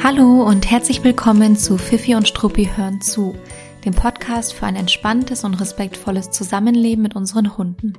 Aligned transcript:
Hallo 0.00 0.44
und 0.44 0.70
herzlich 0.70 1.02
willkommen 1.02 1.56
zu 1.56 1.76
Fifi 1.76 2.14
und 2.14 2.28
Struppi 2.28 2.70
hören 2.76 3.00
zu, 3.00 3.34
dem 3.84 3.92
Podcast 3.92 4.54
für 4.54 4.64
ein 4.64 4.76
entspanntes 4.76 5.42
und 5.42 5.54
respektvolles 5.54 6.30
Zusammenleben 6.30 7.02
mit 7.02 7.16
unseren 7.16 7.58
Hunden. 7.58 7.94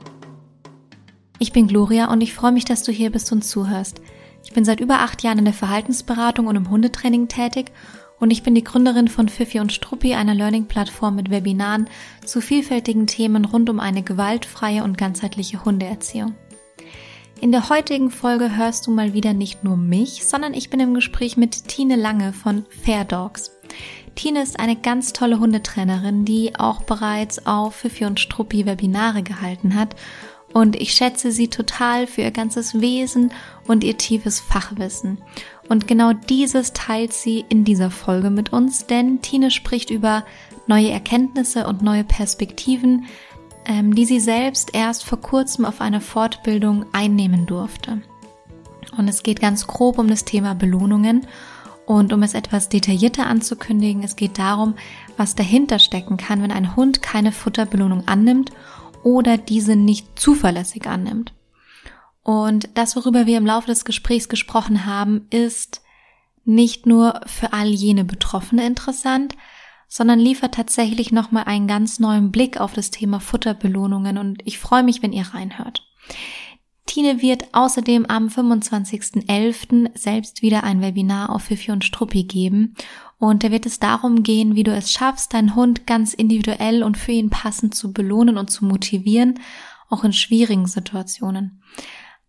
Ich 1.40 1.52
bin 1.52 1.68
Gloria 1.68 2.12
und 2.12 2.22
ich 2.22 2.34
freue 2.34 2.54
mich, 2.54 2.64
dass 2.64 2.84
du 2.84 2.94
hier 2.94 3.12
bist 3.12 3.32
und 3.34 3.44
zuhörst. 3.44 4.02
Ich 4.46 4.54
bin 4.54 4.64
seit 4.64 4.80
über 4.80 5.00
acht 5.00 5.24
Jahren 5.24 5.40
in 5.40 5.46
der 5.46 5.54
Verhaltensberatung 5.54 6.48
und 6.48 6.56
im 6.56 6.70
Hundetraining 6.70 7.28
tätig 7.28 7.74
und 8.18 8.32
ich 8.32 8.44
bin 8.44 8.56
die 8.56 8.64
Gründerin 8.64 9.10
von 9.10 9.28
Fifi 9.28 9.60
und 9.60 9.74
Struppi, 9.74 10.14
einer 10.16 10.36
Learning-Plattform 10.36 11.18
mit 11.18 11.30
Webinaren 11.30 11.90
zu 12.26 12.40
vielfältigen 12.40 13.08
Themen 13.08 13.44
rund 13.44 13.70
um 13.70 13.82
eine 13.82 14.04
gewaltfreie 14.04 14.86
und 14.86 14.98
ganzheitliche 14.98 15.66
Hundeerziehung. 15.66 16.34
In 17.42 17.54
der 17.54 17.70
heutigen 17.70 18.12
Folge 18.12 18.58
hörst 18.58 18.86
du 18.86 18.92
mal 18.92 19.14
wieder 19.14 19.34
nicht 19.34 19.64
nur 19.64 19.78
mich, 19.78 20.26
sondern 20.26 20.54
ich 20.54 20.70
bin 20.70 20.82
im 20.82 20.94
Gespräch 20.94 21.38
mit 21.38 21.70
Tine 21.70 21.96
Lange 21.96 22.34
von 22.34 22.66
Fair 22.70 23.06
Dogs. 23.06 23.52
Tine 24.16 24.44
ist 24.44 24.60
eine 24.60 24.76
ganz 24.76 25.14
tolle 25.14 25.40
Hundetrainerin, 25.40 26.26
die 26.26 26.56
auch 26.58 26.82
bereits 26.84 27.46
auf 27.46 27.76
Fifi 27.76 28.04
und 28.04 28.20
Struppi 28.20 28.66
Webinare 28.66 29.24
gehalten 29.24 29.76
hat 29.76 29.96
und 30.54 30.76
ich 30.76 30.94
schätze 30.94 31.32
sie 31.32 31.48
total 31.48 32.08
für 32.08 32.22
ihr 32.22 32.32
ganzes 32.32 32.82
Wesen 32.82 33.32
und 33.68 33.84
ihr 33.84 33.98
tiefes 33.98 34.40
Fachwissen. 34.40 35.20
Und 35.68 35.88
genau 35.88 36.14
dieses 36.14 36.74
teilt 36.74 37.14
sie 37.14 37.46
in 37.50 37.64
dieser 37.64 37.92
Folge 37.92 38.32
mit 38.32 38.52
uns, 38.52 38.88
denn 38.88 39.22
Tine 39.22 39.52
spricht 39.52 39.92
über 39.92 40.26
neue 40.66 40.90
Erkenntnisse 40.90 41.68
und 41.68 41.84
neue 41.84 42.04
Perspektiven, 42.04 43.06
die 43.70 44.06
sie 44.06 44.20
selbst 44.20 44.74
erst 44.74 45.06
vor 45.06 45.22
kurzem 45.22 45.64
auf 45.64 45.80
einer 45.80 46.02
Fortbildung 46.02 46.86
einnehmen 46.92 47.46
durfte. 47.46 48.02
Und 48.98 49.08
es 49.08 49.22
geht 49.22 49.40
ganz 49.40 49.68
grob 49.68 50.00
um 50.00 50.08
das 50.08 50.26
Thema 50.26 50.56
Belohnungen 50.56 51.28
und 51.86 52.12
um 52.12 52.24
es 52.24 52.34
etwas 52.34 52.70
detaillierter 52.70 53.28
anzukündigen, 53.28 54.04
es 54.04 54.16
geht 54.16 54.38
darum, 54.40 54.76
was 55.18 55.36
dahinter 55.36 55.80
stecken 55.80 56.18
kann, 56.18 56.42
wenn 56.42 56.52
ein 56.52 56.76
Hund 56.76 57.02
keine 57.02 57.32
Futterbelohnung 57.32 58.08
annimmt 58.08 58.52
oder 59.04 59.38
diese 59.38 59.76
nicht 59.76 60.20
zuverlässig 60.20 60.88
annimmt. 60.88 61.34
Und 62.24 62.70
das, 62.74 62.96
worüber 62.96 63.26
wir 63.26 63.38
im 63.38 63.46
Laufe 63.46 63.68
des 63.68 63.86
Gesprächs 63.86 64.30
gesprochen 64.30 64.86
haben, 64.86 65.28
ist 65.30 65.82
nicht 66.44 66.86
nur 66.86 67.22
für 67.26 67.54
all 67.54 67.68
jene 67.68 68.04
Betroffene 68.04 68.66
interessant, 68.66 69.36
sondern 69.90 70.20
liefert 70.20 70.54
tatsächlich 70.54 71.12
nochmal 71.12 71.44
einen 71.46 71.68
ganz 71.68 72.00
neuen 72.00 72.32
Blick 72.32 72.62
auf 72.62 72.74
das 72.74 72.92
Thema 72.92 73.20
Futterbelohnungen 73.20 74.18
und 74.18 74.42
ich 74.46 74.60
freue 74.60 74.84
mich, 74.84 75.02
wenn 75.02 75.12
ihr 75.12 75.26
reinhört. 75.34 75.86
Tine 76.86 77.22
wird 77.22 77.54
außerdem 77.54 78.06
am 78.08 78.28
25.11. 78.28 79.98
selbst 79.98 80.42
wieder 80.42 80.64
ein 80.64 80.82
Webinar 80.82 81.30
auf 81.30 81.44
Fifi 81.44 81.72
und 81.72 81.84
Struppi 81.84 82.24
geben 82.24 82.76
und 83.18 83.44
da 83.44 83.52
wird 83.52 83.66
es 83.66 83.80
darum 83.80 84.24
gehen, 84.24 84.56
wie 84.56 84.64
du 84.64 84.72
es 84.72 84.92
schaffst, 84.92 85.34
deinen 85.34 85.56
Hund 85.56 85.86
ganz 85.86 86.14
individuell 86.14 86.84
und 86.84 86.98
für 86.98 87.12
ihn 87.12 87.30
passend 87.30 87.76
zu 87.76 87.92
belohnen 87.92 88.38
und 88.38 88.50
zu 88.50 88.66
motivieren, 88.66 89.40
auch 89.90 90.04
in 90.04 90.14
schwierigen 90.14 90.68
Situationen. 90.68 91.62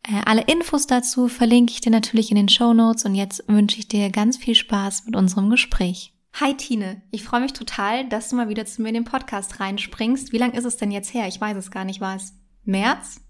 Äh, 0.03 0.21
alle 0.25 0.43
Infos 0.43 0.87
dazu 0.87 1.29
verlinke 1.29 1.73
ich 1.73 1.81
dir 1.81 1.91
natürlich 1.91 2.31
in 2.31 2.37
den 2.37 2.49
Show 2.49 2.73
Notes 2.73 3.05
und 3.05 3.15
jetzt 3.15 3.45
wünsche 3.49 3.79
ich 3.79 3.89
dir 3.89 4.11
ganz 4.11 4.37
viel 4.37 4.55
Spaß 4.55 5.05
mit 5.07 5.15
unserem 5.15 5.51
Gespräch. 5.51 6.15
Hi 6.35 6.57
Tine, 6.57 7.03
ich 7.11 7.25
freue 7.25 7.41
mich 7.41 7.53
total, 7.53 8.09
dass 8.09 8.31
du 8.31 8.37
mal 8.37 8.49
wieder 8.49 8.65
zu 8.65 8.81
mir 8.81 8.89
in 8.89 8.95
den 8.95 9.05
Podcast 9.05 9.61
reinspringst. 9.61 10.33
Wie 10.33 10.39
lange 10.39 10.57
ist 10.57 10.65
es 10.65 10.79
denn 10.79 10.91
jetzt 10.91 11.13
her? 11.13 11.27
Ich 11.27 11.41
weiß 11.41 11.57
es 11.57 11.71
gar 11.71 11.85
nicht, 11.85 12.01
war 12.01 12.17
es 12.17 12.35
März? 12.65 13.21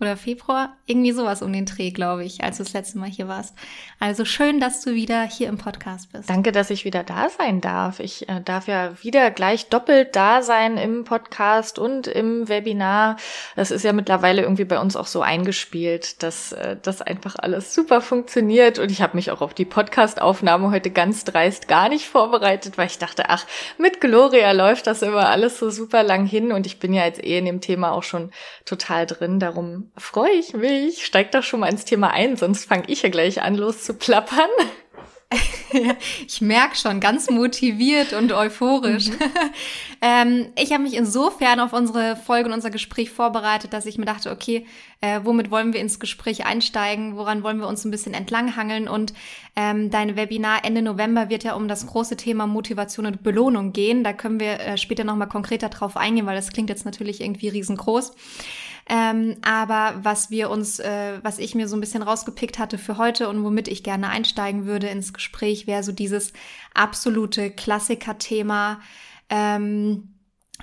Oder 0.00 0.16
Februar, 0.16 0.76
irgendwie 0.84 1.12
sowas 1.12 1.40
um 1.40 1.52
den 1.52 1.64
Dreh, 1.64 1.90
glaube 1.90 2.24
ich, 2.24 2.44
als 2.44 2.58
du 2.58 2.64
das 2.64 2.74
letzte 2.74 2.98
Mal 2.98 3.08
hier 3.08 3.28
warst. 3.28 3.54
Also 3.98 4.26
schön, 4.26 4.60
dass 4.60 4.82
du 4.82 4.92
wieder 4.92 5.22
hier 5.22 5.48
im 5.48 5.56
Podcast 5.56 6.12
bist. 6.12 6.28
Danke, 6.28 6.52
dass 6.52 6.68
ich 6.68 6.84
wieder 6.84 7.02
da 7.02 7.30
sein 7.30 7.62
darf. 7.62 7.98
Ich 8.00 8.28
äh, 8.28 8.42
darf 8.42 8.68
ja 8.68 8.92
wieder 9.02 9.30
gleich 9.30 9.68
doppelt 9.68 10.14
da 10.14 10.42
sein 10.42 10.76
im 10.76 11.04
Podcast 11.04 11.78
und 11.78 12.08
im 12.08 12.48
Webinar. 12.48 13.16
Das 13.56 13.70
ist 13.70 13.84
ja 13.84 13.94
mittlerweile 13.94 14.42
irgendwie 14.42 14.66
bei 14.66 14.78
uns 14.78 14.96
auch 14.96 15.06
so 15.06 15.22
eingespielt, 15.22 16.22
dass 16.22 16.52
äh, 16.52 16.76
das 16.82 17.00
einfach 17.00 17.36
alles 17.38 17.74
super 17.74 18.02
funktioniert. 18.02 18.78
Und 18.78 18.90
ich 18.90 19.00
habe 19.00 19.16
mich 19.16 19.30
auch 19.30 19.40
auf 19.40 19.54
die 19.54 19.64
Podcast-Aufnahme 19.64 20.70
heute 20.70 20.90
ganz 20.90 21.24
dreist 21.24 21.68
gar 21.68 21.88
nicht 21.88 22.06
vorbereitet, 22.06 22.76
weil 22.76 22.88
ich 22.88 22.98
dachte, 22.98 23.30
ach, 23.30 23.46
mit 23.78 24.02
Gloria 24.02 24.52
läuft 24.52 24.86
das 24.86 25.00
immer 25.00 25.30
alles 25.30 25.58
so 25.58 25.70
super 25.70 26.02
lang 26.02 26.26
hin. 26.26 26.52
Und 26.52 26.66
ich 26.66 26.78
bin 26.78 26.92
ja 26.92 27.06
jetzt 27.06 27.24
eh 27.24 27.38
in 27.38 27.46
dem 27.46 27.62
Thema 27.62 27.92
auch 27.92 28.02
schon 28.02 28.30
total 28.66 29.06
drin. 29.06 29.40
Darum 29.40 29.85
freue 29.96 30.32
ich 30.32 30.54
mich. 30.54 31.04
Steig 31.04 31.32
doch 31.32 31.42
schon 31.42 31.60
mal 31.60 31.68
ins 31.68 31.84
Thema 31.84 32.10
ein, 32.10 32.36
sonst 32.36 32.64
fange 32.66 32.84
ich 32.88 33.02
ja 33.02 33.08
gleich 33.08 33.42
an, 33.42 33.54
loszuplappern. 33.56 34.50
ich 36.26 36.40
merke 36.40 36.76
schon, 36.76 37.00
ganz 37.00 37.28
motiviert 37.30 38.12
und 38.12 38.32
euphorisch. 38.32 39.08
Mhm. 39.08 39.18
ähm, 40.02 40.46
ich 40.56 40.72
habe 40.72 40.84
mich 40.84 40.94
insofern 40.94 41.58
auf 41.60 41.72
unsere 41.72 42.16
Folge 42.16 42.48
und 42.48 42.54
unser 42.54 42.70
Gespräch 42.70 43.10
vorbereitet, 43.10 43.72
dass 43.72 43.86
ich 43.86 43.98
mir 43.98 44.04
dachte, 44.04 44.30
okay, 44.30 44.66
äh, 45.00 45.20
womit 45.24 45.50
wollen 45.50 45.72
wir 45.72 45.80
ins 45.80 45.98
Gespräch 45.98 46.46
einsteigen? 46.46 47.16
Woran 47.16 47.42
wollen 47.42 47.58
wir 47.58 47.66
uns 47.66 47.84
ein 47.84 47.90
bisschen 47.90 48.14
entlanghangeln? 48.14 48.88
Und 48.88 49.14
ähm, 49.56 49.90
dein 49.90 50.16
Webinar 50.16 50.64
Ende 50.64 50.82
November 50.82 51.28
wird 51.28 51.44
ja 51.44 51.54
um 51.54 51.66
das 51.66 51.86
große 51.86 52.16
Thema 52.16 52.46
Motivation 52.46 53.06
und 53.06 53.22
Belohnung 53.22 53.72
gehen. 53.72 54.04
Da 54.04 54.12
können 54.12 54.38
wir 54.38 54.60
äh, 54.60 54.78
später 54.78 55.04
nochmal 55.04 55.28
konkreter 55.28 55.68
drauf 55.68 55.96
eingehen, 55.96 56.26
weil 56.26 56.36
das 56.36 56.52
klingt 56.52 56.70
jetzt 56.70 56.84
natürlich 56.84 57.20
irgendwie 57.20 57.48
riesengroß. 57.48 58.14
Ähm, 58.88 59.36
aber 59.42 59.98
was 60.02 60.30
wir 60.30 60.48
uns, 60.48 60.78
äh, 60.78 61.18
was 61.22 61.38
ich 61.38 61.54
mir 61.56 61.66
so 61.66 61.76
ein 61.76 61.80
bisschen 61.80 62.02
rausgepickt 62.02 62.58
hatte 62.58 62.78
für 62.78 62.98
heute 62.98 63.28
und 63.28 63.42
womit 63.42 63.66
ich 63.66 63.82
gerne 63.82 64.08
einsteigen 64.08 64.64
würde 64.64 64.86
ins 64.86 65.12
Gespräch, 65.12 65.66
wäre 65.66 65.82
so 65.82 65.90
dieses 65.90 66.32
absolute 66.72 67.50
Klassiker-Thema. 67.50 68.80
Ähm, 69.28 70.14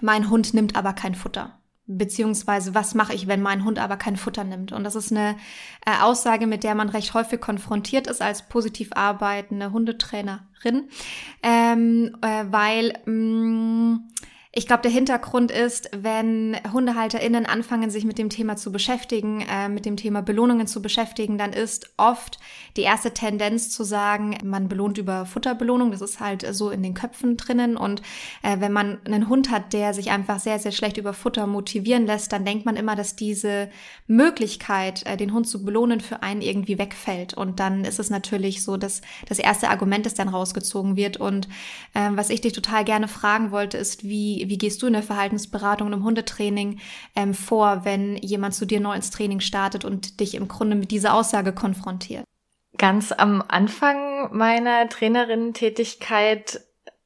mein 0.01 0.29
Hund 0.29 0.53
nimmt 0.53 0.75
aber 0.77 0.93
kein 0.93 1.15
Futter. 1.15 1.59
Beziehungsweise, 1.85 2.73
was 2.73 2.95
mache 2.95 3.13
ich, 3.13 3.27
wenn 3.27 3.41
mein 3.41 3.65
Hund 3.65 3.77
aber 3.77 3.97
kein 3.97 4.15
Futter 4.15 4.45
nimmt? 4.45 4.71
Und 4.71 4.85
das 4.85 4.95
ist 4.95 5.11
eine 5.11 5.35
äh, 5.85 6.01
Aussage, 6.01 6.47
mit 6.47 6.63
der 6.63 6.75
man 6.75 6.87
recht 6.87 7.13
häufig 7.13 7.41
konfrontiert 7.41 8.07
ist 8.07 8.21
als 8.21 8.47
positiv 8.47 8.91
arbeitende 8.93 9.73
Hundetrainerin, 9.73 10.87
ähm, 11.43 12.15
äh, 12.21 12.45
weil 12.49 12.93
mh, 13.05 13.11
mm, 13.11 14.09
ich 14.55 14.67
glaube, 14.67 14.83
der 14.83 14.91
Hintergrund 14.91 15.49
ist, 15.49 15.89
wenn 15.97 16.55
HundehalterInnen 16.71 17.47
anfangen, 17.47 17.89
sich 17.89 18.05
mit 18.05 18.19
dem 18.19 18.29
Thema 18.29 18.55
zu 18.55 18.71
beschäftigen, 18.71 19.41
äh, 19.41 19.67
mit 19.67 19.83
dem 19.83 19.97
Thema 19.97 20.21
Belohnungen 20.21 20.67
zu 20.67 20.79
beschäftigen, 20.79 21.39
dann 21.39 21.53
ist 21.53 21.91
oft 21.97 22.37
die 22.77 22.83
erste 22.83 23.15
Tendenz 23.15 23.71
zu 23.71 23.83
sagen, 23.83 24.37
man 24.43 24.67
belohnt 24.67 24.99
über 24.99 25.25
Futterbelohnung. 25.25 25.89
Das 25.89 26.01
ist 26.01 26.19
halt 26.19 26.45
so 26.53 26.69
in 26.69 26.83
den 26.83 26.93
Köpfen 26.93 27.35
drinnen. 27.35 27.75
Und 27.75 28.03
äh, 28.43 28.59
wenn 28.59 28.71
man 28.71 28.99
einen 29.05 29.27
Hund 29.27 29.49
hat, 29.49 29.73
der 29.73 29.95
sich 29.95 30.11
einfach 30.11 30.39
sehr, 30.39 30.59
sehr 30.59 30.71
schlecht 30.71 30.97
über 30.97 31.13
Futter 31.13 31.47
motivieren 31.47 32.05
lässt, 32.05 32.31
dann 32.31 32.45
denkt 32.45 32.63
man 32.63 32.75
immer, 32.75 32.95
dass 32.95 33.15
diese 33.15 33.71
Möglichkeit, 34.05 35.03
äh, 35.07 35.17
den 35.17 35.33
Hund 35.33 35.47
zu 35.47 35.65
belohnen, 35.65 35.99
für 35.99 36.21
einen 36.21 36.43
irgendwie 36.43 36.77
wegfällt. 36.77 37.33
Und 37.33 37.59
dann 37.59 37.85
ist 37.85 37.97
es 37.97 38.11
natürlich 38.11 38.61
so, 38.61 38.77
dass 38.77 39.01
das 39.27 39.39
erste 39.39 39.69
Argument, 39.69 40.05
das 40.05 40.13
dann 40.13 40.29
rausgezogen 40.29 40.95
wird. 40.95 41.17
Und 41.17 41.47
äh, 41.95 42.11
was 42.11 42.29
ich 42.29 42.41
dich 42.41 42.53
total 42.53 42.85
gerne 42.85 43.07
fragen 43.07 43.49
wollte, 43.49 43.79
ist, 43.79 44.03
wie 44.03 44.42
wie, 44.49 44.57
gehst 44.57 44.81
du 44.81 44.87
in 44.87 44.93
der 44.93 45.03
Verhaltensberatung 45.03 45.87
und 45.87 45.93
im 45.93 46.03
Hundetraining 46.03 46.79
ähm, 47.15 47.33
vor, 47.33 47.85
wenn 47.85 48.17
jemand 48.17 48.53
zu 48.55 48.65
dir 48.65 48.79
neu 48.79 48.95
ins 48.95 49.11
Training 49.11 49.39
startet 49.39 49.85
und 49.85 50.19
dich 50.19 50.35
im 50.35 50.47
Grunde 50.47 50.75
mit 50.75 50.91
dieser 50.91 51.13
Aussage 51.13 51.53
konfrontiert? 51.53 52.25
Ganz 52.77 53.11
am 53.11 53.43
Anfang 53.47 54.35
meiner 54.35 54.89
Trainerinnen-Tätigkeit 54.89 56.61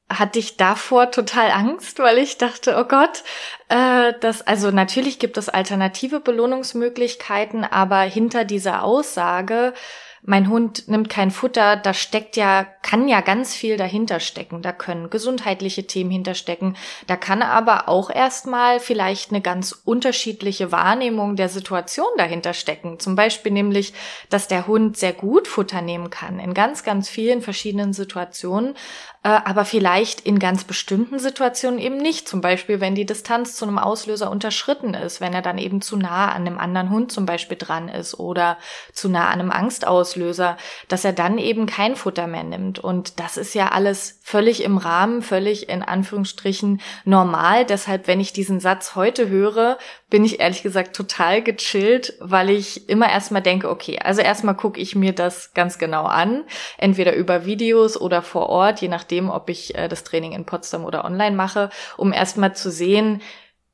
hatte 0.08 0.38
ich 0.38 0.56
davor 0.56 1.10
total 1.10 1.50
Angst, 1.50 1.98
weil 1.98 2.18
ich 2.18 2.38
dachte, 2.38 2.76
oh 2.78 2.84
Gott, 2.84 3.24
äh, 3.68 4.14
das, 4.20 4.40
also 4.46 4.70
natürlich 4.70 5.18
gibt 5.18 5.36
es 5.36 5.50
alternative 5.50 6.20
Belohnungsmöglichkeiten, 6.20 7.64
aber 7.64 8.00
hinter 8.00 8.44
dieser 8.44 8.84
Aussage 8.84 9.74
mein 10.22 10.48
Hund 10.48 10.88
nimmt 10.88 11.08
kein 11.08 11.30
Futter, 11.30 11.76
da 11.76 11.94
steckt 11.94 12.36
ja, 12.36 12.66
kann 12.82 13.08
ja 13.08 13.20
ganz 13.20 13.54
viel 13.54 13.76
dahinter 13.76 14.20
stecken. 14.20 14.62
Da 14.62 14.72
können 14.72 15.10
gesundheitliche 15.10 15.86
Themen 15.86 16.10
hinterstecken. 16.10 16.76
Da 17.06 17.16
kann 17.16 17.42
aber 17.42 17.88
auch 17.88 18.10
erstmal 18.10 18.80
vielleicht 18.80 19.30
eine 19.30 19.40
ganz 19.40 19.72
unterschiedliche 19.84 20.72
Wahrnehmung 20.72 21.36
der 21.36 21.48
Situation 21.48 22.08
dahinter 22.16 22.52
stecken. 22.52 22.98
Zum 22.98 23.14
Beispiel 23.14 23.52
nämlich, 23.52 23.92
dass 24.28 24.48
der 24.48 24.66
Hund 24.66 24.96
sehr 24.96 25.12
gut 25.12 25.46
Futter 25.46 25.82
nehmen 25.82 26.10
kann 26.10 26.40
in 26.40 26.54
ganz, 26.54 26.82
ganz 26.82 27.08
vielen 27.08 27.40
verschiedenen 27.40 27.92
Situationen, 27.92 28.74
äh, 29.22 29.28
aber 29.28 29.64
vielleicht 29.64 30.20
in 30.20 30.38
ganz 30.38 30.64
bestimmten 30.64 31.18
Situationen 31.18 31.78
eben 31.78 31.98
nicht. 31.98 32.28
Zum 32.28 32.40
Beispiel, 32.40 32.80
wenn 32.80 32.94
die 32.94 33.06
Distanz 33.06 33.56
zu 33.56 33.64
einem 33.64 33.78
Auslöser 33.78 34.30
unterschritten 34.30 34.94
ist, 34.94 35.20
wenn 35.20 35.32
er 35.32 35.42
dann 35.42 35.58
eben 35.58 35.80
zu 35.80 35.96
nah 35.96 36.32
an 36.32 36.46
einem 36.46 36.58
anderen 36.58 36.90
Hund 36.90 37.12
zum 37.12 37.26
Beispiel 37.26 37.56
dran 37.58 37.88
ist 37.88 38.18
oder 38.18 38.58
zu 38.92 39.08
nah 39.08 39.26
an 39.26 39.40
einem 39.40 39.50
Angstaus 39.50 39.98
Auslöser, 39.98 40.56
dass 40.88 41.04
er 41.04 41.12
dann 41.12 41.38
eben 41.38 41.66
kein 41.66 41.96
Futter 41.96 42.26
mehr 42.26 42.44
nimmt. 42.44 42.78
Und 42.78 43.18
das 43.20 43.36
ist 43.36 43.54
ja 43.54 43.68
alles 43.68 44.20
völlig 44.22 44.62
im 44.62 44.78
Rahmen, 44.78 45.22
völlig 45.22 45.68
in 45.68 45.82
Anführungsstrichen 45.82 46.80
normal. 47.04 47.64
Deshalb, 47.64 48.06
wenn 48.06 48.20
ich 48.20 48.32
diesen 48.32 48.60
Satz 48.60 48.94
heute 48.94 49.28
höre, 49.28 49.78
bin 50.08 50.24
ich 50.24 50.40
ehrlich 50.40 50.62
gesagt 50.62 50.94
total 50.94 51.42
gechillt, 51.42 52.14
weil 52.20 52.50
ich 52.50 52.88
immer 52.88 53.10
erstmal 53.10 53.42
denke, 53.42 53.68
okay, 53.68 53.98
also 54.02 54.20
erstmal 54.20 54.54
gucke 54.54 54.80
ich 54.80 54.94
mir 54.94 55.12
das 55.12 55.52
ganz 55.52 55.78
genau 55.78 56.04
an, 56.04 56.44
entweder 56.78 57.14
über 57.14 57.44
Videos 57.44 58.00
oder 58.00 58.22
vor 58.22 58.48
Ort, 58.48 58.80
je 58.80 58.88
nachdem, 58.88 59.07
ob 59.30 59.50
ich 59.50 59.74
äh, 59.74 59.88
das 59.88 60.04
Training 60.04 60.32
in 60.32 60.44
Potsdam 60.44 60.84
oder 60.84 61.04
online 61.04 61.36
mache, 61.36 61.70
um 61.96 62.12
erstmal 62.12 62.54
zu 62.54 62.70
sehen, 62.70 63.22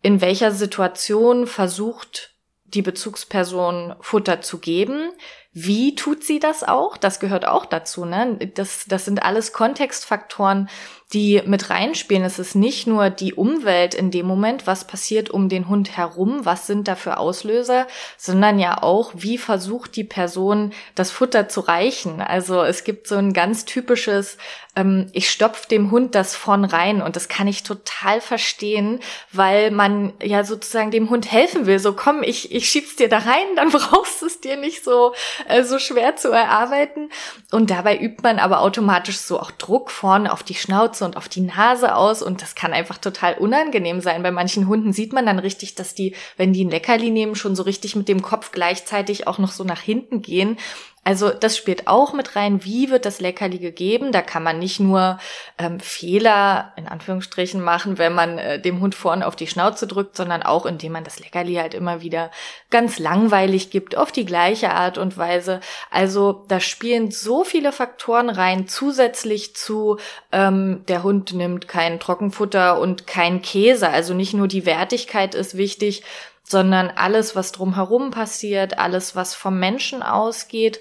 in 0.03 0.21
welcher 0.21 0.51
Situation 0.51 1.47
versucht 1.47 2.35
die 2.65 2.83
Bezugsperson 2.83 3.95
Futter 4.01 4.41
zu 4.41 4.59
geben. 4.59 5.11
Wie 5.53 5.95
tut 5.95 6.25
sie 6.25 6.41
das 6.41 6.65
auch? 6.65 6.97
Das 6.97 7.21
gehört 7.21 7.47
auch 7.47 7.67
dazu. 7.67 8.05
Ne? 8.05 8.37
Das, 8.55 8.87
das 8.87 9.05
sind 9.05 9.23
alles 9.23 9.53
Kontextfaktoren, 9.53 10.69
die 11.13 11.43
mit 11.45 11.71
reinspielen. 11.71 12.25
Es 12.25 12.39
ist 12.39 12.55
nicht 12.55 12.87
nur 12.87 13.11
die 13.11 13.35
Umwelt 13.35 13.95
in 13.95 14.11
dem 14.11 14.27
Moment, 14.27 14.67
was 14.67 14.87
passiert 14.87 15.31
um 15.31 15.49
den 15.49 15.69
Hund 15.69 15.97
herum, 15.97 16.41
was 16.45 16.67
sind 16.67 16.89
da 16.89 16.97
für 16.97 17.19
Auslöser, 17.19 17.87
sondern 18.17 18.59
ja 18.59 18.83
auch, 18.83 19.13
wie 19.15 19.39
versucht 19.39 19.97
die 19.97 20.05
Person, 20.05 20.73
das 20.95 21.11
Futter 21.11 21.49
zu 21.49 21.61
reichen. 21.61 22.21
Also 22.21 22.63
es 22.63 22.85
gibt 22.85 23.07
so 23.07 23.17
ein 23.17 23.33
ganz 23.33 23.65
typisches, 23.65 24.39
ähm, 24.75 25.07
ich 25.13 25.31
stopf 25.31 25.67
dem 25.67 25.91
Hund 25.91 26.15
das 26.15 26.35
vorn 26.35 26.65
rein 26.65 27.01
und 27.01 27.17
das 27.17 27.29
kann 27.29 27.47
ich 27.47 27.63
total 27.63 28.21
verstehen, 28.21 28.99
weil 29.31 29.71
man 29.71 30.15
ja 30.23 30.43
sozusagen 30.43 30.91
dem 30.91 31.11
Hund 31.11 31.31
helfen 31.31 31.67
will. 31.67 31.79
So 31.79 31.93
komm, 31.93 32.23
ich, 32.23 32.53
ich 32.53 32.69
schieb's 32.69 32.97
dir 32.97 33.09
da 33.09 33.19
rein, 33.19 33.55
dann 33.57 33.71
brauchst 33.71 34.23
du 34.23 34.27
es 34.27 34.41
dir 34.41 34.57
nicht 34.57 34.83
so, 34.83 35.15
äh, 35.49 35.63
so 35.63 35.79
schwer 35.79 36.17
zu 36.17 36.31
erarbeiten. 36.31 37.11
Und 37.53 37.71
dabei 37.71 38.01
übt 38.01 38.23
man 38.23 38.41
aber 38.41 38.61
automatisch 38.61 39.19
so 39.19 39.39
auch 39.39 39.53
Druck 39.53 39.91
vorne 39.91 40.33
auf 40.33 40.43
die 40.43 40.55
Schnauze 40.55 40.94
und 41.03 41.17
auf 41.17 41.29
die 41.29 41.41
Nase 41.41 41.95
aus 41.95 42.23
und 42.23 42.43
das 42.43 42.55
kann 42.55 42.73
einfach 42.73 42.99
total 42.99 43.35
unangenehm 43.35 44.01
sein. 44.01 44.23
Bei 44.23 44.31
manchen 44.31 44.69
Hunden 44.69 44.93
sieht 44.93 45.13
man 45.13 45.27
dann 45.27 45.39
richtig, 45.39 45.75
dass 45.75 45.95
die, 45.95 46.15
wenn 46.37 46.53
die 46.53 46.65
ein 46.65 46.71
Leckerli 46.71 47.11
nehmen, 47.11 47.35
schon 47.35 47.57
so 47.57 47.63
richtig 47.63 47.97
mit 47.97 48.09
dem 48.09 48.23
Kopf 48.23 48.53
gleichzeitig 48.53 49.27
auch 49.27 49.39
noch 49.39 49.53
so 49.53 49.65
nach 49.65 49.81
hinten 49.81 50.23
gehen 50.23 50.59
also 51.05 51.29
das 51.29 51.57
spielt 51.57 51.87
auch 51.87 52.15
mit 52.15 52.35
rein, 52.35 52.65
wie 52.65 52.91
wird 52.91 53.05
das 53.05 53.21
Leckerli 53.21 53.59
gegeben. 53.59 54.11
Da 54.11 54.23
kann 54.23 54.43
man 54.43 54.59
nicht 54.59 54.81
nur 54.81 55.19
ähm, 55.59 55.79
Fehler 55.79 56.73
in 56.77 56.89
Anführungsstrichen 56.89 57.61
machen, 57.61 57.99
wenn 57.99 58.15
man 58.15 58.39
äh, 58.39 58.59
dem 58.61 58.81
Hund 58.81 58.95
vorne 58.95 59.27
auf 59.27 59.37
die 59.37 59.47
Schnauze 59.47 59.87
drückt, 59.87 60.17
sondern 60.17 60.43
auch 60.43 60.65
indem 60.65 60.93
man 60.93 61.05
das 61.05 61.21
Leckerli 61.21 61.55
halt 61.57 61.75
immer 61.75 62.01
wieder 62.01 62.31
ganz 62.71 62.99
langweilig 62.99 63.71
gibt, 63.71 63.97
auf 63.99 64.13
die 64.13 64.25
gleiche 64.25 64.71
Art 64.71 64.97
und 64.97 65.19
Weise. 65.19 65.61
Also 65.91 66.45
da 66.49 66.59
spielen 66.59 67.11
so 67.11 67.45
viele 67.45 67.71
Faktoren 67.71 68.31
rein, 68.31 68.67
zusätzlich 68.67 69.55
zu 69.55 69.99
ähm, 70.33 70.85
der 70.89 71.03
Hund 71.03 71.35
nimmt 71.35 71.69
kein 71.69 72.01
Trockenfutter 72.01 72.81
und 72.81 73.07
kein 73.07 73.43
Käse. 73.43 73.91
Also 73.91 74.15
nicht 74.15 74.33
nur 74.33 74.49
die 74.49 74.65
Wertigkeit 74.65 75.35
ist 75.35 75.57
wichtig, 75.59 76.03
sondern 76.45 76.91
alles, 76.91 77.35
was 77.35 77.53
drumherum 77.53 78.11
passiert, 78.11 78.79
alles, 78.79 79.17
was 79.17 79.35
vom 79.35 79.59
Menschen 79.59 80.03
ausgeht. 80.03 80.79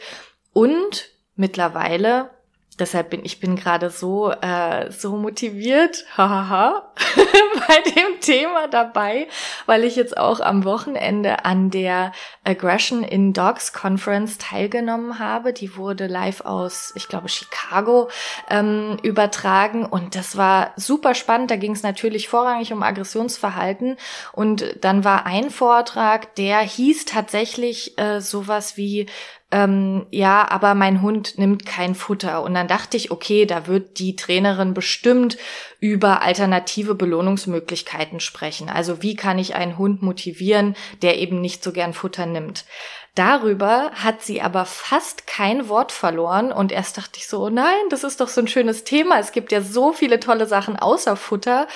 Und 0.51 1.09
mittlerweile 1.35 2.29
Deshalb 2.79 3.11
bin 3.11 3.23
ich 3.23 3.39
bin 3.39 3.55
gerade 3.55 3.91
so 3.91 4.31
äh, 4.31 4.89
so 4.91 5.15
motiviert, 5.15 6.05
hahaha, 6.17 6.91
bei 7.67 7.91
dem 7.91 8.19
Thema 8.19 8.67
dabei, 8.67 9.27
weil 9.65 9.83
ich 9.83 9.95
jetzt 9.95 10.17
auch 10.17 10.39
am 10.39 10.65
Wochenende 10.65 11.45
an 11.45 11.69
der 11.69 12.13
Aggression 12.43 13.03
in 13.03 13.33
Dogs 13.33 13.73
Conference 13.73 14.39
teilgenommen 14.39 15.19
habe. 15.19 15.53
Die 15.53 15.75
wurde 15.77 16.07
live 16.07 16.41
aus, 16.41 16.93
ich 16.95 17.07
glaube, 17.07 17.29
Chicago 17.29 18.09
ähm, 18.49 18.97
übertragen 19.03 19.85
und 19.85 20.15
das 20.15 20.35
war 20.35 20.71
super 20.75 21.13
spannend. 21.13 21.51
Da 21.51 21.57
ging 21.57 21.73
es 21.73 21.83
natürlich 21.83 22.27
vorrangig 22.27 22.73
um 22.73 22.81
Aggressionsverhalten 22.81 23.97
und 24.31 24.65
dann 24.81 25.03
war 25.03 25.25
ein 25.27 25.51
Vortrag, 25.51 26.35
der 26.35 26.59
hieß 26.59 27.05
tatsächlich 27.05 27.97
äh, 27.99 28.19
sowas 28.19 28.77
wie 28.77 29.07
ähm, 29.53 30.07
ja, 30.09 30.49
aber 30.49 30.73
mein 30.73 31.03
Hund 31.03 31.37
nimmt 31.37 31.63
kein 31.63 31.93
Futter. 31.93 32.41
Und 32.41 32.55
dann 32.55 32.67
dachte 32.67 32.97
ich, 32.97 33.11
okay, 33.11 33.45
da 33.45 33.67
wird 33.67 33.99
die 33.99 34.15
Trainerin 34.15 34.73
bestimmt 34.73 35.37
über 35.79 36.23
alternative 36.23 36.95
Belohnungsmöglichkeiten 36.95 38.19
sprechen. 38.19 38.67
Also 38.67 39.03
wie 39.03 39.15
kann 39.15 39.37
ich 39.37 39.53
einen 39.53 39.77
Hund 39.77 40.01
motivieren, 40.01 40.75
der 41.03 41.19
eben 41.19 41.39
nicht 41.39 41.63
so 41.63 41.71
gern 41.71 41.93
Futter 41.93 42.25
nimmt. 42.25 42.65
Darüber 43.13 43.91
hat 43.91 44.23
sie 44.23 44.41
aber 44.41 44.65
fast 44.65 45.27
kein 45.27 45.69
Wort 45.69 45.91
verloren 45.91 46.51
und 46.51 46.71
erst 46.71 46.97
dachte 46.97 47.19
ich 47.19 47.27
so, 47.27 47.43
oh 47.43 47.49
nein, 47.51 47.83
das 47.91 48.03
ist 48.03 48.21
doch 48.21 48.29
so 48.29 48.41
ein 48.41 48.47
schönes 48.47 48.85
Thema. 48.85 49.19
Es 49.19 49.31
gibt 49.31 49.51
ja 49.51 49.61
so 49.61 49.93
viele 49.93 50.19
tolle 50.19 50.47
Sachen 50.47 50.77
außer 50.77 51.15
Futter. 51.15 51.67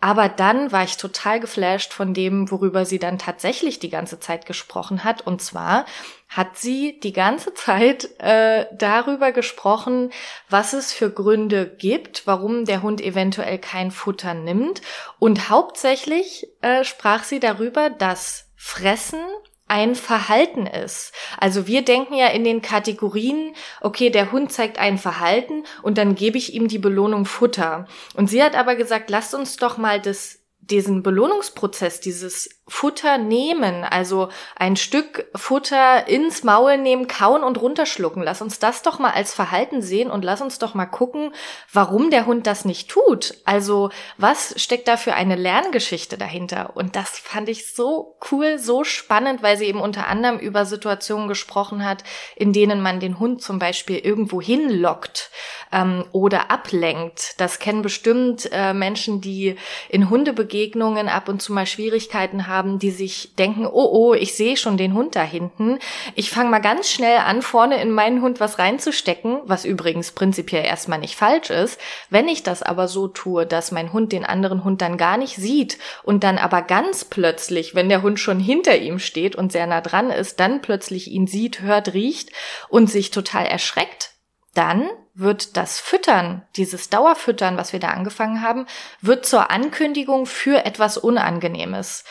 Aber 0.00 0.28
dann 0.28 0.70
war 0.70 0.84
ich 0.84 0.96
total 0.96 1.40
geflasht 1.40 1.92
von 1.92 2.14
dem, 2.14 2.52
worüber 2.52 2.84
sie 2.84 3.00
dann 3.00 3.18
tatsächlich 3.18 3.80
die 3.80 3.90
ganze 3.90 4.20
Zeit 4.20 4.46
gesprochen 4.46 5.02
hat. 5.02 5.26
Und 5.26 5.42
zwar 5.42 5.86
hat 6.28 6.56
sie 6.56 7.00
die 7.00 7.12
ganze 7.12 7.52
Zeit 7.54 8.08
äh, 8.20 8.66
darüber 8.72 9.32
gesprochen, 9.32 10.12
was 10.48 10.72
es 10.72 10.92
für 10.92 11.10
Gründe 11.10 11.66
gibt, 11.66 12.28
warum 12.28 12.64
der 12.64 12.82
Hund 12.82 13.00
eventuell 13.00 13.58
kein 13.58 13.90
Futter 13.90 14.34
nimmt. 14.34 14.82
Und 15.18 15.50
hauptsächlich 15.50 16.46
äh, 16.60 16.84
sprach 16.84 17.24
sie 17.24 17.40
darüber, 17.40 17.90
dass 17.90 18.50
Fressen 18.54 19.20
ein 19.68 19.94
Verhalten 19.94 20.66
ist. 20.66 21.12
Also 21.38 21.66
wir 21.66 21.82
denken 21.82 22.14
ja 22.14 22.28
in 22.28 22.44
den 22.44 22.62
Kategorien, 22.62 23.54
okay, 23.80 24.10
der 24.10 24.32
Hund 24.32 24.52
zeigt 24.52 24.78
ein 24.78 24.98
Verhalten 24.98 25.64
und 25.82 25.98
dann 25.98 26.14
gebe 26.14 26.38
ich 26.38 26.54
ihm 26.54 26.68
die 26.68 26.78
Belohnung 26.78 27.26
Futter. 27.26 27.86
Und 28.14 28.28
sie 28.28 28.42
hat 28.42 28.54
aber 28.54 28.74
gesagt, 28.76 29.10
lasst 29.10 29.34
uns 29.34 29.56
doch 29.56 29.76
mal 29.78 30.00
das 30.00 30.38
diesen 30.60 31.02
Belohnungsprozess, 31.02 32.00
dieses 32.00 32.57
Futter 32.68 33.18
nehmen, 33.18 33.84
also 33.84 34.28
ein 34.54 34.76
Stück 34.76 35.26
Futter 35.34 36.06
ins 36.06 36.44
Maul 36.44 36.76
nehmen, 36.78 37.08
kauen 37.08 37.42
und 37.42 37.60
runterschlucken. 37.60 38.22
Lass 38.22 38.42
uns 38.42 38.58
das 38.58 38.82
doch 38.82 38.98
mal 38.98 39.12
als 39.12 39.34
Verhalten 39.34 39.82
sehen 39.82 40.10
und 40.10 40.24
lass 40.24 40.40
uns 40.40 40.58
doch 40.58 40.74
mal 40.74 40.86
gucken, 40.86 41.32
warum 41.72 42.10
der 42.10 42.26
Hund 42.26 42.46
das 42.46 42.64
nicht 42.64 42.90
tut. 42.90 43.34
Also 43.44 43.90
was 44.18 44.54
steckt 44.60 44.86
da 44.86 44.96
für 44.96 45.14
eine 45.14 45.36
Lerngeschichte 45.36 46.18
dahinter? 46.18 46.72
Und 46.74 46.94
das 46.94 47.18
fand 47.18 47.48
ich 47.48 47.74
so 47.74 48.16
cool, 48.30 48.58
so 48.58 48.84
spannend, 48.84 49.42
weil 49.42 49.56
sie 49.56 49.66
eben 49.66 49.80
unter 49.80 50.06
anderem 50.06 50.38
über 50.38 50.66
Situationen 50.66 51.28
gesprochen 51.28 51.84
hat, 51.84 52.04
in 52.36 52.52
denen 52.52 52.82
man 52.82 53.00
den 53.00 53.18
Hund 53.18 53.42
zum 53.42 53.58
Beispiel 53.58 53.98
irgendwo 53.98 54.40
hinlockt 54.42 55.30
ähm, 55.72 56.04
oder 56.12 56.50
ablenkt. 56.50 57.40
Das 57.40 57.58
kennen 57.58 57.82
bestimmt 57.82 58.48
äh, 58.52 58.74
Menschen, 58.74 59.20
die 59.20 59.56
in 59.88 60.10
Hundebegegnungen 60.10 61.08
ab 61.08 61.28
und 61.28 61.40
zu 61.40 61.52
mal 61.52 61.66
Schwierigkeiten 61.66 62.46
haben, 62.46 62.57
die 62.62 62.90
sich 62.90 63.34
denken, 63.36 63.66
oh 63.66 63.88
oh, 63.92 64.14
ich 64.14 64.34
sehe 64.34 64.56
schon 64.56 64.76
den 64.76 64.94
Hund 64.94 65.16
da 65.16 65.22
hinten. 65.22 65.78
Ich 66.14 66.30
fange 66.30 66.50
mal 66.50 66.58
ganz 66.60 66.90
schnell 66.90 67.18
an, 67.18 67.42
vorne 67.42 67.80
in 67.80 67.90
meinen 67.90 68.22
Hund 68.22 68.40
was 68.40 68.58
reinzustecken, 68.58 69.40
was 69.44 69.64
übrigens 69.64 70.12
prinzipiell 70.12 70.64
erstmal 70.64 70.98
nicht 70.98 71.16
falsch 71.16 71.50
ist. 71.50 71.80
Wenn 72.10 72.28
ich 72.28 72.42
das 72.42 72.62
aber 72.62 72.88
so 72.88 73.08
tue, 73.08 73.46
dass 73.46 73.72
mein 73.72 73.92
Hund 73.92 74.12
den 74.12 74.24
anderen 74.24 74.64
Hund 74.64 74.82
dann 74.82 74.96
gar 74.96 75.16
nicht 75.16 75.36
sieht 75.36 75.78
und 76.02 76.24
dann 76.24 76.38
aber 76.38 76.62
ganz 76.62 77.04
plötzlich, 77.04 77.74
wenn 77.74 77.88
der 77.88 78.02
Hund 78.02 78.18
schon 78.18 78.40
hinter 78.40 78.76
ihm 78.76 78.98
steht 78.98 79.36
und 79.36 79.52
sehr 79.52 79.66
nah 79.66 79.80
dran 79.80 80.10
ist, 80.10 80.40
dann 80.40 80.60
plötzlich 80.62 81.10
ihn 81.10 81.26
sieht, 81.26 81.60
hört, 81.60 81.94
riecht 81.94 82.30
und 82.68 82.90
sich 82.90 83.10
total 83.10 83.46
erschreckt, 83.46 84.12
dann 84.54 84.88
wird 85.14 85.56
das 85.56 85.80
Füttern, 85.80 86.42
dieses 86.56 86.90
Dauerfüttern, 86.90 87.56
was 87.56 87.72
wir 87.72 87.80
da 87.80 87.88
angefangen 87.88 88.40
haben, 88.40 88.66
wird 89.00 89.26
zur 89.26 89.50
Ankündigung 89.50 90.26
für 90.26 90.64
etwas 90.64 90.96
Unangenehmes. 90.96 92.04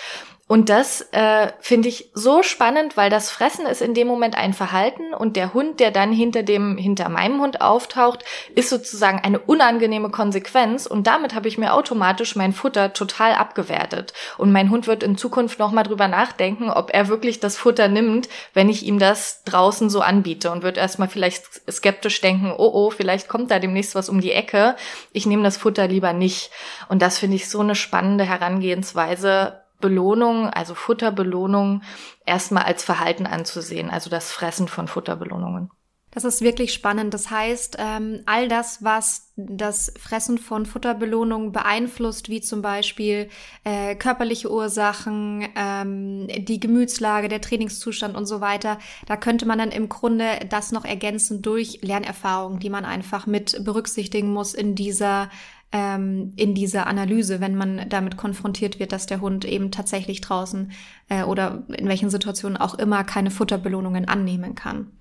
Und 0.48 0.70
das 0.70 1.02
äh, 1.12 1.52
finde 1.60 1.90
ich 1.90 2.10
so 2.14 2.42
spannend, 2.42 2.96
weil 2.96 3.10
das 3.10 3.30
Fressen 3.30 3.66
ist 3.66 3.82
in 3.82 3.94
dem 3.94 4.08
Moment 4.08 4.38
ein 4.38 4.54
Verhalten 4.54 5.14
und 5.14 5.36
der 5.36 5.54
Hund, 5.54 5.82
der 5.82 5.92
dann 5.92 6.14
hinter 6.14 6.42
dem, 6.42 6.78
hinter 6.78 7.10
meinem 7.10 7.42
Hund 7.42 7.60
auftaucht, 7.60 8.24
ist 8.56 8.70
sozusagen 8.70 9.20
eine 9.20 9.40
unangenehme 9.40 10.10
Konsequenz 10.10 10.86
und 10.86 11.06
damit 11.06 11.36
habe 11.36 11.50
ich 11.50 11.58
mir 11.58 11.74
automatisch 11.74 12.38
mein 12.38 12.54
Futter 12.54 12.94
total 12.94 13.34
abgewertet. 13.34 14.14
Und 14.38 14.54
mein 14.54 14.70
Hund 14.70 14.88
wird 14.88 15.04
in 15.04 15.18
Zukunft 15.18 15.60
nochmal 15.60 15.84
drüber 15.84 16.08
nachdenken, 16.08 16.70
ob 16.70 16.94
er 16.94 17.10
wirklich 17.10 17.42
das 17.42 17.58
Futter 17.58 17.90
nimmt, 17.90 18.30
wenn 18.54 18.70
ich 18.70 18.86
ihm 18.86 19.00
das 19.00 19.44
draußen 19.44 19.90
so 19.90 20.00
anbiete 20.00 20.50
und 20.52 20.64
wird 20.64 20.78
erstmal 20.78 21.10
vielleicht 21.10 21.44
skeptisch 21.70 22.22
denken, 22.22 22.54
oh 22.58 22.72
oh, 22.74 22.90
vielleicht 22.90 23.28
kommt 23.28 23.52
da 23.52 23.60
demnächst 23.60 23.96
was 23.96 24.08
um 24.08 24.22
die 24.22 24.32
Ecke. 24.32 24.78
Ich 25.12 25.26
nehme 25.26 25.44
das 25.44 25.58
Futter 25.58 25.90
lieber 25.90 26.14
nicht. 26.14 26.52
Und 26.88 27.02
das 27.02 27.18
finde 27.20 27.36
ich 27.36 27.50
so 27.50 27.60
eine 27.60 27.76
spannende 27.76 28.24
Herangehensweise, 28.24 29.67
Belohnung, 29.80 30.50
also 30.50 30.76
Futterbelohnung, 30.76 31.84
erstmal 32.26 32.64
als 32.64 32.84
Verhalten 32.84 33.28
anzusehen, 33.28 33.90
also 33.90 34.10
das 34.10 34.32
Fressen 34.32 34.68
von 34.68 34.88
Futterbelohnungen. 34.88 35.72
Das 36.18 36.24
ist 36.24 36.42
wirklich 36.42 36.74
spannend. 36.74 37.14
Das 37.14 37.30
heißt, 37.30 37.76
ähm, 37.78 38.24
all 38.26 38.48
das, 38.48 38.84
was 38.84 39.34
das 39.36 39.94
Fressen 40.00 40.40
von 40.40 40.66
Futterbelohnungen 40.66 41.52
beeinflusst, 41.52 42.28
wie 42.30 42.42
zum 42.42 42.64
Beispiel 42.64 43.30
äh, 43.64 43.94
körperliche 43.94 44.52
Ursachen, 44.52 45.48
ähm, 45.56 46.28
die 46.28 46.60
Gemütslage, 46.60 47.28
der 47.28 47.42
Trainingszustand 47.42 48.16
und 48.16 48.26
so 48.26 48.42
weiter, 48.42 48.80
da 49.06 49.16
könnte 49.16 49.46
man 49.46 49.60
dann 49.60 49.70
im 49.70 49.90
Grunde 49.90 50.40
das 50.50 50.72
noch 50.72 50.86
ergänzen 50.86 51.44
durch 51.44 51.82
Lernerfahrungen, 51.84 52.60
die 52.60 52.72
man 52.72 52.86
einfach 52.86 53.28
mit 53.28 53.64
berücksichtigen 53.64 54.34
muss 54.34 54.56
in 54.56 54.74
dieser 54.74 55.30
ähm, 55.72 56.34
in 56.38 56.54
dieser 56.56 56.88
Analyse, 56.88 57.42
wenn 57.42 57.56
man 57.56 57.90
damit 57.90 58.18
konfrontiert 58.18 58.80
wird, 58.80 58.92
dass 58.92 59.06
der 59.06 59.22
Hund 59.22 59.46
eben 59.46 59.72
tatsächlich 59.72 60.22
draußen 60.22 60.72
äh, 61.10 61.24
oder 61.24 61.64
in 61.76 61.88
welchen 61.88 62.10
Situationen 62.10 62.58
auch 62.58 62.76
immer 62.76 63.04
keine 63.04 63.32
Futterbelohnungen 63.32 64.08
annehmen 64.08 64.56
kann. 64.56 64.92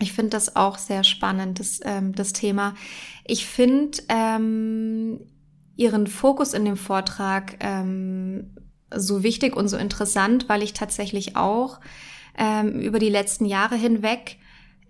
Ich 0.00 0.12
finde 0.12 0.30
das 0.30 0.56
auch 0.56 0.76
sehr 0.76 1.04
spannend, 1.04 1.60
das, 1.60 1.80
ähm, 1.82 2.14
das 2.14 2.32
Thema. 2.32 2.74
Ich 3.24 3.46
finde 3.46 3.98
ähm, 4.08 5.20
Ihren 5.76 6.06
Fokus 6.06 6.54
in 6.54 6.64
dem 6.64 6.76
Vortrag 6.76 7.56
ähm, 7.60 8.56
so 8.94 9.22
wichtig 9.22 9.56
und 9.56 9.68
so 9.68 9.76
interessant, 9.76 10.48
weil 10.48 10.62
ich 10.62 10.72
tatsächlich 10.72 11.36
auch 11.36 11.80
ähm, 12.36 12.80
über 12.80 12.98
die 12.98 13.08
letzten 13.08 13.44
Jahre 13.44 13.76
hinweg 13.76 14.36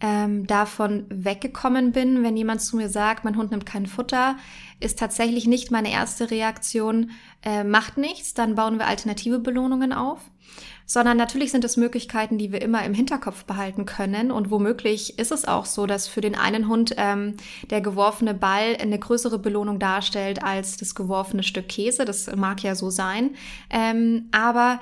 ähm, 0.01 0.47
davon 0.47 1.07
weggekommen 1.09 1.93
bin, 1.93 2.23
wenn 2.23 2.37
jemand 2.37 2.61
zu 2.61 2.77
mir 2.77 2.89
sagt, 2.89 3.25
mein 3.25 3.37
Hund 3.37 3.51
nimmt 3.51 3.67
kein 3.67 3.87
Futter, 3.87 4.37
ist 4.81 4.99
tatsächlich 4.99 5.47
nicht 5.47 5.71
meine 5.71 5.91
erste 5.91 6.31
Reaktion, 6.31 7.11
äh, 7.43 7.65
macht 7.65 7.97
nichts, 7.97 8.35
dann 8.35 8.55
bauen 8.55 8.79
wir 8.79 8.87
alternative 8.87 9.39
Belohnungen 9.39 9.93
auf, 9.93 10.21
sondern 10.87 11.17
natürlich 11.17 11.51
sind 11.51 11.65
es 11.65 11.77
Möglichkeiten, 11.77 12.37
die 12.39 12.53
wir 12.53 12.61
immer 12.61 12.85
im 12.85 12.93
Hinterkopf 12.93 13.45
behalten 13.45 13.87
können. 13.87 14.31
Und 14.31 14.51
womöglich 14.51 15.19
ist 15.19 15.33
es 15.33 15.47
auch 15.47 15.65
so, 15.65 15.87
dass 15.87 16.07
für 16.07 16.21
den 16.21 16.35
einen 16.35 16.69
Hund 16.69 16.95
ähm, 16.99 17.37
der 17.71 17.81
geworfene 17.81 18.35
Ball 18.35 18.77
eine 18.81 18.99
größere 18.99 19.39
Belohnung 19.39 19.79
darstellt 19.79 20.43
als 20.43 20.77
das 20.77 20.95
geworfene 20.95 21.43
Stück 21.43 21.69
Käse, 21.69 22.05
das 22.05 22.35
mag 22.37 22.63
ja 22.63 22.75
so 22.75 22.91
sein, 22.91 23.31
ähm, 23.71 24.29
aber 24.33 24.81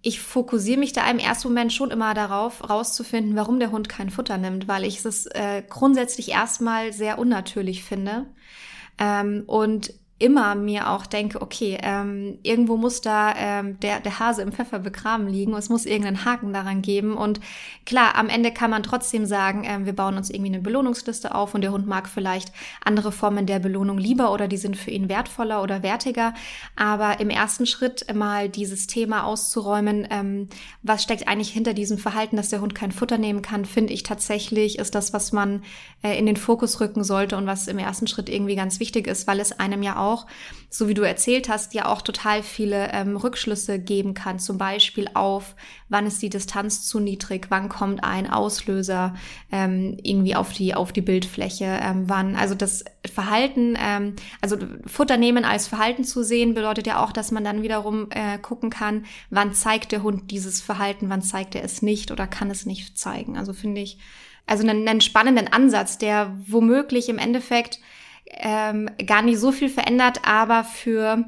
ich 0.00 0.20
fokussiere 0.20 0.78
mich 0.78 0.92
da 0.92 1.08
im 1.10 1.18
ersten 1.18 1.48
Moment 1.48 1.72
schon 1.72 1.90
immer 1.90 2.14
darauf, 2.14 2.68
rauszufinden, 2.68 3.34
warum 3.36 3.58
der 3.58 3.72
Hund 3.72 3.88
kein 3.88 4.10
Futter 4.10 4.38
nimmt, 4.38 4.68
weil 4.68 4.84
ich 4.84 5.04
es 5.04 5.26
äh, 5.26 5.62
grundsätzlich 5.68 6.30
erstmal 6.30 6.92
sehr 6.92 7.18
unnatürlich 7.18 7.82
finde. 7.82 8.26
Ähm, 8.98 9.42
und 9.46 9.92
immer 10.20 10.56
mir 10.56 10.90
auch 10.90 11.06
denke, 11.06 11.40
okay, 11.40 11.78
ähm, 11.80 12.38
irgendwo 12.42 12.76
muss 12.76 13.00
da 13.00 13.34
ähm, 13.36 13.78
der, 13.80 14.00
der 14.00 14.18
Hase 14.18 14.42
im 14.42 14.50
Pfeffer 14.50 14.80
begraben 14.80 15.28
liegen 15.28 15.54
es 15.54 15.68
muss 15.68 15.86
irgendeinen 15.86 16.24
Haken 16.24 16.52
daran 16.52 16.82
geben. 16.82 17.16
Und 17.16 17.40
klar, 17.86 18.16
am 18.16 18.28
Ende 18.28 18.52
kann 18.52 18.70
man 18.70 18.82
trotzdem 18.82 19.26
sagen, 19.26 19.62
ähm, 19.64 19.86
wir 19.86 19.92
bauen 19.92 20.16
uns 20.16 20.30
irgendwie 20.30 20.52
eine 20.52 20.62
Belohnungsliste 20.62 21.34
auf 21.34 21.54
und 21.54 21.60
der 21.60 21.72
Hund 21.72 21.86
mag 21.86 22.08
vielleicht 22.08 22.52
andere 22.84 23.12
Formen 23.12 23.46
der 23.46 23.60
Belohnung 23.60 23.98
lieber 23.98 24.32
oder 24.32 24.48
die 24.48 24.56
sind 24.56 24.76
für 24.76 24.90
ihn 24.90 25.08
wertvoller 25.08 25.62
oder 25.62 25.82
wertiger. 25.82 26.34
Aber 26.74 27.20
im 27.20 27.30
ersten 27.30 27.66
Schritt 27.66 28.12
mal 28.14 28.48
dieses 28.48 28.88
Thema 28.88 29.24
auszuräumen, 29.24 30.08
ähm, 30.10 30.48
was 30.82 31.02
steckt 31.02 31.28
eigentlich 31.28 31.50
hinter 31.50 31.74
diesem 31.74 31.98
Verhalten, 31.98 32.36
dass 32.36 32.50
der 32.50 32.60
Hund 32.60 32.74
kein 32.74 32.92
Futter 32.92 33.18
nehmen 33.18 33.42
kann, 33.42 33.64
finde 33.64 33.92
ich 33.92 34.02
tatsächlich, 34.02 34.78
ist 34.78 34.94
das, 34.94 35.12
was 35.12 35.32
man 35.32 35.62
äh, 36.02 36.18
in 36.18 36.26
den 36.26 36.36
Fokus 36.36 36.80
rücken 36.80 37.04
sollte 37.04 37.36
und 37.36 37.46
was 37.46 37.68
im 37.68 37.78
ersten 37.78 38.08
Schritt 38.08 38.28
irgendwie 38.28 38.56
ganz 38.56 38.80
wichtig 38.80 39.06
ist, 39.06 39.28
weil 39.28 39.38
es 39.38 39.52
einem 39.58 39.82
ja 39.82 39.96
auch 39.96 40.07
auch, 40.08 40.26
so 40.70 40.88
wie 40.88 40.94
du 40.94 41.02
erzählt 41.02 41.48
hast, 41.48 41.74
ja 41.74 41.86
auch 41.86 42.02
total 42.02 42.42
viele 42.42 42.90
ähm, 42.92 43.16
Rückschlüsse 43.16 43.78
geben 43.78 44.14
kann. 44.14 44.38
Zum 44.38 44.58
Beispiel 44.58 45.08
auf, 45.14 45.54
wann 45.88 46.06
ist 46.06 46.20
die 46.20 46.28
Distanz 46.28 46.86
zu 46.86 47.00
niedrig, 47.00 47.46
wann 47.48 47.68
kommt 47.68 48.04
ein 48.04 48.28
Auslöser 48.28 49.14
ähm, 49.50 49.96
irgendwie 50.02 50.34
auf 50.34 50.52
die, 50.52 50.74
auf 50.74 50.92
die 50.92 51.00
Bildfläche, 51.00 51.64
ähm, 51.64 52.04
wann, 52.08 52.36
also 52.36 52.54
das 52.54 52.84
Verhalten, 53.06 53.76
ähm, 53.80 54.16
also 54.40 54.56
Futter 54.86 55.16
nehmen 55.16 55.44
als 55.44 55.66
Verhalten 55.66 56.04
zu 56.04 56.22
sehen, 56.22 56.54
bedeutet 56.54 56.86
ja 56.86 57.02
auch, 57.02 57.12
dass 57.12 57.30
man 57.30 57.44
dann 57.44 57.62
wiederum 57.62 58.08
äh, 58.10 58.38
gucken 58.38 58.70
kann, 58.70 59.06
wann 59.30 59.54
zeigt 59.54 59.92
der 59.92 60.02
Hund 60.02 60.30
dieses 60.30 60.60
Verhalten, 60.60 61.08
wann 61.08 61.22
zeigt 61.22 61.54
er 61.54 61.64
es 61.64 61.82
nicht 61.82 62.10
oder 62.10 62.26
kann 62.26 62.50
es 62.50 62.66
nicht 62.66 62.98
zeigen. 62.98 63.38
Also 63.38 63.52
finde 63.52 63.80
ich, 63.80 63.98
also 64.48 64.66
einen, 64.66 64.88
einen 64.88 65.00
spannenden 65.00 65.48
Ansatz, 65.48 65.98
der 65.98 66.34
womöglich 66.46 67.08
im 67.08 67.18
Endeffekt 67.18 67.80
ähm, 68.30 68.90
gar 69.06 69.22
nicht 69.22 69.38
so 69.38 69.52
viel 69.52 69.68
verändert, 69.68 70.20
aber 70.24 70.64
für 70.64 71.24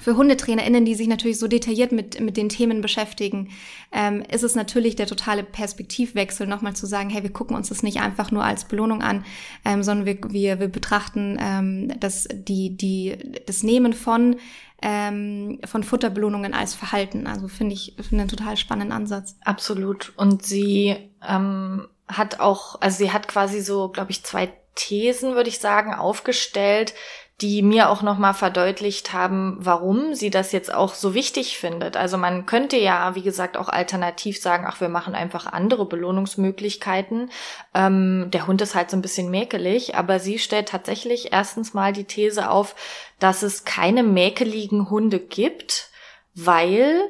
für 0.00 0.16
HundetrainerInnen, 0.16 0.84
die 0.84 0.94
sich 0.94 1.08
natürlich 1.08 1.38
so 1.38 1.48
detailliert 1.48 1.92
mit, 1.92 2.20
mit 2.20 2.36
den 2.36 2.48
Themen 2.48 2.80
beschäftigen, 2.80 3.50
ähm, 3.92 4.22
ist 4.30 4.44
es 4.44 4.54
natürlich 4.54 4.96
der 4.96 5.06
totale 5.06 5.42
Perspektivwechsel, 5.42 6.46
nochmal 6.46 6.74
zu 6.74 6.86
sagen, 6.86 7.10
hey, 7.10 7.22
wir 7.22 7.32
gucken 7.32 7.56
uns 7.56 7.68
das 7.68 7.82
nicht 7.82 8.00
einfach 8.00 8.30
nur 8.30 8.44
als 8.44 8.64
Belohnung 8.64 9.02
an, 9.02 9.24
ähm, 9.64 9.82
sondern 9.82 10.06
wir, 10.06 10.18
wir, 10.28 10.60
wir 10.60 10.68
betrachten 10.68 11.38
ähm, 11.40 11.92
das, 12.00 12.28
die, 12.32 12.76
die, 12.76 13.16
das 13.46 13.62
Nehmen 13.62 13.92
von, 13.92 14.36
ähm, 14.82 15.58
von 15.64 15.82
Futterbelohnungen 15.82 16.54
als 16.54 16.74
Verhalten. 16.74 17.26
Also 17.26 17.48
finde 17.48 17.74
ich 17.74 17.96
find 17.96 18.20
einen 18.20 18.28
total 18.28 18.56
spannenden 18.56 18.92
Ansatz. 18.92 19.36
Absolut. 19.44 20.12
Und 20.16 20.44
sie 20.44 20.96
ähm, 21.26 21.88
hat 22.06 22.40
auch, 22.40 22.80
also 22.80 22.98
sie 22.98 23.12
hat 23.12 23.28
quasi 23.28 23.60
so, 23.60 23.88
glaube 23.88 24.10
ich, 24.10 24.22
zwei 24.22 24.52
Thesen, 24.78 25.34
würde 25.34 25.50
ich 25.50 25.58
sagen, 25.58 25.92
aufgestellt, 25.92 26.94
die 27.40 27.62
mir 27.62 27.88
auch 27.88 28.02
nochmal 28.02 28.34
verdeutlicht 28.34 29.12
haben, 29.12 29.58
warum 29.60 30.14
sie 30.14 30.30
das 30.30 30.50
jetzt 30.50 30.74
auch 30.74 30.94
so 30.94 31.14
wichtig 31.14 31.56
findet. 31.56 31.96
Also 31.96 32.18
man 32.18 32.46
könnte 32.46 32.76
ja, 32.76 33.14
wie 33.14 33.22
gesagt, 33.22 33.56
auch 33.56 33.68
alternativ 33.68 34.40
sagen, 34.40 34.64
ach, 34.66 34.80
wir 34.80 34.88
machen 34.88 35.14
einfach 35.14 35.46
andere 35.46 35.86
Belohnungsmöglichkeiten. 35.86 37.30
Ähm, 37.74 38.28
der 38.32 38.48
Hund 38.48 38.60
ist 38.60 38.74
halt 38.74 38.90
so 38.90 38.96
ein 38.96 39.02
bisschen 39.02 39.30
mäkelig, 39.30 39.94
aber 39.94 40.18
sie 40.18 40.40
stellt 40.40 40.68
tatsächlich 40.68 41.32
erstens 41.32 41.74
mal 41.74 41.92
die 41.92 42.04
These 42.04 42.50
auf, 42.50 42.74
dass 43.20 43.42
es 43.42 43.64
keine 43.64 44.02
mäkeligen 44.02 44.90
Hunde 44.90 45.20
gibt, 45.20 45.90
weil 46.34 47.00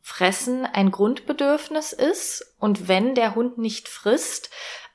Fressen 0.00 0.66
ein 0.66 0.90
Grundbedürfnis 0.90 1.92
ist 1.92 2.54
und 2.58 2.88
wenn 2.88 3.14
der 3.14 3.34
Hund 3.34 3.58
nicht 3.58 3.88
frisst, 3.88 4.50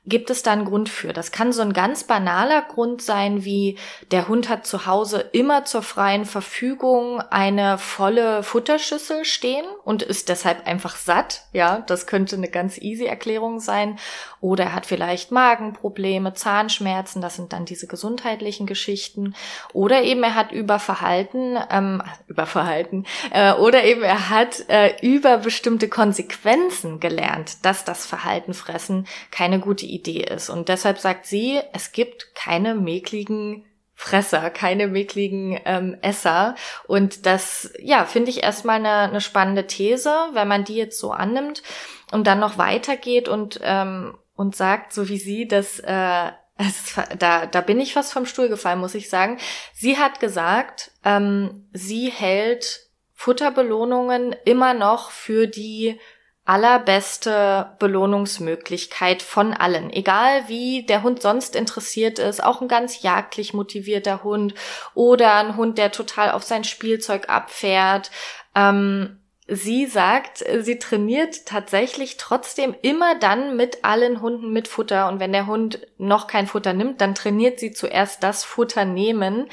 gibt 0.06 0.30
es 0.30 0.42
da 0.42 0.52
einen 0.52 0.64
Grund 0.64 0.88
für. 0.88 1.12
Das 1.12 1.30
kann 1.30 1.52
so 1.52 1.60
ein 1.60 1.72
ganz 1.72 2.04
banaler 2.04 2.62
Grund 2.62 3.02
sein, 3.02 3.44
wie 3.44 3.78
der 4.10 4.28
Hund 4.28 4.48
hat 4.48 4.66
zu 4.66 4.86
Hause 4.86 5.28
immer 5.32 5.64
zur 5.64 5.82
freien 5.82 6.24
Verfügung 6.24 7.20
eine 7.30 7.76
volle 7.76 8.42
Futterschüssel 8.42 9.24
stehen 9.24 9.66
und 9.84 10.02
ist 10.02 10.30
deshalb 10.30 10.66
einfach 10.66 10.96
satt. 10.96 11.42
Ja, 11.52 11.80
das 11.86 12.06
könnte 12.06 12.36
eine 12.36 12.48
ganz 12.48 12.78
easy 12.78 13.04
Erklärung 13.04 13.60
sein. 13.60 13.98
Oder 14.40 14.64
er 14.64 14.74
hat 14.74 14.86
vielleicht 14.86 15.30
Magenprobleme, 15.30 16.32
Zahnschmerzen, 16.32 17.20
das 17.20 17.36
sind 17.36 17.52
dann 17.52 17.66
diese 17.66 17.86
gesundheitlichen 17.86 18.66
Geschichten. 18.66 19.34
Oder 19.72 20.02
eben 20.02 20.22
er 20.22 20.34
hat 20.34 20.50
Überverhalten, 20.52 21.58
ähm, 21.70 22.02
Überverhalten, 22.26 23.06
äh, 23.32 23.52
oder 23.52 23.84
eben 23.84 24.02
er 24.02 24.30
hat 24.30 24.68
äh, 24.68 24.96
über 25.02 25.38
bestimmte 25.38 25.88
Konsequenzen 25.88 27.00
gelernt, 27.00 27.64
dass 27.64 27.84
das 27.84 28.06
Verhalten 28.06 28.54
fressen 28.54 29.06
keine 29.30 29.60
gute 29.60 29.84
Idee 29.84 30.22
ist. 30.22 30.48
Und 30.48 30.68
deshalb 30.68 30.98
sagt 30.98 31.26
sie, 31.26 31.60
es 31.72 31.92
gibt 31.92 32.34
keine 32.34 32.74
mäkligen 32.74 33.64
Fresser, 34.00 34.48
keine 34.48 34.86
mickligen 34.86 35.60
ähm, 35.66 35.98
Esser. 36.00 36.54
Und 36.86 37.26
das, 37.26 37.70
ja, 37.78 38.06
finde 38.06 38.30
ich 38.30 38.42
erstmal 38.42 38.76
eine, 38.76 39.10
eine 39.10 39.20
spannende 39.20 39.66
These, 39.66 40.10
wenn 40.32 40.48
man 40.48 40.64
die 40.64 40.76
jetzt 40.76 40.98
so 40.98 41.10
annimmt 41.12 41.62
und 42.10 42.26
dann 42.26 42.40
noch 42.40 42.56
weitergeht 42.56 43.28
und, 43.28 43.60
ähm, 43.62 44.16
und 44.40 44.56
sagt, 44.56 44.94
so 44.94 45.10
wie 45.10 45.18
sie, 45.18 45.46
dass 45.46 45.80
äh, 45.80 46.30
es, 46.56 46.94
da, 47.18 47.44
da 47.44 47.60
bin 47.60 47.78
ich 47.78 47.92
fast 47.92 48.10
vom 48.10 48.24
Stuhl 48.24 48.48
gefallen, 48.48 48.80
muss 48.80 48.94
ich 48.94 49.10
sagen. 49.10 49.36
Sie 49.74 49.98
hat 49.98 50.18
gesagt, 50.18 50.92
ähm, 51.04 51.68
sie 51.74 52.08
hält 52.08 52.88
Futterbelohnungen 53.12 54.34
immer 54.46 54.72
noch 54.72 55.10
für 55.10 55.46
die 55.46 56.00
allerbeste 56.46 57.76
Belohnungsmöglichkeit 57.78 59.20
von 59.20 59.52
allen. 59.52 59.90
Egal 59.92 60.48
wie 60.48 60.86
der 60.86 61.02
Hund 61.02 61.20
sonst 61.20 61.54
interessiert 61.54 62.18
ist, 62.18 62.42
auch 62.42 62.62
ein 62.62 62.68
ganz 62.68 63.02
jagdlich 63.02 63.52
motivierter 63.52 64.24
Hund 64.24 64.54
oder 64.94 65.34
ein 65.34 65.58
Hund, 65.58 65.76
der 65.76 65.92
total 65.92 66.30
auf 66.30 66.44
sein 66.44 66.64
Spielzeug 66.64 67.28
abfährt. 67.28 68.10
Ähm, 68.54 69.19
sie 69.50 69.86
sagt, 69.86 70.44
sie 70.60 70.78
trainiert 70.78 71.46
tatsächlich 71.46 72.16
trotzdem 72.16 72.74
immer 72.82 73.14
dann 73.16 73.56
mit 73.56 73.84
allen 73.84 74.20
Hunden 74.20 74.52
mit 74.52 74.68
Futter. 74.68 75.08
Und 75.08 75.20
wenn 75.20 75.32
der 75.32 75.46
Hund 75.46 75.80
noch 75.98 76.26
kein 76.26 76.46
Futter 76.46 76.72
nimmt, 76.72 77.00
dann 77.00 77.14
trainiert 77.14 77.58
sie 77.58 77.72
zuerst 77.72 78.22
das 78.22 78.44
Futter 78.44 78.84
nehmen. 78.84 79.48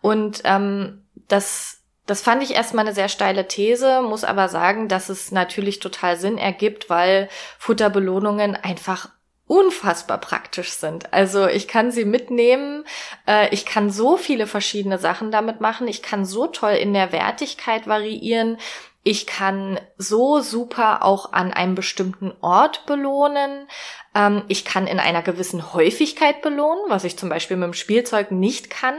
Und 0.00 0.42
ähm, 0.44 1.04
das 1.28 1.80
das 2.06 2.22
fand 2.22 2.42
ich 2.42 2.54
erstmal 2.54 2.86
eine 2.86 2.94
sehr 2.94 3.08
steile 3.08 3.46
These, 3.46 4.02
muss 4.02 4.24
aber 4.24 4.48
sagen, 4.48 4.88
dass 4.88 5.10
es 5.10 5.30
natürlich 5.30 5.78
total 5.78 6.16
Sinn 6.16 6.38
ergibt, 6.38 6.90
weil 6.90 7.28
Futterbelohnungen 7.56 8.56
einfach 8.56 9.10
unfassbar 9.46 10.18
praktisch 10.18 10.70
sind. 10.70 11.12
Also 11.12 11.46
ich 11.46 11.66
kann 11.66 11.90
sie 11.90 12.04
mitnehmen, 12.04 12.84
äh, 13.26 13.48
ich 13.54 13.66
kann 13.66 13.90
so 13.90 14.16
viele 14.16 14.46
verschiedene 14.46 14.98
Sachen 14.98 15.30
damit 15.30 15.60
machen, 15.60 15.88
ich 15.88 16.02
kann 16.02 16.24
so 16.24 16.46
toll 16.46 16.72
in 16.72 16.94
der 16.94 17.10
Wertigkeit 17.10 17.86
variieren, 17.86 18.58
Ich 19.02 19.26
kann 19.26 19.80
so 19.96 20.40
super 20.40 21.04
auch 21.04 21.32
an 21.32 21.52
einem 21.52 21.74
bestimmten 21.74 22.32
Ort 22.42 22.84
belohnen. 22.84 23.66
Ähm, 24.14 24.42
ich 24.48 24.64
kann 24.64 24.86
in 24.86 25.00
einer 25.00 25.22
gewissen 25.22 25.72
Häufigkeit 25.72 26.42
belohnen, 26.42 26.82
was 26.88 27.04
ich 27.04 27.16
zum 27.16 27.30
Beispiel 27.30 27.56
mit 27.56 27.66
dem 27.66 27.74
Spielzeug 27.74 28.30
nicht 28.30 28.68
kann. 28.68 28.96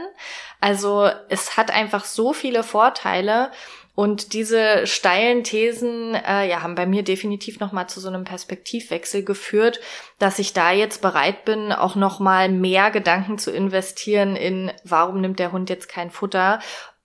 Also 0.60 1.08
es 1.28 1.56
hat 1.56 1.70
einfach 1.70 2.04
so 2.04 2.32
viele 2.32 2.64
Vorteile. 2.64 3.52
Und 3.94 4.32
diese 4.32 4.86
steilen 4.86 5.44
Thesen 5.44 6.14
äh, 6.14 6.48
ja, 6.48 6.62
haben 6.62 6.74
bei 6.74 6.86
mir 6.86 7.02
definitiv 7.02 7.60
nochmal 7.60 7.90
zu 7.90 8.00
so 8.00 8.08
einem 8.08 8.24
Perspektivwechsel 8.24 9.22
geführt, 9.22 9.80
dass 10.18 10.38
ich 10.38 10.54
da 10.54 10.72
jetzt 10.72 11.02
bereit 11.02 11.44
bin, 11.44 11.72
auch 11.72 11.94
nochmal 11.94 12.48
mehr 12.48 12.90
Gedanken 12.90 13.36
zu 13.36 13.50
investieren 13.50 14.34
in, 14.34 14.72
warum 14.82 15.20
nimmt 15.20 15.38
der 15.38 15.52
Hund 15.52 15.68
jetzt 15.68 15.90
kein 15.90 16.10
Futter 16.10 16.60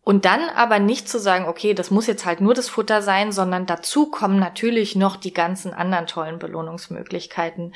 und 0.08 0.24
dann 0.24 0.48
aber 0.56 0.80
nicht 0.80 1.10
zu 1.10 1.20
sagen, 1.20 1.50
okay, 1.50 1.74
das 1.74 1.92
muss 1.92 2.08
jetzt 2.08 2.26
halt 2.26 2.40
nur 2.40 2.54
das 2.54 2.70
Futter 2.70 3.02
sein, 3.02 3.34
sondern 3.34 3.66
dazu 3.66 4.10
kommen 4.10 4.40
natürlich 4.40 4.96
noch 4.96 5.18
die 5.18 5.34
ganzen 5.34 5.74
anderen 5.74 6.08
tollen 6.08 6.40
Belohnungsmöglichkeiten. 6.40 7.76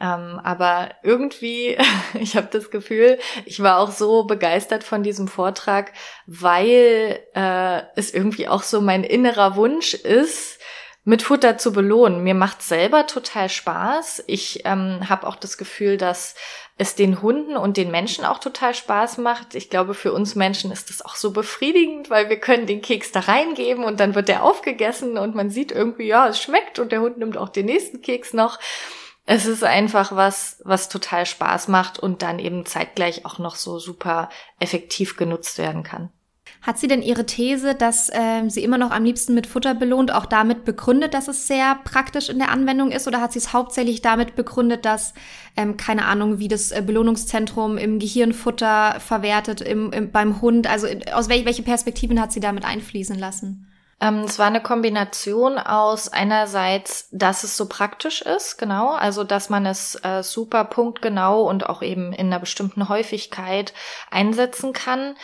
Ähm, 0.00 0.40
aber 0.42 0.88
irgendwie, 1.02 1.76
ich 2.14 2.34
habe 2.34 2.48
das 2.50 2.70
Gefühl, 2.70 3.18
ich 3.44 3.62
war 3.62 3.78
auch 3.78 3.90
so 3.90 4.24
begeistert 4.24 4.84
von 4.84 5.02
diesem 5.02 5.28
Vortrag, 5.28 5.92
weil 6.24 7.18
äh, 7.34 7.82
es 7.94 8.14
irgendwie 8.14 8.48
auch 8.48 8.62
so 8.62 8.80
mein 8.80 9.04
innerer 9.04 9.56
Wunsch 9.56 9.92
ist, 9.92 10.58
mit 11.04 11.22
Futter 11.22 11.58
zu 11.58 11.72
belohnen. 11.72 12.24
Mir 12.24 12.34
macht 12.34 12.62
selber 12.62 13.06
total 13.06 13.50
Spaß. 13.50 14.24
Ich 14.26 14.62
ähm, 14.64 15.10
habe 15.10 15.26
auch 15.26 15.36
das 15.36 15.58
Gefühl, 15.58 15.98
dass 15.98 16.36
es 16.78 16.94
den 16.94 17.22
Hunden 17.22 17.56
und 17.56 17.78
den 17.78 17.90
Menschen 17.90 18.24
auch 18.24 18.38
total 18.38 18.74
Spaß 18.74 19.18
macht. 19.18 19.54
Ich 19.54 19.70
glaube, 19.70 19.94
für 19.94 20.12
uns 20.12 20.34
Menschen 20.34 20.70
ist 20.70 20.90
das 20.90 21.02
auch 21.02 21.16
so 21.16 21.30
befriedigend, 21.30 22.10
weil 22.10 22.28
wir 22.28 22.38
können 22.38 22.66
den 22.66 22.82
Keks 22.82 23.12
da 23.12 23.20
reingeben 23.20 23.84
und 23.84 23.98
dann 23.98 24.14
wird 24.14 24.28
der 24.28 24.42
aufgegessen 24.42 25.16
und 25.16 25.34
man 25.34 25.48
sieht 25.48 25.72
irgendwie, 25.72 26.06
ja, 26.06 26.28
es 26.28 26.40
schmeckt 26.40 26.78
und 26.78 26.92
der 26.92 27.00
Hund 27.00 27.16
nimmt 27.16 27.38
auch 27.38 27.48
den 27.48 27.66
nächsten 27.66 28.02
Keks 28.02 28.34
noch. 28.34 28.58
Es 29.24 29.46
ist 29.46 29.64
einfach 29.64 30.14
was, 30.14 30.60
was 30.64 30.88
total 30.88 31.24
Spaß 31.24 31.68
macht 31.68 31.98
und 31.98 32.22
dann 32.22 32.38
eben 32.38 32.66
zeitgleich 32.66 33.24
auch 33.24 33.38
noch 33.38 33.56
so 33.56 33.78
super 33.78 34.28
effektiv 34.60 35.16
genutzt 35.16 35.58
werden 35.58 35.82
kann. 35.82 36.12
Hat 36.66 36.78
sie 36.78 36.88
denn 36.88 37.00
ihre 37.00 37.24
These, 37.24 37.76
dass 37.76 38.10
ähm, 38.12 38.50
sie 38.50 38.64
immer 38.64 38.76
noch 38.76 38.90
am 38.90 39.04
liebsten 39.04 39.34
mit 39.34 39.46
Futter 39.46 39.72
belohnt, 39.72 40.12
auch 40.12 40.26
damit 40.26 40.64
begründet, 40.64 41.14
dass 41.14 41.28
es 41.28 41.46
sehr 41.46 41.78
praktisch 41.84 42.28
in 42.28 42.40
der 42.40 42.50
Anwendung 42.50 42.90
ist? 42.90 43.06
Oder 43.06 43.20
hat 43.20 43.32
sie 43.32 43.38
es 43.38 43.52
hauptsächlich 43.52 44.02
damit 44.02 44.34
begründet, 44.34 44.84
dass, 44.84 45.14
ähm, 45.56 45.76
keine 45.76 46.06
Ahnung, 46.06 46.40
wie 46.40 46.48
das 46.48 46.72
äh, 46.72 46.82
Belohnungszentrum 46.84 47.78
im 47.78 48.00
Gehirnfutter 48.00 48.98
verwertet 48.98 49.60
im, 49.60 49.92
im, 49.92 50.10
beim 50.10 50.42
Hund? 50.42 50.68
Also 50.68 50.88
aus 51.12 51.28
wel 51.28 51.44
welche 51.44 51.62
Perspektiven 51.62 52.20
hat 52.20 52.32
sie 52.32 52.40
damit 52.40 52.64
einfließen 52.64 53.16
lassen? 53.16 53.68
Ähm, 54.00 54.24
es 54.24 54.40
war 54.40 54.48
eine 54.48 54.60
Kombination 54.60 55.58
aus 55.58 56.08
einerseits, 56.08 57.08
dass 57.12 57.44
es 57.44 57.56
so 57.56 57.68
praktisch 57.68 58.22
ist, 58.22 58.58
genau, 58.58 58.90
also 58.90 59.22
dass 59.22 59.50
man 59.50 59.66
es 59.66 59.94
äh, 60.02 60.24
super 60.24 60.64
punktgenau 60.64 61.48
und 61.48 61.68
auch 61.68 61.80
eben 61.80 62.12
in 62.12 62.26
einer 62.26 62.40
bestimmten 62.40 62.88
Häufigkeit 62.88 63.72
einsetzen 64.10 64.72
kann. 64.72 65.14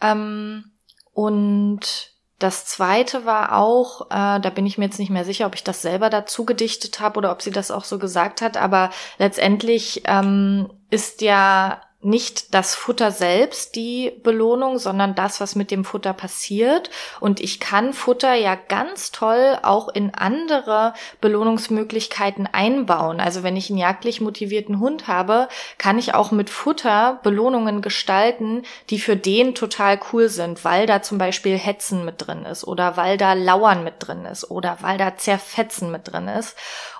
Ähm, 0.00 0.71
und 1.12 2.12
das 2.38 2.66
zweite 2.66 3.24
war 3.24 3.56
auch, 3.56 4.06
äh, 4.10 4.40
da 4.40 4.50
bin 4.52 4.66
ich 4.66 4.76
mir 4.76 4.86
jetzt 4.86 4.98
nicht 4.98 5.10
mehr 5.10 5.24
sicher, 5.24 5.46
ob 5.46 5.54
ich 5.54 5.62
das 5.62 5.80
selber 5.80 6.10
dazu 6.10 6.44
gedichtet 6.44 6.98
habe 6.98 7.18
oder 7.18 7.30
ob 7.30 7.40
sie 7.40 7.52
das 7.52 7.70
auch 7.70 7.84
so 7.84 7.98
gesagt 7.98 8.42
hat, 8.42 8.56
aber 8.56 8.90
letztendlich 9.18 10.02
ähm, 10.06 10.68
ist 10.90 11.22
ja 11.22 11.80
nicht 12.04 12.52
das 12.52 12.74
Futter 12.74 13.10
selbst 13.10 13.76
die 13.76 14.12
Belohnung, 14.22 14.78
sondern 14.78 15.14
das, 15.14 15.40
was 15.40 15.54
mit 15.54 15.70
dem 15.70 15.84
Futter 15.84 16.12
passiert. 16.12 16.90
Und 17.20 17.40
ich 17.40 17.60
kann 17.60 17.92
Futter 17.92 18.34
ja 18.34 18.56
ganz 18.56 19.12
toll 19.12 19.58
auch 19.62 19.88
in 19.88 20.12
andere 20.14 20.94
Belohnungsmöglichkeiten 21.20 22.48
einbauen. 22.50 23.20
Also 23.20 23.42
wenn 23.42 23.56
ich 23.56 23.70
einen 23.70 23.78
jagdlich 23.78 24.20
motivierten 24.20 24.80
Hund 24.80 25.06
habe, 25.06 25.48
kann 25.78 25.98
ich 25.98 26.14
auch 26.14 26.32
mit 26.32 26.50
Futter 26.50 27.20
Belohnungen 27.22 27.82
gestalten, 27.82 28.62
die 28.90 28.98
für 28.98 29.16
den 29.16 29.54
total 29.54 30.00
cool 30.12 30.28
sind, 30.28 30.64
weil 30.64 30.86
da 30.86 31.02
zum 31.02 31.18
Beispiel 31.18 31.56
Hetzen 31.56 32.04
mit 32.04 32.26
drin 32.26 32.44
ist 32.44 32.64
oder 32.64 32.96
weil 32.96 33.16
da 33.16 33.34
Lauern 33.34 33.84
mit 33.84 33.94
drin 33.98 34.24
ist 34.24 34.50
oder 34.50 34.78
weil 34.80 34.98
da 34.98 35.16
Zerfetzen 35.16 35.92
mit 35.92 36.10
drin 36.10 36.26
ist. 36.28 36.56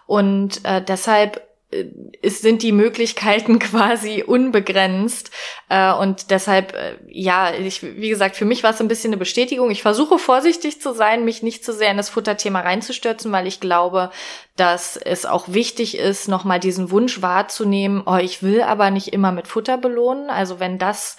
Und 0.06 0.64
äh, 0.64 0.82
deshalb 0.82 1.51
es 2.20 2.40
sind 2.40 2.62
die 2.62 2.72
Möglichkeiten 2.72 3.58
quasi 3.58 4.22
unbegrenzt. 4.22 5.30
Äh, 5.68 5.92
und 5.92 6.30
deshalb, 6.30 6.74
äh, 6.74 6.96
ja, 7.08 7.52
ich, 7.54 7.82
wie 7.82 8.08
gesagt, 8.08 8.36
für 8.36 8.44
mich 8.44 8.62
war 8.62 8.70
es 8.70 8.80
ein 8.80 8.88
bisschen 8.88 9.10
eine 9.10 9.18
Bestätigung. 9.18 9.70
Ich 9.70 9.82
versuche 9.82 10.18
vorsichtig 10.18 10.80
zu 10.80 10.92
sein, 10.92 11.24
mich 11.24 11.42
nicht 11.42 11.64
zu 11.64 11.72
sehr 11.72 11.90
in 11.90 11.96
das 11.96 12.10
Futterthema 12.10 12.60
reinzustürzen, 12.60 13.32
weil 13.32 13.46
ich 13.46 13.60
glaube, 13.60 14.10
dass 14.56 14.96
es 14.96 15.24
auch 15.24 15.48
wichtig 15.48 15.96
ist, 15.96 16.28
nochmal 16.28 16.60
diesen 16.60 16.90
Wunsch 16.90 17.22
wahrzunehmen, 17.22 18.02
oh, 18.04 18.16
ich 18.16 18.42
will 18.42 18.62
aber 18.62 18.90
nicht 18.90 19.12
immer 19.12 19.32
mit 19.32 19.48
Futter 19.48 19.78
belohnen. 19.78 20.28
Also 20.28 20.60
wenn 20.60 20.78
das 20.78 21.16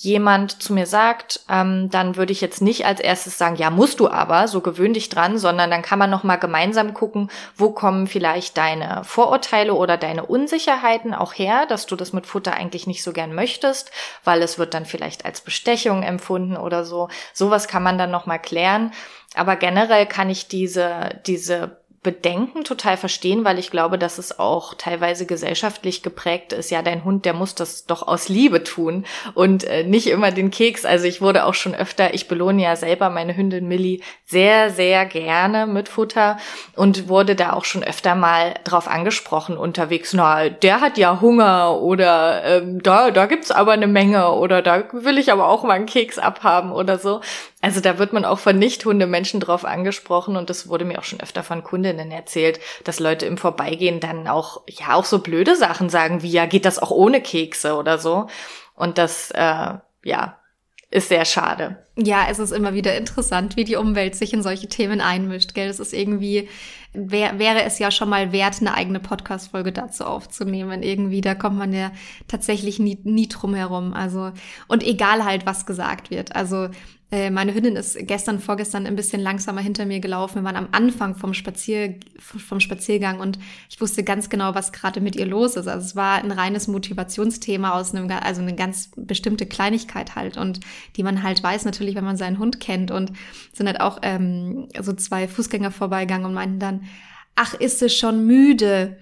jemand 0.00 0.62
zu 0.62 0.72
mir 0.72 0.86
sagt, 0.86 1.40
ähm, 1.50 1.90
dann 1.90 2.14
würde 2.14 2.30
ich 2.30 2.40
jetzt 2.40 2.62
nicht 2.62 2.86
als 2.86 3.00
erstes 3.00 3.36
sagen, 3.36 3.56
ja, 3.56 3.68
musst 3.68 3.98
du 3.98 4.08
aber, 4.08 4.46
so 4.46 4.60
gewöhn 4.60 4.94
dich 4.94 5.08
dran, 5.08 5.38
sondern 5.38 5.72
dann 5.72 5.82
kann 5.82 5.98
man 5.98 6.08
noch 6.08 6.22
mal 6.22 6.36
gemeinsam 6.36 6.94
gucken, 6.94 7.32
wo 7.56 7.70
kommen 7.70 8.06
vielleicht 8.06 8.56
deine 8.56 9.02
Vorurteile 9.02 9.74
oder 9.74 9.96
deine 9.96 10.24
Unsicherheiten 10.24 11.14
auch 11.14 11.32
her, 11.32 11.66
dass 11.66 11.86
du 11.86 11.96
das 11.96 12.12
mit 12.12 12.26
Futter 12.26 12.54
eigentlich 12.54 12.86
nicht 12.86 13.02
so 13.02 13.12
gern 13.12 13.34
möchtest, 13.34 13.90
weil 14.22 14.40
es 14.42 14.56
wird 14.56 14.72
dann 14.72 14.86
vielleicht 14.86 15.24
als 15.24 15.40
Bestechung 15.40 16.04
empfunden 16.04 16.56
oder 16.56 16.84
so. 16.84 17.08
Sowas 17.32 17.66
kann 17.66 17.82
man 17.82 17.98
dann 17.98 18.12
noch 18.12 18.24
mal 18.24 18.38
klären. 18.38 18.92
Aber 19.34 19.56
generell 19.56 20.06
kann 20.06 20.30
ich 20.30 20.46
diese, 20.46 21.20
diese 21.26 21.76
Bedenken 22.02 22.62
total 22.62 22.96
verstehen, 22.96 23.44
weil 23.44 23.58
ich 23.58 23.72
glaube, 23.72 23.98
dass 23.98 24.18
es 24.18 24.38
auch 24.38 24.74
teilweise 24.74 25.26
gesellschaftlich 25.26 26.02
geprägt 26.04 26.52
ist. 26.52 26.70
Ja, 26.70 26.80
dein 26.80 27.04
Hund, 27.04 27.24
der 27.24 27.34
muss 27.34 27.56
das 27.56 27.86
doch 27.86 28.06
aus 28.06 28.28
Liebe 28.28 28.62
tun 28.62 29.04
und 29.34 29.64
äh, 29.64 29.82
nicht 29.82 30.06
immer 30.06 30.30
den 30.30 30.52
Keks. 30.52 30.84
Also 30.84 31.06
ich 31.06 31.20
wurde 31.20 31.44
auch 31.44 31.54
schon 31.54 31.74
öfter, 31.74 32.14
ich 32.14 32.28
belohne 32.28 32.62
ja 32.62 32.76
selber 32.76 33.10
meine 33.10 33.36
Hündin 33.36 33.66
Millie 33.66 34.00
sehr, 34.26 34.70
sehr 34.70 35.06
gerne 35.06 35.66
mit 35.66 35.88
Futter 35.88 36.38
und 36.76 37.08
wurde 37.08 37.34
da 37.34 37.52
auch 37.52 37.64
schon 37.64 37.82
öfter 37.82 38.14
mal 38.14 38.54
drauf 38.62 38.86
angesprochen 38.86 39.56
unterwegs. 39.56 40.12
Na, 40.12 40.48
der 40.48 40.80
hat 40.80 40.98
ja 40.98 41.20
Hunger 41.20 41.80
oder 41.80 42.44
ähm, 42.44 42.80
da, 42.80 43.10
da 43.10 43.26
gibt's 43.26 43.50
aber 43.50 43.72
eine 43.72 43.88
Menge 43.88 44.32
oder 44.34 44.62
da 44.62 44.84
will 44.92 45.18
ich 45.18 45.32
aber 45.32 45.48
auch 45.48 45.64
mal 45.64 45.72
einen 45.72 45.86
Keks 45.86 46.18
abhaben 46.18 46.70
oder 46.70 46.96
so. 46.98 47.20
Also 47.60 47.80
da 47.80 47.98
wird 47.98 48.12
man 48.12 48.24
auch 48.24 48.38
von 48.38 48.56
Nicht-Hunde-Menschen 48.56 49.40
drauf 49.40 49.64
angesprochen 49.64 50.36
und 50.36 50.48
das 50.48 50.68
wurde 50.68 50.84
mir 50.84 50.98
auch 51.00 51.04
schon 51.04 51.20
öfter 51.20 51.42
von 51.42 51.64
Kundinnen 51.64 52.12
erzählt, 52.12 52.60
dass 52.84 53.00
Leute 53.00 53.26
im 53.26 53.36
Vorbeigehen 53.36 53.98
dann 53.98 54.28
auch, 54.28 54.62
ja, 54.68 54.94
auch 54.94 55.04
so 55.04 55.18
blöde 55.18 55.56
Sachen 55.56 55.88
sagen 55.88 56.22
wie, 56.22 56.30
ja, 56.30 56.46
geht 56.46 56.64
das 56.64 56.78
auch 56.78 56.92
ohne 56.92 57.20
Kekse 57.20 57.74
oder 57.74 57.98
so. 57.98 58.28
Und 58.74 58.96
das, 58.96 59.32
äh, 59.32 59.74
ja, 60.04 60.38
ist 60.90 61.08
sehr 61.08 61.26
schade. 61.26 61.84
Ja, 61.96 62.28
es 62.30 62.38
ist 62.38 62.52
immer 62.52 62.72
wieder 62.72 62.96
interessant, 62.96 63.56
wie 63.56 63.64
die 63.64 63.76
Umwelt 63.76 64.14
sich 64.14 64.32
in 64.32 64.42
solche 64.42 64.68
Themen 64.68 65.02
einmischt, 65.02 65.52
gell? 65.52 65.68
Es 65.68 65.80
ist 65.80 65.92
irgendwie, 65.92 66.48
wär, 66.94 67.38
wäre 67.38 67.62
es 67.64 67.78
ja 67.78 67.90
schon 67.90 68.08
mal 68.08 68.32
wert, 68.32 68.60
eine 68.60 68.72
eigene 68.72 68.98
Podcast-Folge 68.98 69.72
dazu 69.72 70.04
aufzunehmen. 70.04 70.82
Irgendwie, 70.82 71.20
da 71.20 71.34
kommt 71.34 71.58
man 71.58 71.74
ja 71.74 71.90
tatsächlich 72.26 72.78
nie, 72.78 72.98
nie 73.02 73.28
drum 73.28 73.54
herum. 73.54 73.92
Also, 73.92 74.32
und 74.66 74.82
egal 74.82 75.24
halt, 75.24 75.44
was 75.44 75.66
gesagt 75.66 76.10
wird. 76.10 76.34
Also, 76.34 76.68
meine 77.10 77.54
Hündin 77.54 77.74
ist 77.76 77.96
gestern, 78.06 78.38
vorgestern 78.38 78.86
ein 78.86 78.94
bisschen 78.94 79.22
langsamer 79.22 79.62
hinter 79.62 79.86
mir 79.86 79.98
gelaufen. 79.98 80.36
Wir 80.36 80.44
waren 80.44 80.56
am 80.56 80.68
Anfang 80.72 81.14
vom, 81.14 81.32
Spazier, 81.32 81.94
vom 82.18 82.60
Spaziergang 82.60 83.20
und 83.20 83.38
ich 83.70 83.80
wusste 83.80 84.04
ganz 84.04 84.28
genau, 84.28 84.54
was 84.54 84.72
gerade 84.72 85.00
mit 85.00 85.16
ihr 85.16 85.24
los 85.24 85.56
ist. 85.56 85.68
Also 85.68 85.86
es 85.86 85.96
war 85.96 86.22
ein 86.22 86.32
reines 86.32 86.68
Motivationsthema 86.68 87.70
aus 87.70 87.94
einem, 87.94 88.10
also 88.10 88.42
eine 88.42 88.54
ganz 88.54 88.90
bestimmte 88.94 89.46
Kleinigkeit 89.46 90.16
halt 90.16 90.36
und 90.36 90.60
die 90.96 91.02
man 91.02 91.22
halt 91.22 91.42
weiß 91.42 91.64
natürlich, 91.64 91.94
wenn 91.94 92.04
man 92.04 92.18
seinen 92.18 92.38
Hund 92.38 92.60
kennt 92.60 92.90
und 92.90 93.12
sind 93.54 93.68
halt 93.68 93.80
auch 93.80 94.00
ähm, 94.02 94.68
so 94.78 94.92
zwei 94.92 95.28
Fußgänger 95.28 95.70
vorbeigegangen 95.70 96.26
und 96.26 96.34
meinten 96.34 96.58
dann, 96.58 96.82
ach, 97.36 97.54
ist 97.54 97.80
es 97.82 97.96
schon 97.96 98.26
müde? 98.26 98.98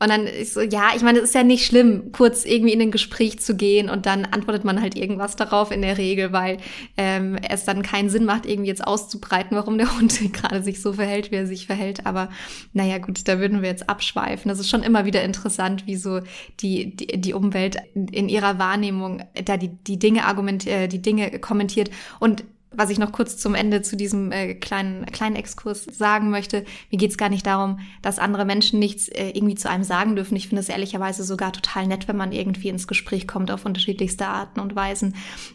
Und 0.00 0.10
dann 0.10 0.26
ist 0.26 0.54
so, 0.54 0.60
ja, 0.60 0.90
ich 0.94 1.02
meine, 1.02 1.18
es 1.18 1.24
ist 1.24 1.34
ja 1.34 1.42
nicht 1.42 1.66
schlimm, 1.66 2.12
kurz 2.12 2.44
irgendwie 2.44 2.72
in 2.72 2.80
ein 2.80 2.90
Gespräch 2.90 3.40
zu 3.40 3.56
gehen 3.56 3.90
und 3.90 4.06
dann 4.06 4.24
antwortet 4.24 4.64
man 4.64 4.80
halt 4.80 4.96
irgendwas 4.96 5.34
darauf 5.34 5.70
in 5.70 5.82
der 5.82 5.98
Regel, 5.98 6.32
weil 6.32 6.58
ähm, 6.96 7.36
es 7.48 7.64
dann 7.64 7.82
keinen 7.82 8.08
Sinn 8.08 8.24
macht, 8.24 8.46
irgendwie 8.46 8.68
jetzt 8.68 8.86
auszubreiten, 8.86 9.56
warum 9.56 9.76
der 9.76 9.96
Hund 9.98 10.18
gerade 10.32 10.62
sich 10.62 10.80
so 10.80 10.92
verhält, 10.92 11.30
wie 11.30 11.36
er 11.36 11.46
sich 11.46 11.66
verhält. 11.66 12.06
Aber 12.06 12.28
naja, 12.72 12.98
gut, 12.98 13.26
da 13.26 13.40
würden 13.40 13.62
wir 13.62 13.68
jetzt 13.68 13.88
abschweifen. 13.88 14.48
Das 14.48 14.60
ist 14.60 14.68
schon 14.68 14.82
immer 14.82 15.04
wieder 15.04 15.22
interessant, 15.22 15.86
wie 15.86 15.96
so 15.96 16.20
die, 16.60 16.94
die, 16.94 17.20
die 17.20 17.34
Umwelt 17.34 17.76
in 17.94 18.28
ihrer 18.28 18.58
Wahrnehmung 18.58 19.22
da 19.44 19.56
die, 19.56 19.68
die 19.68 19.98
Dinge 19.98 20.26
argumentiert, 20.26 20.74
äh, 20.74 20.88
die 20.88 21.02
Dinge 21.02 21.38
kommentiert. 21.40 21.90
Und 22.20 22.44
was 22.70 22.90
ich 22.90 22.98
noch 22.98 23.12
kurz 23.12 23.38
zum 23.38 23.54
Ende 23.54 23.80
zu 23.80 23.96
diesem 23.96 24.30
äh, 24.30 24.54
kleinen, 24.54 25.06
kleinen 25.06 25.36
Exkurs 25.36 25.84
sagen 25.84 26.30
möchte, 26.30 26.64
mir 26.90 26.98
geht's 26.98 27.16
gar 27.16 27.30
nicht 27.30 27.46
darum, 27.46 27.80
dass 28.02 28.18
andere 28.18 28.44
Menschen 28.44 28.78
nichts 28.78 29.08
äh, 29.08 29.30
irgendwie 29.30 29.54
zu 29.54 29.70
einem 29.70 29.84
sagen 29.84 30.16
dürfen. 30.16 30.36
Ich 30.36 30.48
finde 30.48 30.60
es 30.60 30.68
ehrlicherweise 30.68 31.24
sogar 31.24 31.52
total 31.52 31.86
nett, 31.86 32.08
wenn 32.08 32.16
man 32.16 32.32
irgendwie 32.32 32.68
ins 32.68 32.86
Gespräch 32.86 33.26
kommt 33.26 33.50
auf 33.50 33.64
unterschiedlichste 33.64 34.26
Arten 34.26 34.60
und 34.60 34.76
Weisen. 34.76 35.14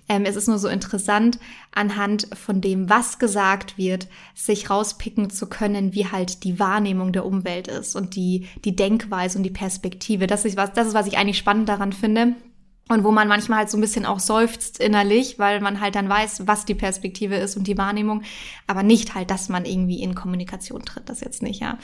Ähm, 0.10 0.26
es 0.26 0.36
ist 0.36 0.48
nur 0.48 0.58
so 0.58 0.68
interessant, 0.68 1.38
anhand 1.72 2.28
von 2.34 2.62
dem, 2.62 2.90
was 2.90 3.20
gesagt 3.20 3.78
wird, 3.78 4.08
sich 4.34 4.70
rauspicken 4.70 5.30
zu 5.30 5.48
können, 5.48 5.94
wie 5.94 6.08
halt 6.08 6.44
die 6.44 6.60
Wahrnehmung 6.60 7.14
der 7.14 7.26
Umwelt 7.26 7.68
ist 7.68 7.96
und 7.96 8.16
die, 8.16 8.48
die 8.66 8.76
Denkweise 8.76 9.38
und 9.38 9.44
die 9.44 9.52
Perspektive. 9.52 10.26
Das 10.26 10.46
ist 10.46 10.58
was, 10.58 10.74
das 10.74 10.88
ist, 10.88 10.94
was 10.96 11.08
ich 11.08 11.18
eigentlich 11.18 11.38
spannend 11.38 11.70
daran 11.70 11.94
finde 11.94 12.36
und 12.90 13.04
wo 13.04 13.12
man 13.12 13.28
manchmal 13.28 13.60
halt 13.60 13.70
so 13.70 13.78
ein 13.78 13.82
bisschen 13.82 14.06
auch 14.06 14.20
seufzt 14.20 14.80
innerlich, 14.80 15.40
weil 15.40 15.62
man 15.62 15.80
halt 15.80 15.96
dann 15.96 16.10
weiß, 16.10 16.48
was 16.48 16.66
die 16.66 16.76
Perspektive 16.76 17.36
ist 17.36 17.56
und 17.56 17.68
die 17.68 17.78
Wahrnehmung, 17.78 18.24
aber 18.68 18.84
nicht 18.84 19.16
halt, 19.16 19.32
dass 19.32 19.48
man 19.50 19.66
irgendwie 19.66 20.02
in 20.02 20.16
Kommunikation 20.16 20.84
tritt, 20.84 21.10
das 21.10 21.22
jetzt 21.22 21.42
nicht, 21.42 21.62
ja. 21.62 21.78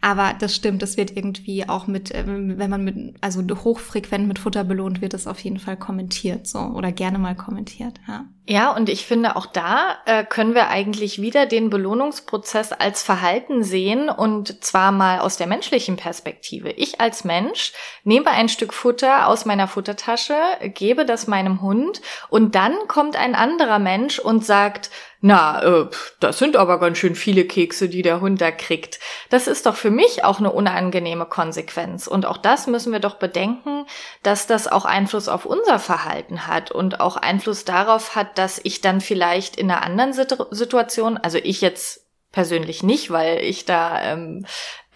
Aber 0.00 0.34
das 0.38 0.54
stimmt, 0.56 0.82
das 0.82 0.96
wird 0.96 1.14
irgendwie 1.16 1.68
auch 1.68 1.86
mit, 1.86 2.10
ähm, 2.14 2.58
wenn 2.58 2.70
man 2.70 2.84
mit, 2.84 3.16
also 3.20 3.42
hochfrequent 3.42 4.26
mit 4.26 4.38
Futter 4.38 4.64
belohnt 4.64 5.02
wird, 5.02 5.12
das 5.14 5.26
auf 5.26 5.40
jeden 5.40 5.58
Fall 5.58 5.76
kommentiert, 5.76 6.46
so, 6.46 6.58
oder 6.58 6.90
gerne 6.90 7.18
mal 7.18 7.36
kommentiert, 7.36 8.00
ja. 8.08 8.26
Ja, 8.48 8.70
und 8.70 8.88
ich 8.88 9.06
finde, 9.06 9.34
auch 9.34 9.46
da 9.46 9.96
äh, 10.04 10.24
können 10.24 10.54
wir 10.54 10.68
eigentlich 10.68 11.20
wieder 11.20 11.46
den 11.46 11.68
Belohnungsprozess 11.68 12.70
als 12.70 13.02
Verhalten 13.02 13.64
sehen 13.64 14.08
und 14.08 14.62
zwar 14.62 14.92
mal 14.92 15.18
aus 15.18 15.36
der 15.36 15.48
menschlichen 15.48 15.96
Perspektive. 15.96 16.70
Ich 16.70 17.00
als 17.00 17.24
Mensch 17.24 17.72
nehme 18.04 18.30
ein 18.30 18.48
Stück 18.48 18.72
Futter 18.72 19.26
aus 19.26 19.46
meiner 19.46 19.66
Futtertasche, 19.66 20.36
gebe 20.62 21.04
das 21.04 21.26
meinem 21.26 21.60
Hund 21.60 22.00
und 22.28 22.54
dann 22.54 22.76
kommt 22.86 23.16
ein 23.16 23.34
anderer 23.34 23.80
Mensch 23.80 24.20
und 24.20 24.44
sagt, 24.46 24.90
na, 25.26 25.60
äh, 25.60 25.86
das 26.20 26.38
sind 26.38 26.56
aber 26.56 26.78
ganz 26.78 26.98
schön 26.98 27.16
viele 27.16 27.46
Kekse, 27.46 27.88
die 27.88 28.02
der 28.02 28.20
Hund 28.20 28.40
da 28.40 28.52
kriegt. 28.52 29.00
Das 29.28 29.48
ist 29.48 29.66
doch 29.66 29.74
für 29.74 29.90
mich 29.90 30.22
auch 30.22 30.38
eine 30.38 30.52
unangenehme 30.52 31.26
Konsequenz. 31.26 32.06
Und 32.06 32.26
auch 32.26 32.36
das 32.36 32.68
müssen 32.68 32.92
wir 32.92 33.00
doch 33.00 33.16
bedenken, 33.16 33.86
dass 34.22 34.46
das 34.46 34.68
auch 34.68 34.84
Einfluss 34.84 35.26
auf 35.26 35.44
unser 35.44 35.80
Verhalten 35.80 36.46
hat 36.46 36.70
und 36.70 37.00
auch 37.00 37.16
Einfluss 37.16 37.64
darauf 37.64 38.14
hat, 38.14 38.38
dass 38.38 38.60
ich 38.62 38.82
dann 38.82 39.00
vielleicht 39.00 39.56
in 39.56 39.68
einer 39.68 39.82
anderen 39.82 40.12
Situation, 40.12 41.16
also 41.16 41.38
ich 41.38 41.60
jetzt 41.60 42.05
persönlich 42.32 42.82
nicht, 42.82 43.10
weil 43.10 43.38
ich 43.38 43.64
da 43.64 44.12
ähm, 44.12 44.46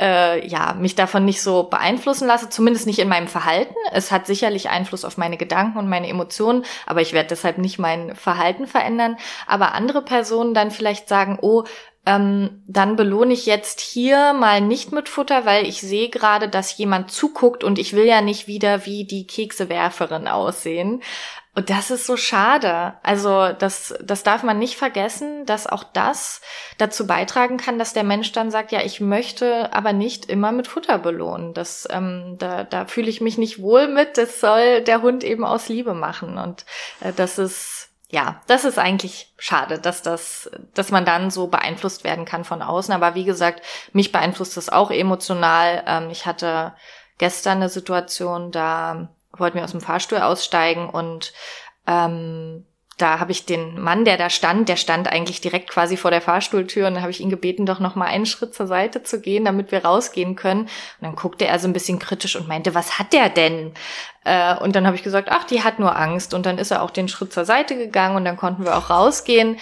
äh, 0.01 0.47
ja 0.47 0.75
mich 0.75 0.95
davon 0.95 1.25
nicht 1.25 1.43
so 1.43 1.65
beeinflussen 1.65 2.27
lasse, 2.27 2.49
zumindest 2.49 2.87
nicht 2.87 2.99
in 2.99 3.09
meinem 3.09 3.29
Verhalten. 3.29 3.75
Es 3.93 4.11
hat 4.11 4.27
sicherlich 4.27 4.71
Einfluss 4.71 5.05
auf 5.05 5.17
meine 5.19 5.37
Gedanken 5.37 5.79
und 5.79 5.89
meine 5.89 6.09
Emotionen, 6.09 6.65
aber 6.87 7.01
ich 7.01 7.13
werde 7.13 7.29
deshalb 7.29 7.59
nicht 7.59 7.79
mein 7.79 8.15
Verhalten 8.17 8.67
verändern. 8.67 9.17
Aber 9.47 9.73
andere 9.75 10.03
Personen 10.03 10.55
dann 10.55 10.71
vielleicht 10.71 11.09
sagen, 11.09 11.39
oh, 11.41 11.65
ähm, 12.07 12.63
dann 12.67 12.97
belohne 12.97 13.35
ich 13.35 13.45
jetzt 13.45 13.81
hier 13.81 14.33
mal 14.33 14.63
nicht 14.63 14.91
mit 14.91 15.09
Futter, 15.09 15.45
weil 15.45 15.67
ich 15.67 15.81
sehe 15.83 16.09
gerade, 16.09 16.49
dass 16.49 16.77
jemand 16.79 17.11
zuguckt 17.11 17.63
und 17.63 17.79
ich 17.79 17.93
will 17.93 18.07
ja 18.07 18.23
nicht 18.23 18.47
wieder 18.47 18.87
wie 18.87 19.05
die 19.05 19.27
Keksewerferin 19.27 20.27
aussehen. 20.27 21.03
Und 21.55 21.69
das 21.69 21.91
ist 21.91 22.07
so 22.07 22.17
schade. 22.17 22.95
Also 23.03 23.53
das, 23.53 23.95
das 24.01 24.23
darf 24.23 24.45
man 24.45 24.59
nicht 24.59 24.77
vergessen, 24.77 25.47
dass 25.47 25.67
auch 25.67 25.83
das 25.83 26.41
dazu 26.79 27.07
beitragen 27.09 27.57
kann, 27.57 27.79
dass 27.79 27.93
der 27.93 28.05
Mensch 28.05 28.31
dann 28.31 28.53
sagt, 28.53 28.71
ja, 28.71 28.83
ich 28.83 29.01
möchte 29.01 29.73
aber 29.73 29.93
nicht 29.93 30.27
immer 30.27 30.53
mit 30.53 30.69
Futter 30.69 30.99
belohnen. 30.99 31.53
Das, 31.53 31.89
ähm, 31.91 32.37
da, 32.39 32.63
da 32.63 32.87
fühle 32.87 33.11
ich 33.11 33.21
mich 33.21 33.37
nicht 33.37 33.61
wohl 33.61 33.89
mit. 33.89 34.17
Das 34.17 34.39
soll 34.41 34.83
der 34.83 35.03
Hund 35.03 35.25
eben 35.25 35.45
aus 35.45 35.69
Liebe 35.69 35.93
machen. 35.93 36.39
Und 36.39 36.65
äh, 37.01 37.13
das 37.13 37.39
ist 37.39 37.89
ja, 38.13 38.43
das 38.49 38.65
ist 38.65 38.79
eigentlich 38.79 39.33
schade, 39.39 39.79
dass 39.79 40.03
das, 40.03 40.51
dass 40.75 40.91
man 40.91 41.05
dann 41.05 41.31
so 41.31 41.47
beeinflusst 41.47 42.03
werden 42.03 42.25
kann 42.25 42.45
von 42.45 42.61
außen. 42.61 42.93
Aber 42.93 43.15
wie 43.15 43.25
gesagt, 43.25 43.65
mich 43.93 44.11
beeinflusst 44.11 44.57
das 44.57 44.69
auch 44.69 44.91
emotional. 44.91 45.85
Ähm, 45.87 46.11
ich 46.11 46.27
hatte 46.27 46.75
gestern 47.19 47.59
eine 47.59 47.69
Situation, 47.69 48.51
da 48.51 49.11
wollten 49.37 49.57
wir 49.57 49.65
aus 49.65 49.73
dem 49.73 49.81
Fahrstuhl 49.81 50.19
aussteigen 50.19 50.89
und 50.89 51.33
ähm, 51.87 52.65
da 53.01 53.19
habe 53.19 53.33
ich 53.33 53.47
den 53.47 53.81
Mann, 53.81 54.05
der 54.05 54.19
da 54.19 54.29
stand, 54.29 54.69
der 54.69 54.77
stand 54.77 55.09
eigentlich 55.09 55.41
direkt 55.41 55.71
quasi 55.71 55.97
vor 55.97 56.11
der 56.11 56.21
Fahrstuhltür 56.21 56.87
und 56.87 56.95
dann 56.95 57.03
habe 57.03 57.11
ich 57.11 57.21
ihn 57.21 57.31
gebeten, 57.31 57.65
doch 57.65 57.81
noch 57.81 57.95
mal 57.95 58.07
einen 58.07 58.27
Schritt 58.27 58.55
zur 58.55 58.67
Seite 58.67 59.03
zu 59.03 59.21
gehen, 59.21 59.47
damit 59.47 59.73
wir 59.73 59.85
rausgehen 59.85 60.37
können. 60.37 60.63
Und 60.63 60.71
dann 61.01 61.17
guckte 61.17 61.47
er 61.47 61.59
so 61.59 61.67
ein 61.67 61.73
bisschen 61.73 61.99
kritisch 61.99 62.37
und 62.37 62.49
meinte, 62.49 62.75
was 62.75 62.99
hat 62.99 63.13
der 63.13 63.31
denn? 63.31 63.73
Äh, 64.25 64.55
und 64.57 64.77
dann 64.77 64.87
habe 64.87 64.97
ich 64.97 65.03
gesagt, 65.03 65.29
ach, 65.31 65.45
die 65.45 65.63
hat 65.63 65.79
nur 65.79 65.97
Angst. 65.97 66.35
Und 66.35 66.45
dann 66.45 66.59
ist 66.59 66.71
er 66.73 66.83
auch 66.83 66.91
den 66.91 67.09
Schritt 67.09 67.33
zur 67.33 67.47
Seite 67.47 67.77
gegangen 67.77 68.17
und 68.17 68.25
dann 68.27 68.37
konnten 68.37 68.65
wir 68.65 68.77
auch 68.77 68.91
rausgehen. 68.91 69.59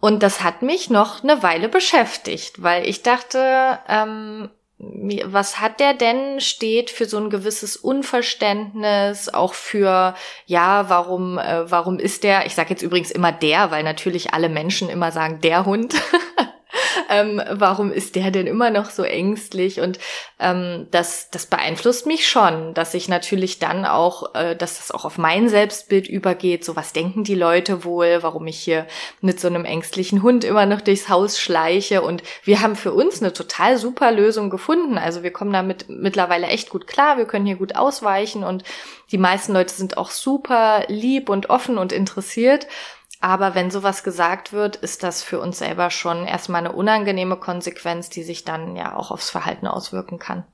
Und 0.00 0.22
das 0.22 0.44
hat 0.44 0.62
mich 0.62 0.90
noch 0.90 1.24
eine 1.24 1.42
Weile 1.42 1.68
beschäftigt, 1.68 2.62
weil 2.62 2.86
ich 2.86 3.02
dachte, 3.02 3.80
ähm, 3.88 4.50
was 4.78 5.60
hat 5.60 5.80
der 5.80 5.92
denn 5.92 6.40
steht 6.40 6.90
für 6.90 7.04
so 7.04 7.18
ein 7.18 7.30
gewisses 7.30 7.76
Unverständnis, 7.76 9.28
auch 9.28 9.54
für, 9.54 10.14
ja, 10.46 10.88
warum, 10.88 11.36
äh, 11.38 11.68
warum 11.68 11.98
ist 11.98 12.22
der, 12.22 12.46
ich 12.46 12.54
sage 12.54 12.70
jetzt 12.70 12.82
übrigens 12.82 13.10
immer 13.10 13.32
der, 13.32 13.72
weil 13.72 13.82
natürlich 13.82 14.34
alle 14.34 14.48
Menschen 14.48 14.88
immer 14.88 15.10
sagen, 15.10 15.40
der 15.40 15.66
Hund. 15.66 15.94
ähm, 17.08 17.42
warum 17.50 17.92
ist 17.92 18.16
der 18.16 18.30
denn 18.30 18.46
immer 18.46 18.70
noch 18.70 18.90
so 18.90 19.02
ängstlich? 19.02 19.80
Und 19.80 19.98
ähm, 20.38 20.86
das, 20.90 21.30
das 21.30 21.46
beeinflusst 21.46 22.06
mich 22.06 22.28
schon, 22.28 22.74
dass 22.74 22.94
ich 22.94 23.08
natürlich 23.08 23.58
dann 23.58 23.84
auch, 23.84 24.34
äh, 24.34 24.54
dass 24.54 24.78
das 24.78 24.90
auch 24.90 25.04
auf 25.04 25.18
mein 25.18 25.48
Selbstbild 25.48 26.08
übergeht. 26.08 26.64
So, 26.64 26.76
was 26.76 26.92
denken 26.92 27.24
die 27.24 27.34
Leute 27.34 27.84
wohl, 27.84 28.18
warum 28.22 28.46
ich 28.46 28.58
hier 28.58 28.86
mit 29.20 29.40
so 29.40 29.48
einem 29.48 29.64
ängstlichen 29.64 30.22
Hund 30.22 30.44
immer 30.44 30.66
noch 30.66 30.80
durchs 30.80 31.08
Haus 31.08 31.40
schleiche? 31.40 32.02
Und 32.02 32.22
wir 32.44 32.60
haben 32.60 32.76
für 32.76 32.92
uns 32.92 33.20
eine 33.22 33.32
total 33.32 33.78
super 33.78 34.12
Lösung 34.12 34.50
gefunden. 34.50 34.98
Also 34.98 35.22
wir 35.22 35.32
kommen 35.32 35.52
damit 35.52 35.88
mittlerweile 35.88 36.46
echt 36.48 36.70
gut 36.70 36.86
klar. 36.86 37.16
Wir 37.16 37.24
können 37.24 37.46
hier 37.46 37.56
gut 37.56 37.76
ausweichen 37.76 38.44
und 38.44 38.64
die 39.10 39.18
meisten 39.18 39.54
Leute 39.54 39.72
sind 39.72 39.96
auch 39.96 40.10
super 40.10 40.84
lieb 40.88 41.30
und 41.30 41.48
offen 41.48 41.78
und 41.78 41.92
interessiert. 41.92 42.66
Aber 43.20 43.54
wenn 43.54 43.70
sowas 43.70 44.04
gesagt 44.04 44.52
wird, 44.52 44.76
ist 44.76 45.02
das 45.02 45.22
für 45.22 45.40
uns 45.40 45.58
selber 45.58 45.90
schon 45.90 46.24
erstmal 46.24 46.64
eine 46.64 46.72
unangenehme 46.72 47.36
Konsequenz, 47.36 48.08
die 48.10 48.22
sich 48.22 48.44
dann 48.44 48.76
ja 48.76 48.94
auch 48.94 49.10
aufs 49.10 49.30
Verhalten 49.30 49.66
auswirken 49.66 50.18
kann. 50.18 50.44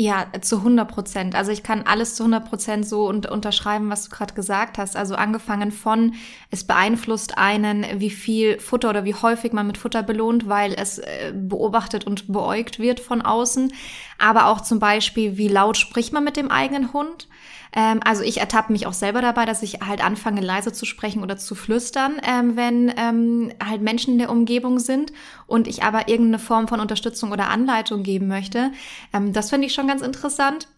Ja, 0.00 0.26
zu 0.42 0.58
100 0.58 0.88
Prozent. 0.88 1.34
Also 1.34 1.50
ich 1.50 1.64
kann 1.64 1.82
alles 1.82 2.14
zu 2.14 2.22
100 2.22 2.48
Prozent 2.48 2.88
so 2.88 3.08
und 3.08 3.28
unterschreiben, 3.28 3.90
was 3.90 4.04
du 4.04 4.14
gerade 4.14 4.32
gesagt 4.32 4.78
hast. 4.78 4.96
Also 4.96 5.16
angefangen 5.16 5.72
von, 5.72 6.14
es 6.52 6.62
beeinflusst 6.62 7.36
einen, 7.36 7.84
wie 7.98 8.10
viel 8.10 8.60
Futter 8.60 8.90
oder 8.90 9.04
wie 9.04 9.16
häufig 9.16 9.52
man 9.52 9.66
mit 9.66 9.76
Futter 9.76 10.04
belohnt, 10.04 10.48
weil 10.48 10.72
es 10.72 10.98
äh, 10.98 11.32
beobachtet 11.34 12.06
und 12.06 12.32
beäugt 12.32 12.78
wird 12.78 13.00
von 13.00 13.22
außen. 13.22 13.72
Aber 14.18 14.46
auch 14.46 14.60
zum 14.60 14.78
Beispiel, 14.78 15.36
wie 15.36 15.48
laut 15.48 15.76
spricht 15.76 16.12
man 16.12 16.22
mit 16.22 16.36
dem 16.36 16.48
eigenen 16.48 16.92
Hund. 16.92 17.26
Ähm, 17.74 18.00
also 18.04 18.22
ich 18.22 18.38
ertappe 18.38 18.72
mich 18.72 18.86
auch 18.86 18.92
selber 18.92 19.20
dabei, 19.20 19.44
dass 19.44 19.62
ich 19.62 19.80
halt 19.80 20.04
anfange, 20.04 20.40
leise 20.40 20.72
zu 20.72 20.86
sprechen 20.86 21.22
oder 21.22 21.36
zu 21.36 21.54
flüstern, 21.54 22.20
ähm, 22.26 22.56
wenn 22.56 22.92
ähm, 22.96 23.52
halt 23.64 23.82
Menschen 23.82 24.14
in 24.14 24.18
der 24.18 24.30
Umgebung 24.30 24.78
sind 24.78 25.12
und 25.46 25.68
ich 25.68 25.82
aber 25.82 26.08
irgendeine 26.08 26.38
Form 26.38 26.68
von 26.68 26.80
Unterstützung 26.80 27.32
oder 27.32 27.48
Anleitung 27.48 28.02
geben 28.02 28.28
möchte. 28.28 28.72
Ähm, 29.12 29.32
das 29.32 29.50
finde 29.50 29.66
ich 29.66 29.74
schon 29.74 29.88
ganz 29.88 30.02
interessant. 30.02 30.68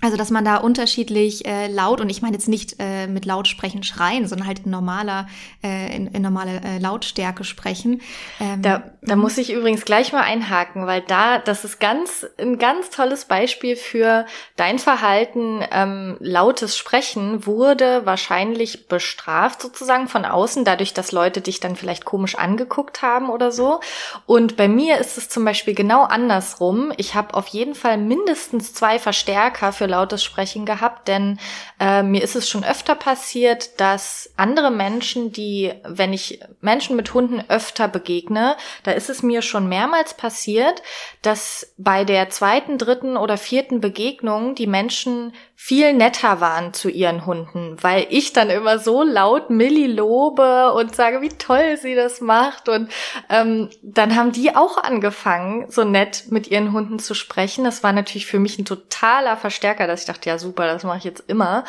Also, 0.00 0.16
dass 0.16 0.30
man 0.30 0.44
da 0.44 0.58
unterschiedlich 0.58 1.44
äh, 1.44 1.66
laut, 1.66 2.00
und 2.00 2.08
ich 2.08 2.22
meine 2.22 2.34
jetzt 2.34 2.48
nicht 2.48 2.76
äh, 2.78 3.08
mit 3.08 3.24
Lautsprechen 3.24 3.82
schreien, 3.82 4.28
sondern 4.28 4.46
halt 4.46 4.60
in 4.64 4.70
normaler, 4.70 5.26
äh, 5.64 5.94
in, 5.96 6.06
in 6.06 6.22
normaler 6.22 6.64
äh, 6.64 6.78
Lautstärke 6.78 7.42
sprechen. 7.42 8.00
Ähm, 8.38 8.62
da, 8.62 8.92
da 9.02 9.16
mhm. 9.16 9.22
muss 9.22 9.38
ich 9.38 9.52
übrigens 9.52 9.84
gleich 9.84 10.12
mal 10.12 10.22
einhaken, 10.22 10.86
weil 10.86 11.00
da, 11.00 11.38
das 11.38 11.64
ist 11.64 11.80
ganz, 11.80 12.24
ein 12.38 12.58
ganz 12.58 12.90
tolles 12.90 13.24
Beispiel 13.24 13.74
für 13.74 14.26
dein 14.54 14.78
Verhalten. 14.78 15.64
Ähm, 15.72 16.16
lautes 16.20 16.76
Sprechen 16.78 17.44
wurde 17.44 18.06
wahrscheinlich 18.06 18.86
bestraft 18.86 19.62
sozusagen 19.62 20.06
von 20.06 20.24
außen, 20.24 20.64
dadurch, 20.64 20.94
dass 20.94 21.10
Leute 21.10 21.40
dich 21.40 21.58
dann 21.58 21.74
vielleicht 21.74 22.04
komisch 22.04 22.36
angeguckt 22.36 23.02
haben 23.02 23.30
oder 23.30 23.50
so. 23.50 23.80
Und 24.26 24.56
bei 24.56 24.68
mir 24.68 24.98
ist 24.98 25.18
es 25.18 25.28
zum 25.28 25.44
Beispiel 25.44 25.74
genau 25.74 26.04
andersrum. 26.04 26.92
Ich 26.98 27.16
habe 27.16 27.34
auf 27.34 27.48
jeden 27.48 27.74
Fall 27.74 27.98
mindestens 27.98 28.72
zwei 28.74 29.00
Verstärker 29.00 29.72
für 29.72 29.87
lautes 29.88 30.22
Sprechen 30.22 30.66
gehabt, 30.66 31.08
denn 31.08 31.38
äh, 31.80 32.02
mir 32.02 32.22
ist 32.22 32.36
es 32.36 32.48
schon 32.48 32.64
öfter 32.64 32.94
passiert, 32.94 33.80
dass 33.80 34.30
andere 34.36 34.70
Menschen, 34.70 35.32
die, 35.32 35.72
wenn 35.84 36.12
ich 36.12 36.40
Menschen 36.60 36.96
mit 36.96 37.14
Hunden 37.14 37.42
öfter 37.48 37.88
begegne, 37.88 38.56
da 38.82 38.92
ist 38.92 39.10
es 39.10 39.22
mir 39.22 39.42
schon 39.42 39.68
mehrmals 39.68 40.14
passiert, 40.14 40.82
dass 41.22 41.74
bei 41.78 42.04
der 42.04 42.30
zweiten, 42.30 42.78
dritten 42.78 43.16
oder 43.16 43.36
vierten 43.36 43.80
Begegnung 43.80 44.54
die 44.54 44.66
Menschen 44.66 45.32
viel 45.60 45.92
netter 45.92 46.40
waren 46.40 46.72
zu 46.72 46.88
ihren 46.88 47.26
Hunden, 47.26 47.76
weil 47.80 48.06
ich 48.10 48.32
dann 48.32 48.48
immer 48.48 48.78
so 48.78 49.02
laut 49.02 49.50
Millie 49.50 49.88
lobe 49.88 50.72
und 50.72 50.94
sage, 50.94 51.20
wie 51.20 51.30
toll 51.30 51.76
sie 51.76 51.96
das 51.96 52.20
macht. 52.20 52.68
Und 52.68 52.88
ähm, 53.28 53.68
dann 53.82 54.14
haben 54.14 54.30
die 54.30 54.54
auch 54.54 54.78
angefangen, 54.78 55.68
so 55.68 55.82
nett 55.82 56.26
mit 56.30 56.46
ihren 56.46 56.72
Hunden 56.72 57.00
zu 57.00 57.12
sprechen. 57.12 57.64
Das 57.64 57.82
war 57.82 57.92
natürlich 57.92 58.26
für 58.26 58.38
mich 58.38 58.56
ein 58.56 58.66
totaler 58.66 59.36
Verstärker, 59.36 59.88
dass 59.88 60.02
ich 60.02 60.06
dachte, 60.06 60.30
ja 60.30 60.38
super, 60.38 60.68
das 60.68 60.84
mache 60.84 60.98
ich 60.98 61.04
jetzt 61.04 61.24
immer. 61.26 61.64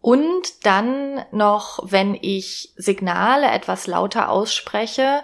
Und 0.00 0.64
dann 0.64 1.22
noch, 1.30 1.80
wenn 1.82 2.14
ich 2.14 2.72
Signale 2.76 3.50
etwas 3.50 3.86
lauter 3.86 4.30
ausspreche, 4.30 5.22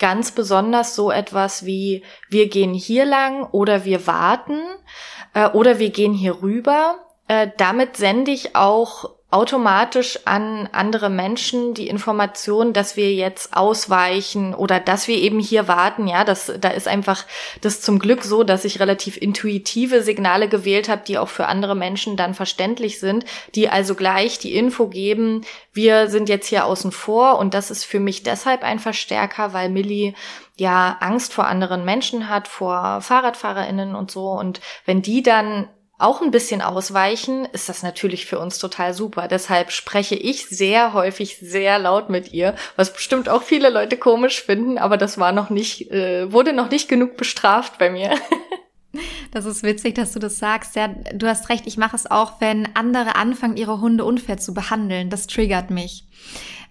ganz 0.00 0.32
besonders 0.32 0.96
so 0.96 1.12
etwas 1.12 1.64
wie 1.64 2.02
wir 2.28 2.48
gehen 2.48 2.74
hier 2.74 3.04
lang 3.04 3.44
oder 3.52 3.84
wir 3.84 4.08
warten 4.08 4.58
äh, 5.32 5.48
oder 5.50 5.78
wir 5.78 5.90
gehen 5.90 6.12
hier 6.12 6.42
rüber. 6.42 6.98
Äh, 7.32 7.50
damit 7.56 7.96
sende 7.96 8.30
ich 8.30 8.56
auch 8.56 9.08
automatisch 9.30 10.18
an 10.26 10.68
andere 10.72 11.08
Menschen 11.08 11.72
die 11.72 11.88
Information, 11.88 12.74
dass 12.74 12.98
wir 12.98 13.14
jetzt 13.14 13.56
ausweichen 13.56 14.54
oder 14.54 14.78
dass 14.78 15.08
wir 15.08 15.16
eben 15.16 15.38
hier 15.38 15.66
warten. 15.66 16.06
Ja, 16.06 16.24
das, 16.24 16.52
da 16.60 16.68
ist 16.68 16.86
einfach 16.86 17.24
das 17.62 17.80
zum 17.80 17.98
Glück 17.98 18.22
so, 18.22 18.42
dass 18.42 18.66
ich 18.66 18.80
relativ 18.80 19.16
intuitive 19.16 20.02
Signale 20.02 20.46
gewählt 20.50 20.90
habe, 20.90 21.04
die 21.06 21.16
auch 21.16 21.30
für 21.30 21.46
andere 21.46 21.74
Menschen 21.74 22.18
dann 22.18 22.34
verständlich 22.34 23.00
sind, 23.00 23.24
die 23.54 23.70
also 23.70 23.94
gleich 23.94 24.38
die 24.38 24.54
Info 24.54 24.88
geben, 24.88 25.46
wir 25.72 26.10
sind 26.10 26.28
jetzt 26.28 26.48
hier 26.48 26.66
außen 26.66 26.92
vor 26.92 27.38
und 27.38 27.54
das 27.54 27.70
ist 27.70 27.84
für 27.84 28.00
mich 28.00 28.22
deshalb 28.22 28.62
ein 28.62 28.78
Verstärker, 28.78 29.54
weil 29.54 29.70
Millie 29.70 30.12
ja 30.58 30.98
Angst 31.00 31.32
vor 31.32 31.46
anderen 31.46 31.86
Menschen 31.86 32.28
hat, 32.28 32.46
vor 32.46 33.00
Fahrradfahrerinnen 33.00 33.94
und 33.94 34.10
so 34.10 34.32
und 34.32 34.60
wenn 34.84 35.00
die 35.00 35.22
dann 35.22 35.70
auch 36.02 36.20
ein 36.20 36.30
bisschen 36.30 36.60
ausweichen, 36.60 37.46
ist 37.52 37.68
das 37.68 37.82
natürlich 37.82 38.26
für 38.26 38.38
uns 38.38 38.58
total 38.58 38.94
super. 38.94 39.28
Deshalb 39.28 39.70
spreche 39.70 40.14
ich 40.14 40.46
sehr 40.46 40.92
häufig 40.92 41.38
sehr 41.38 41.78
laut 41.78 42.10
mit 42.10 42.32
ihr, 42.32 42.54
was 42.76 42.92
bestimmt 42.92 43.28
auch 43.28 43.42
viele 43.42 43.70
Leute 43.70 43.96
komisch 43.96 44.42
finden, 44.42 44.78
aber 44.78 44.96
das 44.96 45.18
war 45.18 45.32
noch 45.32 45.50
nicht, 45.50 45.90
äh, 45.90 46.32
wurde 46.32 46.52
noch 46.52 46.70
nicht 46.70 46.88
genug 46.88 47.16
bestraft 47.16 47.78
bei 47.78 47.90
mir. 47.90 48.10
Das 49.30 49.46
ist 49.46 49.62
witzig, 49.62 49.94
dass 49.94 50.12
du 50.12 50.18
das 50.18 50.38
sagst. 50.38 50.76
Ja, 50.76 50.88
du 50.88 51.26
hast 51.26 51.48
recht, 51.48 51.66
ich 51.66 51.78
mache 51.78 51.96
es 51.96 52.10
auch, 52.10 52.42
wenn 52.42 52.68
andere 52.76 53.16
anfangen, 53.16 53.56
ihre 53.56 53.80
Hunde 53.80 54.04
unfair 54.04 54.36
zu 54.36 54.52
behandeln. 54.52 55.08
Das 55.08 55.26
triggert 55.26 55.70
mich 55.70 56.04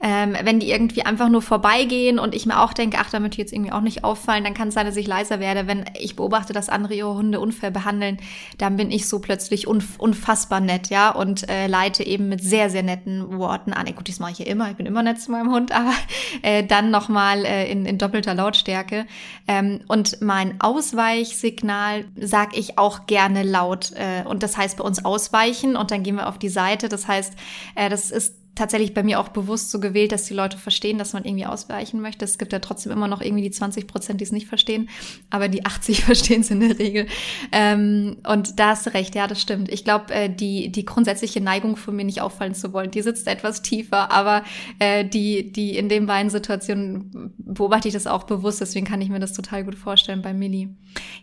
ähm, 0.02 0.36
wenn 0.44 0.60
die 0.60 0.72
irgendwie 0.72 1.04
einfach 1.04 1.30
nur 1.30 1.42
vorbeigehen 1.42 2.18
und 2.18 2.34
ich 2.34 2.46
mir 2.46 2.60
auch 2.60 2.74
denke, 2.74 2.98
ach, 3.00 3.12
damit 3.12 3.36
die 3.36 3.42
jetzt 3.42 3.54
irgendwie 3.54 3.72
auch 3.72 3.82
nicht 3.82 4.04
auffallen, 4.04 4.44
dann 4.44 4.56
kann 4.56 4.70
es 4.70 4.74
sein, 4.74 4.88
dass 4.88 4.98
ich 4.98 5.06
leiser 5.06 5.40
werde. 5.40 5.68
Wenn 5.68 5.86
ich 6.00 6.16
beobachte, 6.16 6.54
dass 6.54 6.70
andere 6.70 6.96
ihre 6.96 7.14
Hunde 7.14 7.40
unfair 7.40 7.70
behandeln, 7.70 8.18
dann 8.58 8.78
bin 8.78 8.90
ich 8.90 9.08
so 9.08 9.20
plötzlich 9.20 9.68
unf 9.68 10.00
unfassbar 10.00 10.60
nett, 10.60 10.90
ja, 10.90 11.12
und 11.12 11.48
äh, 11.50 11.68
leite 11.68 12.04
eben 12.04 12.30
mit 12.30 12.42
sehr, 12.42 12.70
sehr 12.70 12.82
netten 12.82 13.38
Worten 13.38 13.74
an. 13.74 13.86
Gut, 13.94 14.10
das 14.10 14.20
mache 14.20 14.32
ich 14.32 14.40
ja 14.40 14.46
immer, 14.46 14.72
ich 14.72 14.78
bin 14.78 14.86
immer 14.86 15.04
nett 15.04 15.22
zu 15.22 15.32
meinem 15.32 15.52
Hund, 15.52 15.72
aber 15.76 15.94
äh, 16.42 16.64
dann 16.64 16.90
nochmal 16.90 17.46
äh, 17.46 17.72
in, 17.72 17.86
in 17.86 18.00
doppelter 18.00 18.34
Lautstärke. 18.34 19.06
Ähm, 19.48 19.82
und 19.88 20.22
mein 20.22 20.60
Ausweichsignal 20.62 22.06
sag 22.16 22.58
ich 22.58 22.80
auch 22.80 23.06
gerne 23.06 23.44
laut. 23.44 23.92
Äh, 23.92 24.28
und 24.28 24.42
das 24.42 24.58
heißt 24.58 24.78
bei 24.78 24.84
uns 24.84 25.06
ausweichen 25.06 25.76
und 25.76 25.92
dann 25.92 26.02
gehen 26.02 26.16
wir 26.16 26.28
auf 26.28 26.40
die 26.40 26.50
Seite. 26.50 26.90
Das 26.90 27.08
heißt, 27.08 27.34
äh, 27.76 27.90
das 27.90 28.10
ist 28.10 28.41
tatsächlich 28.62 28.94
bei 28.94 29.02
mir 29.02 29.20
auch 29.20 29.30
bewusst 29.30 29.72
so 29.72 29.80
gewählt, 29.80 30.12
dass 30.12 30.26
die 30.26 30.36
Leute 30.36 30.56
verstehen, 30.56 31.00
dass 31.00 31.14
man 31.14 31.26
irgendwie 31.26 31.48
ausweichen 31.48 32.00
möchte. 32.00 32.26
Es 32.26 32.38
gibt 32.38 32.54
ja 32.54 32.60
trotzdem 32.60 32.92
immer 32.92 33.08
noch 33.08 33.20
irgendwie 33.20 33.42
die 33.42 33.50
20 33.50 33.88
Prozent, 33.88 34.22
die 34.22 34.24
es 34.24 34.32
nicht 34.32 34.48
verstehen, 34.48 34.88
aber 35.32 35.48
die 35.48 35.66
80 35.66 36.06
verstehen 36.06 36.42
es 36.42 36.52
in 36.52 36.60
der 36.60 36.78
Regel. 36.78 37.08
Ähm, 37.52 38.18
und 38.28 38.60
da 38.60 38.70
hast 38.70 38.86
du 38.86 38.94
recht, 38.94 39.16
ja, 39.16 39.26
das 39.26 39.42
stimmt. 39.42 39.70
Ich 39.70 39.84
glaube, 39.84 40.14
äh, 40.14 40.30
die, 40.30 40.72
die 40.72 40.86
grundsätzliche 40.86 41.42
Neigung 41.42 41.76
von 41.76 41.96
mir 41.96 42.06
nicht 42.06 42.22
auffallen 42.22 42.54
zu 42.54 42.72
wollen, 42.72 42.92
die 42.92 43.02
sitzt 43.02 43.28
etwas 43.28 43.64
tiefer, 43.64 44.12
aber 44.12 44.44
äh, 44.78 45.06
die, 45.06 45.52
die 45.52 45.76
in 45.76 45.90
den 45.90 46.06
beiden 46.06 46.30
Situationen 46.30 47.34
beobachte 47.40 47.88
ich 47.88 47.96
das 47.96 48.06
auch 48.06 48.24
bewusst, 48.26 48.62
deswegen 48.62 48.86
kann 48.86 49.02
ich 49.02 49.10
mir 49.10 49.20
das 49.20 49.34
total 49.34 49.64
gut 49.64 49.76
vorstellen 49.76 50.22
bei 50.22 50.34
Millie. 50.34 50.70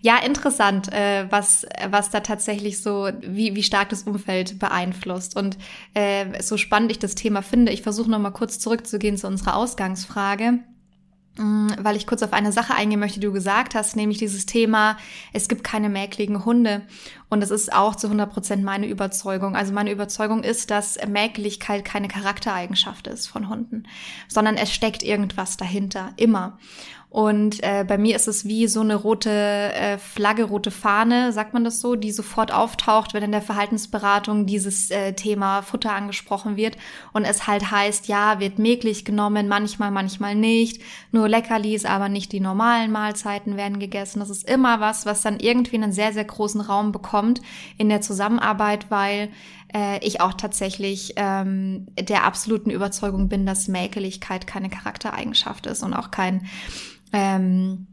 Ja, 0.00 0.18
interessant, 0.18 0.92
äh, 0.92 1.26
was, 1.30 1.66
was 1.90 2.10
da 2.10 2.20
tatsächlich 2.20 2.82
so, 2.82 3.10
wie, 3.20 3.54
wie 3.54 3.62
stark 3.62 3.90
das 3.90 4.04
Umfeld 4.04 4.58
beeinflusst. 4.58 5.36
Und 5.36 5.58
äh, 5.94 6.42
so 6.42 6.56
spannend 6.56 6.90
ich 6.90 6.98
das 6.98 7.14
Thema 7.14 7.27
finde. 7.42 7.72
Ich 7.72 7.82
versuche 7.82 8.10
noch 8.10 8.18
mal 8.18 8.30
kurz 8.30 8.58
zurückzugehen 8.58 9.16
zu 9.16 9.26
unserer 9.26 9.56
Ausgangsfrage 9.56 10.60
mm, 11.38 11.68
weil 11.78 11.96
ich 11.96 12.06
kurz 12.06 12.22
auf 12.22 12.32
eine 12.32 12.52
Sache 12.52 12.74
eingehen 12.74 13.00
möchte, 13.00 13.20
die 13.20 13.26
du 13.26 13.32
gesagt 13.32 13.74
hast, 13.74 13.96
nämlich 13.96 14.18
dieses 14.18 14.46
Thema, 14.46 14.96
es 15.32 15.48
gibt 15.48 15.64
keine 15.64 15.88
mäkligen 15.88 16.44
Hunde. 16.44 16.82
Und 17.28 17.40
das 17.40 17.50
ist 17.50 17.72
auch 17.72 17.94
zu 17.94 18.06
100 18.06 18.32
Prozent 18.32 18.64
meine 18.64 18.86
Überzeugung. 18.86 19.54
Also 19.54 19.72
meine 19.72 19.92
Überzeugung 19.92 20.42
ist, 20.42 20.70
dass 20.70 20.98
Mäkeligkeit 21.06 21.84
keine 21.84 22.08
Charaktereigenschaft 22.08 23.06
ist 23.06 23.26
von 23.26 23.48
Hunden, 23.48 23.84
sondern 24.28 24.56
es 24.56 24.72
steckt 24.72 25.02
irgendwas 25.02 25.56
dahinter, 25.56 26.12
immer. 26.16 26.58
Und 27.10 27.62
äh, 27.62 27.86
bei 27.88 27.96
mir 27.96 28.16
ist 28.16 28.28
es 28.28 28.44
wie 28.44 28.66
so 28.66 28.82
eine 28.82 28.94
rote 28.94 29.30
äh, 29.30 29.96
Flagge, 29.96 30.44
rote 30.44 30.70
Fahne, 30.70 31.32
sagt 31.32 31.54
man 31.54 31.64
das 31.64 31.80
so, 31.80 31.94
die 31.94 32.12
sofort 32.12 32.52
auftaucht, 32.52 33.14
wenn 33.14 33.22
in 33.22 33.32
der 33.32 33.40
Verhaltensberatung 33.40 34.44
dieses 34.44 34.90
äh, 34.90 35.14
Thema 35.14 35.62
Futter 35.62 35.94
angesprochen 35.94 36.56
wird. 36.58 36.76
Und 37.14 37.24
es 37.24 37.46
halt 37.46 37.70
heißt, 37.70 38.08
ja, 38.08 38.40
wird 38.40 38.58
mäglich 38.58 39.06
genommen, 39.06 39.48
manchmal, 39.48 39.90
manchmal 39.90 40.34
nicht. 40.34 40.82
Nur 41.10 41.30
Leckerlis, 41.30 41.86
aber 41.86 42.10
nicht 42.10 42.30
die 42.32 42.40
normalen 42.40 42.92
Mahlzeiten 42.92 43.56
werden 43.56 43.78
gegessen. 43.78 44.20
Das 44.20 44.28
ist 44.28 44.48
immer 44.48 44.80
was, 44.80 45.06
was 45.06 45.22
dann 45.22 45.40
irgendwie 45.40 45.76
einen 45.76 45.92
sehr, 45.92 46.12
sehr 46.12 46.24
großen 46.24 46.60
Raum 46.60 46.92
bekommt 46.92 47.40
in 47.78 47.88
der 47.88 48.02
Zusammenarbeit, 48.02 48.90
weil 48.90 49.30
äh, 49.74 50.04
ich 50.04 50.20
auch 50.20 50.34
tatsächlich 50.34 51.14
ähm, 51.16 51.86
der 51.98 52.24
absoluten 52.24 52.70
Überzeugung 52.70 53.28
bin, 53.28 53.46
dass 53.46 53.68
Mäkeligkeit 53.68 54.46
keine 54.46 54.70
Charaktereigenschaft 54.70 55.66
ist 55.66 55.82
und 55.82 55.94
auch 55.94 56.10
kein 56.10 56.46
ähm, 57.12 57.86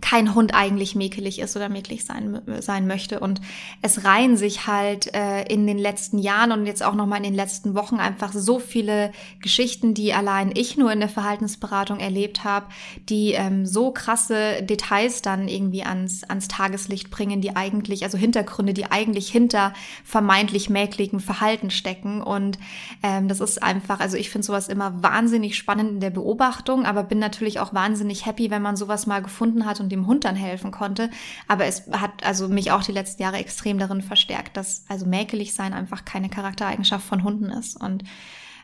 kein 0.00 0.34
Hund 0.34 0.54
eigentlich 0.54 0.94
mäkelig 0.94 1.38
ist 1.38 1.56
oder 1.56 1.68
mäkelig 1.68 2.04
sein, 2.04 2.40
sein 2.60 2.86
möchte. 2.86 3.20
Und 3.20 3.40
es 3.82 4.04
reihen 4.04 4.36
sich 4.36 4.66
halt 4.66 5.14
äh, 5.14 5.42
in 5.44 5.66
den 5.66 5.78
letzten 5.78 6.18
Jahren 6.18 6.52
und 6.52 6.66
jetzt 6.66 6.82
auch 6.82 6.94
nochmal 6.94 7.18
in 7.18 7.24
den 7.24 7.34
letzten 7.34 7.74
Wochen 7.74 7.96
einfach 7.96 8.32
so 8.32 8.58
viele 8.58 9.12
Geschichten, 9.40 9.94
die 9.94 10.12
allein 10.12 10.52
ich 10.54 10.76
nur 10.76 10.92
in 10.92 11.00
der 11.00 11.08
Verhaltensberatung 11.08 11.98
erlebt 11.98 12.44
habe, 12.44 12.66
die 13.08 13.32
ähm, 13.32 13.66
so 13.66 13.90
krasse 13.90 14.62
Details 14.62 15.22
dann 15.22 15.48
irgendwie 15.48 15.82
ans, 15.82 16.24
ans 16.24 16.48
Tageslicht 16.48 17.10
bringen, 17.10 17.40
die 17.40 17.56
eigentlich, 17.56 18.04
also 18.04 18.18
Hintergründe, 18.18 18.74
die 18.74 18.90
eigentlich 18.90 19.30
hinter 19.30 19.72
vermeintlich 20.04 20.70
mäkligen 20.70 21.20
Verhalten 21.20 21.70
stecken. 21.70 22.22
Und 22.22 22.58
ähm, 23.02 23.28
das 23.28 23.40
ist 23.40 23.62
einfach, 23.62 24.00
also 24.00 24.16
ich 24.16 24.30
finde 24.30 24.46
sowas 24.46 24.68
immer 24.68 25.02
wahnsinnig 25.02 25.56
spannend 25.56 25.90
in 25.90 26.00
der 26.00 26.10
Beobachtung, 26.10 26.84
aber 26.84 27.02
bin 27.02 27.18
natürlich 27.18 27.60
auch 27.60 27.74
wahnsinnig 27.74 28.26
happy, 28.26 28.50
wenn 28.50 28.62
man 28.62 28.76
sowas 28.76 29.06
mal 29.06 29.22
gefunden 29.22 29.66
hat 29.66 29.80
und 29.86 29.92
dem 29.92 30.08
Hund 30.08 30.24
dann 30.24 30.34
helfen 30.34 30.72
konnte. 30.72 31.10
Aber 31.46 31.64
es 31.66 31.84
hat 31.92 32.24
also 32.24 32.48
mich 32.48 32.72
auch 32.72 32.82
die 32.82 32.92
letzten 32.92 33.22
Jahre 33.22 33.36
extrem 33.36 33.78
darin 33.78 34.02
verstärkt, 34.02 34.56
dass 34.56 34.84
also 34.88 35.06
mäkelig 35.06 35.54
sein 35.54 35.72
einfach 35.72 36.04
keine 36.04 36.28
Charaktereigenschaft 36.28 37.06
von 37.06 37.22
Hunden 37.22 37.50
ist. 37.50 37.80
Und 37.80 38.02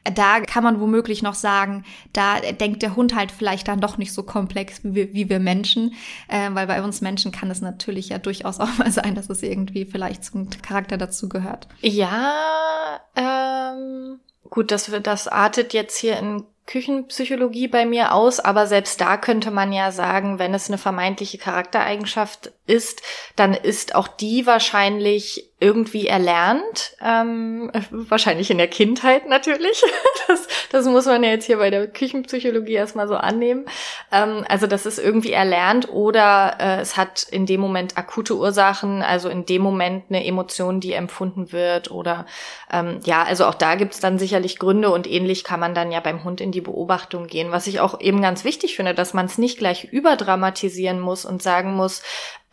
da 0.03 0.41
kann 0.41 0.65
man 0.65 0.81
womöglich 0.81 1.23
noch 1.23 1.35
sagen, 1.35 1.85
da 2.13 2.41
denkt 2.41 2.83
der 2.83 2.97
Hund 2.97 3.15
halt 3.15 3.31
vielleicht 3.31 3.69
dann 3.69 3.81
doch 3.81 3.99
nicht 3.99 4.13
so 4.13 4.25
komplex 4.25 4.83
wie 4.83 4.95
wir, 4.95 5.15
wie 5.15 5.29
wir 5.29 5.39
Menschen, 5.39 5.95
äh, 6.27 6.51
weil 6.53 6.67
bei 6.67 6.83
uns 6.83 7.03
Menschen 7.03 7.31
kann 7.31 7.51
es 7.53 7.61
natürlich 7.61 8.09
ja 8.09 8.19
durchaus 8.19 8.59
auch 8.61 8.79
mal 8.79 8.91
sein, 8.91 9.15
dass 9.15 9.31
es 9.31 9.45
irgendwie 9.45 9.85
vielleicht 9.85 10.25
zum 10.25 10.51
Charakter 10.51 10.99
dazu 10.99 11.29
gehört. 11.29 11.69
Ja, 11.83 12.99
ähm, 13.15 14.19
gut, 14.51 14.73
das, 14.73 14.91
das 15.05 15.29
artet 15.29 15.73
jetzt 15.73 15.97
hier 15.97 16.19
in 16.19 16.43
Küchenpsychologie 16.67 17.69
bei 17.69 17.85
mir 17.85 18.15
aus, 18.15 18.39
aber 18.39 18.67
selbst 18.67 19.01
da 19.01 19.17
könnte 19.17 19.51
man 19.51 19.73
ja 19.73 19.91
sagen, 19.91 20.39
wenn 20.39 20.55
es 20.55 20.69
eine 20.69 20.79
vermeintliche 20.79 21.39
Charaktereigenschaft 21.39 22.53
ist, 22.67 23.03
dann 23.35 23.53
ist 23.53 23.95
auch 23.95 24.09
die 24.09 24.47
wahrscheinlich 24.47 25.52
irgendwie 25.63 26.09
erlernt, 26.09 26.97
ähm, 27.01 27.71
wahrscheinlich 27.91 28.51
in 28.51 28.59
der 28.59 28.69
Kindheit 28.69 29.29
natürlich. 29.29 29.83
Das, 30.29 30.47
das 30.71 30.87
muss 30.87 31.07
man 31.07 31.25
ja 31.25 31.31
jetzt 31.31 31.47
hier 31.47 31.59
bei 31.59 31.69
der 31.69 31.89
Küchenpsychologie 31.89 32.75
erstmal 32.75 33.09
so 33.09 33.17
annehmen. 33.17 33.67
Ähm, 34.13 34.45
also 34.49 34.69
das 34.69 34.87
ist 34.87 34.99
irgendwie 34.99 35.33
erlernt 35.33 35.89
oder 35.91 36.57
äh, 36.61 36.81
es 36.81 36.97
hat 36.97 37.25
in 37.25 37.45
dem 37.45 37.61
Moment 37.61 37.99
akute 37.99 38.37
Ursachen, 38.37 39.03
also 39.03 39.29
in 39.29 39.45
dem 39.47 39.63
Moment 39.63 40.05
eine 40.09 40.25
Emotion, 40.25 40.81
die 40.81 40.93
empfunden 40.93 41.53
wird 41.53 41.91
oder 41.91 42.25
ähm, 42.73 43.01
ja, 43.05 43.25
also 43.25 43.47
auch 43.47 43.55
da 43.55 43.75
gibt's 43.75 44.01
dann 44.01 44.19
sicherlich 44.19 44.61
Gründe 44.61 44.91
und 44.91 45.11
ähnlich 45.11 45.43
kann 45.43 45.61
man 45.61 45.75
dann 45.75 45.91
ja 45.91 46.01
beim 46.01 46.23
Hund 46.25 46.41
in 46.41 46.53
die 46.53 46.61
Beobachtung 46.61 47.27
gehen. 47.27 47.51
Was 47.51 47.67
ich 47.67 47.81
auch 47.81 48.01
eben 48.01 48.23
ganz 48.23 48.45
wichtig 48.45 48.77
finde, 48.77 48.95
dass 48.95 49.13
man 49.13 49.27
es 49.27 49.39
nicht 49.39 49.59
gleich 49.59 49.85
überdramatisieren 49.93 51.01
muss 51.01 51.25
und 51.25 51.43
sagen 51.43 51.75
muss, 51.75 52.03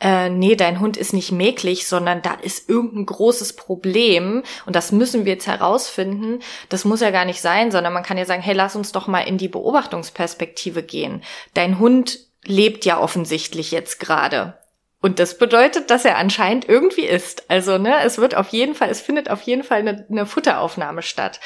äh, 0.02 0.30
nee, 0.30 0.56
dein 0.56 0.80
Hund 0.80 0.96
ist 0.98 1.14
nicht 1.14 1.32
mäglich, 1.32 1.88
sondern 1.88 2.22
da 2.22 2.34
ist 2.34 2.70
irgendein 2.70 3.06
großes 3.06 3.54
Problem 3.54 4.44
und 4.66 4.76
das 4.76 4.92
müssen 4.92 5.26
wir 5.26 5.34
jetzt 5.34 5.48
herausfinden. 5.48 6.40
Das 6.70 6.86
muss 6.86 7.02
ja 7.02 7.12
gar 7.12 7.26
nicht 7.26 7.42
sein, 7.42 7.72
sondern 7.72 7.94
man 7.94 8.04
kann 8.04 8.18
ja 8.18 8.26
sagen, 8.26 8.42
hey, 8.42 8.56
lass 8.56 8.76
uns 8.76 8.92
doch 8.92 9.08
mal 9.08 9.22
in 9.22 9.38
die 9.38 9.50
Beobachtungsperspektive 9.50 10.84
gehen. 10.84 11.22
Dein 11.54 11.80
Hund 11.80 12.20
lebt 12.46 12.86
ja 12.86 13.00
offensichtlich 13.00 13.72
jetzt 13.72 14.00
gerade. 14.00 14.58
Und 15.02 15.20
das 15.20 15.38
bedeutet, 15.38 15.90
dass 15.90 16.04
er 16.04 16.18
anscheinend 16.18 16.68
irgendwie 16.68 17.06
ist. 17.06 17.50
Also, 17.50 17.78
ne, 17.78 17.96
es 18.04 18.18
wird 18.18 18.36
auf 18.36 18.50
jeden 18.50 18.76
Fall, 18.76 18.90
es 18.90 19.02
findet 19.02 19.30
auf 19.30 19.42
jeden 19.44 19.64
Fall 19.64 19.80
eine, 19.80 20.06
eine 20.10 20.26
Futteraufnahme 20.26 21.02
statt. 21.02 21.40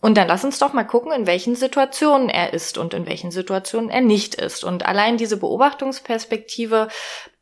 Und 0.00 0.16
dann 0.16 0.26
lass 0.26 0.44
uns 0.44 0.58
doch 0.58 0.72
mal 0.72 0.82
gucken, 0.82 1.12
in 1.12 1.28
welchen 1.28 1.54
Situationen 1.54 2.28
er 2.28 2.52
ist 2.52 2.76
und 2.76 2.92
in 2.92 3.06
welchen 3.06 3.30
Situationen 3.30 3.88
er 3.88 4.00
nicht 4.00 4.34
ist. 4.34 4.64
Und 4.64 4.84
allein 4.84 5.16
diese 5.16 5.36
Beobachtungsperspektive 5.36 6.88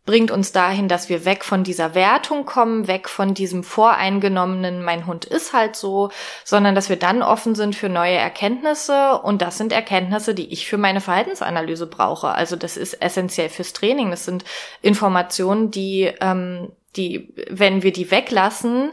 bringt 0.07 0.31
uns 0.31 0.53
dahin, 0.53 0.89
dass 0.89 1.09
wir 1.09 1.25
weg 1.25 1.45
von 1.45 1.63
dieser 1.63 1.95
Wertung 1.95 2.47
kommen, 2.47 2.87
weg 2.89 3.09
von 3.09 3.35
diesem 3.35 3.63
voreingenommenen, 3.63 4.83
mein 4.83 5.07
Hund 5.07 5.25
ist 5.25 5.53
halt 5.53 5.77
so, 5.77 6.11
sondern 6.45 6.75
dass 6.75 6.89
wir 6.89 6.97
dann 6.97 7.23
offen 7.23 7.55
sind 7.55 7.77
für 7.77 7.89
neue 7.89 8.17
Erkenntnisse. 8.17 9.21
Und 9.23 9.43
das 9.43 9.59
sind 9.59 9.73
Erkenntnisse, 9.73 10.35
die 10.35 10.53
ich 10.53 10.67
für 10.67 10.79
meine 10.79 11.01
Verhaltensanalyse 11.01 11.87
brauche. 11.87 12.29
Also 12.29 12.57
das 12.57 12.77
ist 12.77 12.95
essentiell 12.95 13.51
fürs 13.51 13.73
Training. 13.73 14.11
Das 14.11 14.25
sind 14.25 14.45
Informationen, 14.83 15.71
die, 15.71 16.11
ähm, 16.21 16.73
die, 16.97 17.33
wenn 17.49 17.83
wir 17.83 17.93
die 17.93 18.11
weglassen, 18.11 18.93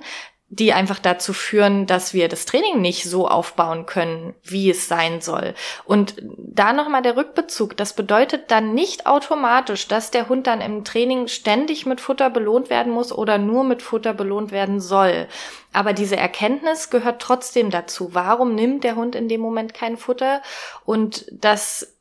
die 0.50 0.72
einfach 0.72 1.00
dazu 1.00 1.34
führen, 1.34 1.88
dass 1.88 2.14
wir 2.14 2.30
das 2.30 2.46
Training 2.46 2.80
nicht 2.80 3.04
so 3.04 3.28
aufbauen 3.28 3.86
können, 3.86 4.34
wie 4.44 4.70
es 4.70 4.88
sein 4.88 5.20
soll. 5.20 5.54
Und 5.84 6.16
da 6.38 6.72
nochmal 6.72 7.02
der 7.02 7.18
Rückbezug. 7.18 7.76
Das 7.76 7.94
bedeutet 7.94 8.50
dann 8.50 8.74
nicht 8.74 9.08
automatisch, 9.08 9.90
dass 9.90 10.10
der 10.10 10.30
Hund 10.30 10.48
dann 10.48 10.62
im 10.62 10.86
Training 10.86 11.28
ständig 11.28 11.86
mit 11.86 12.00
Futter 12.00 12.30
belohnt 12.30 12.70
werden 12.70 12.94
muss 12.94 13.12
oder 13.12 13.38
nur 13.38 13.66
mit 13.66 13.82
Futter 13.82 14.14
belohnt 14.14 14.52
werden 14.52 14.80
soll. 14.80 15.28
Aber 15.74 15.92
diese 15.92 16.16
Erkenntnis 16.16 16.90
gehört 16.90 17.22
trotzdem 17.22 17.70
dazu. 17.70 18.14
Warum 18.14 18.56
nimmt 18.56 18.86
der 18.86 18.96
Hund 18.96 19.16
in 19.16 19.28
dem 19.28 19.42
Moment 19.42 19.74
kein 19.74 19.98
Futter? 19.98 20.42
Und 20.86 21.26
das 21.32 21.98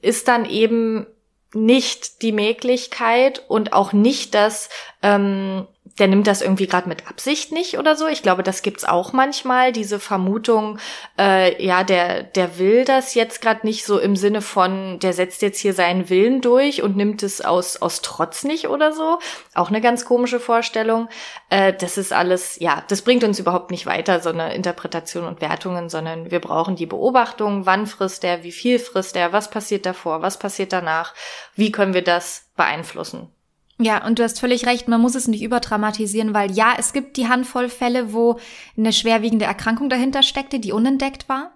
ist 0.00 0.28
dann 0.28 0.48
eben 0.48 1.06
nicht 1.54 2.22
die 2.22 2.32
Möglichkeit 2.32 3.42
und 3.48 3.72
auch 3.72 3.92
nicht 3.92 4.34
das, 4.34 4.68
ähm, 5.02 5.66
der 5.98 6.08
nimmt 6.08 6.26
das 6.26 6.42
irgendwie 6.42 6.66
gerade 6.66 6.88
mit 6.88 7.06
Absicht 7.08 7.52
nicht 7.52 7.78
oder 7.78 7.94
so. 7.94 8.08
Ich 8.08 8.22
glaube, 8.22 8.42
das 8.42 8.62
gibt's 8.62 8.84
auch 8.84 9.12
manchmal, 9.12 9.72
diese 9.72 10.00
Vermutung, 10.00 10.78
äh, 11.18 11.64
ja, 11.64 11.84
der, 11.84 12.24
der 12.24 12.58
will 12.58 12.84
das 12.84 13.14
jetzt 13.14 13.40
gerade 13.40 13.64
nicht 13.64 13.84
so 13.84 13.98
im 13.98 14.16
Sinne 14.16 14.42
von, 14.42 14.98
der 14.98 15.12
setzt 15.12 15.42
jetzt 15.42 15.60
hier 15.60 15.72
seinen 15.72 16.10
Willen 16.10 16.40
durch 16.40 16.82
und 16.82 16.96
nimmt 16.96 17.22
es 17.22 17.40
aus, 17.40 17.80
aus 17.80 18.02
Trotz 18.02 18.42
nicht 18.42 18.68
oder 18.68 18.92
so. 18.92 19.18
Auch 19.54 19.68
eine 19.68 19.80
ganz 19.80 20.04
komische 20.04 20.40
Vorstellung. 20.40 21.08
Äh, 21.48 21.72
das 21.72 21.96
ist 21.96 22.12
alles, 22.12 22.58
ja, 22.58 22.82
das 22.88 23.02
bringt 23.02 23.22
uns 23.22 23.38
überhaupt 23.38 23.70
nicht 23.70 23.86
weiter, 23.86 24.18
so 24.20 24.30
eine 24.30 24.54
Interpretation 24.54 25.24
und 25.24 25.40
Wertungen, 25.40 25.88
sondern 25.88 26.30
wir 26.30 26.40
brauchen 26.40 26.74
die 26.74 26.86
Beobachtung, 26.86 27.66
wann 27.66 27.86
frisst 27.86 28.24
er, 28.24 28.42
wie 28.42 28.52
viel 28.52 28.80
frisst 28.80 29.14
er, 29.16 29.32
was 29.32 29.48
passiert 29.48 29.86
davor, 29.86 30.22
was 30.22 30.38
passiert 30.38 30.72
danach, 30.72 31.14
wie 31.54 31.70
können 31.70 31.94
wir 31.94 32.02
das 32.02 32.50
beeinflussen. 32.56 33.30
Ja, 33.78 34.06
und 34.06 34.18
du 34.18 34.22
hast 34.22 34.38
völlig 34.38 34.66
recht, 34.66 34.86
man 34.86 35.00
muss 35.00 35.16
es 35.16 35.26
nicht 35.26 35.42
überdramatisieren, 35.42 36.32
weil 36.32 36.52
ja, 36.52 36.74
es 36.78 36.92
gibt 36.92 37.16
die 37.16 37.28
Handvoll 37.28 37.68
Fälle, 37.68 38.12
wo 38.12 38.38
eine 38.76 38.92
schwerwiegende 38.92 39.46
Erkrankung 39.46 39.88
dahinter 39.88 40.22
steckte, 40.22 40.60
die 40.60 40.72
unentdeckt 40.72 41.28
war 41.28 41.52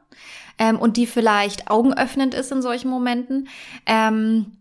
ähm, 0.59 0.78
und 0.81 0.96
die 0.96 1.07
vielleicht 1.07 1.70
augenöffnend 1.70 2.35
ist 2.35 2.50
in 2.50 2.61
solchen 2.61 2.90
Momenten. 2.90 3.48
Ähm, 3.87 4.52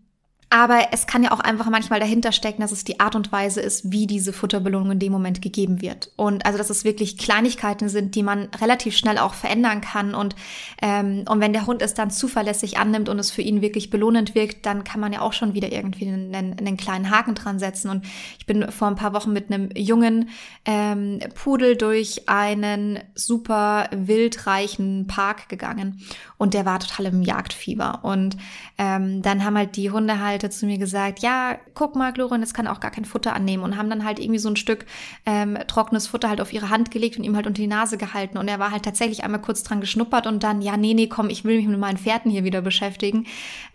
aber 0.49 0.88
es 0.93 1.07
kann 1.07 1.23
ja 1.23 1.33
auch 1.33 1.41
einfach 1.41 1.69
manchmal 1.69 1.99
dahinter 1.99 2.31
stecken, 2.31 2.62
dass 2.62 2.71
es 2.71 2.86
die 2.86 3.01
Art 3.01 3.15
und 3.15 3.33
Weise 3.33 3.60
ist, 3.60 3.91
wie 3.91 4.07
diese 4.07 4.31
Futterbelohnung 4.31 4.91
in 4.91 4.99
dem 4.99 5.12
Moment 5.12 5.41
gegeben 5.41 5.81
wird. 5.81 6.12
Und 6.15 6.45
also, 6.45 6.57
dass 6.57 6.69
es 6.69 6.86
wirklich 6.86 7.17
Kleinigkeiten 7.17 7.89
sind, 7.89 8.15
die 8.15 8.23
man 8.23 8.47
relativ 8.62 8.95
schnell 8.95 9.17
auch 9.17 9.33
verändern 9.33 9.81
kann. 9.81 10.15
Und, 10.15 10.38
ähm, 10.81 11.25
und 11.27 11.41
wenn 11.41 11.51
der 11.51 11.67
Hund 11.67 11.81
es 11.81 11.95
dann 11.95 12.12
zuverlässig 12.12 12.77
annimmt 12.77 13.10
und 13.10 13.19
es 13.19 13.29
für 13.29 13.41
ihn 13.41 13.62
wirklich 13.62 13.89
belohnend 13.89 14.36
wirkt, 14.36 14.65
dann 14.65 14.86
kann 14.86 15.01
man 15.01 15.12
ja 15.12 15.19
auch 15.19 15.33
schon 15.33 15.53
wieder 15.53 15.69
irgendwie 15.69 16.07
einen, 16.07 16.33
einen 16.33 16.77
kleinen 16.77 17.10
Haken 17.10 17.36
dran 17.36 17.60
setzen. 17.60 17.89
Und 17.89 18.05
ich 18.39 18.45
bin 18.45 18.71
vor 18.71 18.88
ein 18.88 18.95
paar 18.95 19.12
Wochen 19.12 19.33
mit 19.33 19.51
einem 19.51 19.69
jungen 19.75 20.29
ähm, 20.63 21.19
Pudel 21.36 21.75
durch 21.75 22.29
einen 22.29 22.99
super 23.15 23.89
wildreichen 23.91 25.07
Park 25.07 25.49
gegangen. 25.49 25.99
Und 26.38 26.53
der 26.53 26.65
war 26.65 26.79
total 26.79 27.07
im 27.07 27.21
Jagdfieber. 27.21 27.99
Und 28.03 28.38
ähm, 28.77 29.21
dann 29.21 29.43
haben 29.43 29.57
halt 29.57 29.75
die 29.75 29.91
Hunde 29.91 30.21
halt 30.21 30.37
Angestellte 30.38 30.50
zu 30.50 30.65
mir 30.65 30.78
gesagt, 30.78 31.19
ja, 31.19 31.58
guck 31.73 31.95
mal, 31.95 32.13
Glorin, 32.13 32.41
jetzt 32.41 32.54
kann 32.54 32.67
auch 32.67 32.80
gar 32.80 32.91
kein 32.91 33.06
Futter 33.06 33.36
annehmen 33.36 33.63
und 33.63 33.78
haben 33.78 33.89
dann 33.89 34.06
halt 34.06 34.19
irgendwie 34.19 34.39
so 34.39 34.50
ein 34.50 34.56
Stück 34.56 34.86
ähm, 35.26 35.58
trockenes 35.67 36.08
Futter 36.08 36.30
halt 36.30 36.41
auf 36.41 36.54
ihre 36.54 36.69
Hand 36.69 36.91
gelegt 36.91 37.17
und 37.17 37.23
ihm 37.23 37.36
halt 37.36 37.47
unter 37.47 37.62
die 37.62 37.67
Nase 37.67 37.97
gehalten 37.97 38.38
und 38.38 38.47
er 38.47 38.60
war 38.60 38.71
halt 38.71 38.84
tatsächlich 38.84 39.23
einmal 39.23 39.41
kurz 39.41 39.63
dran 39.63 39.82
geschnuppert 39.82 40.28
und 40.28 40.43
dann, 40.43 40.62
ja, 40.62 40.78
nee, 40.78 40.93
nee, 40.93 41.08
komm, 41.08 41.30
ich 41.30 41.43
will 41.43 41.58
mich 41.58 41.67
mit 41.67 41.80
meinen 41.80 41.97
Pferden 41.97 42.32
hier 42.32 42.43
wieder 42.43 42.62
beschäftigen. 42.62 43.26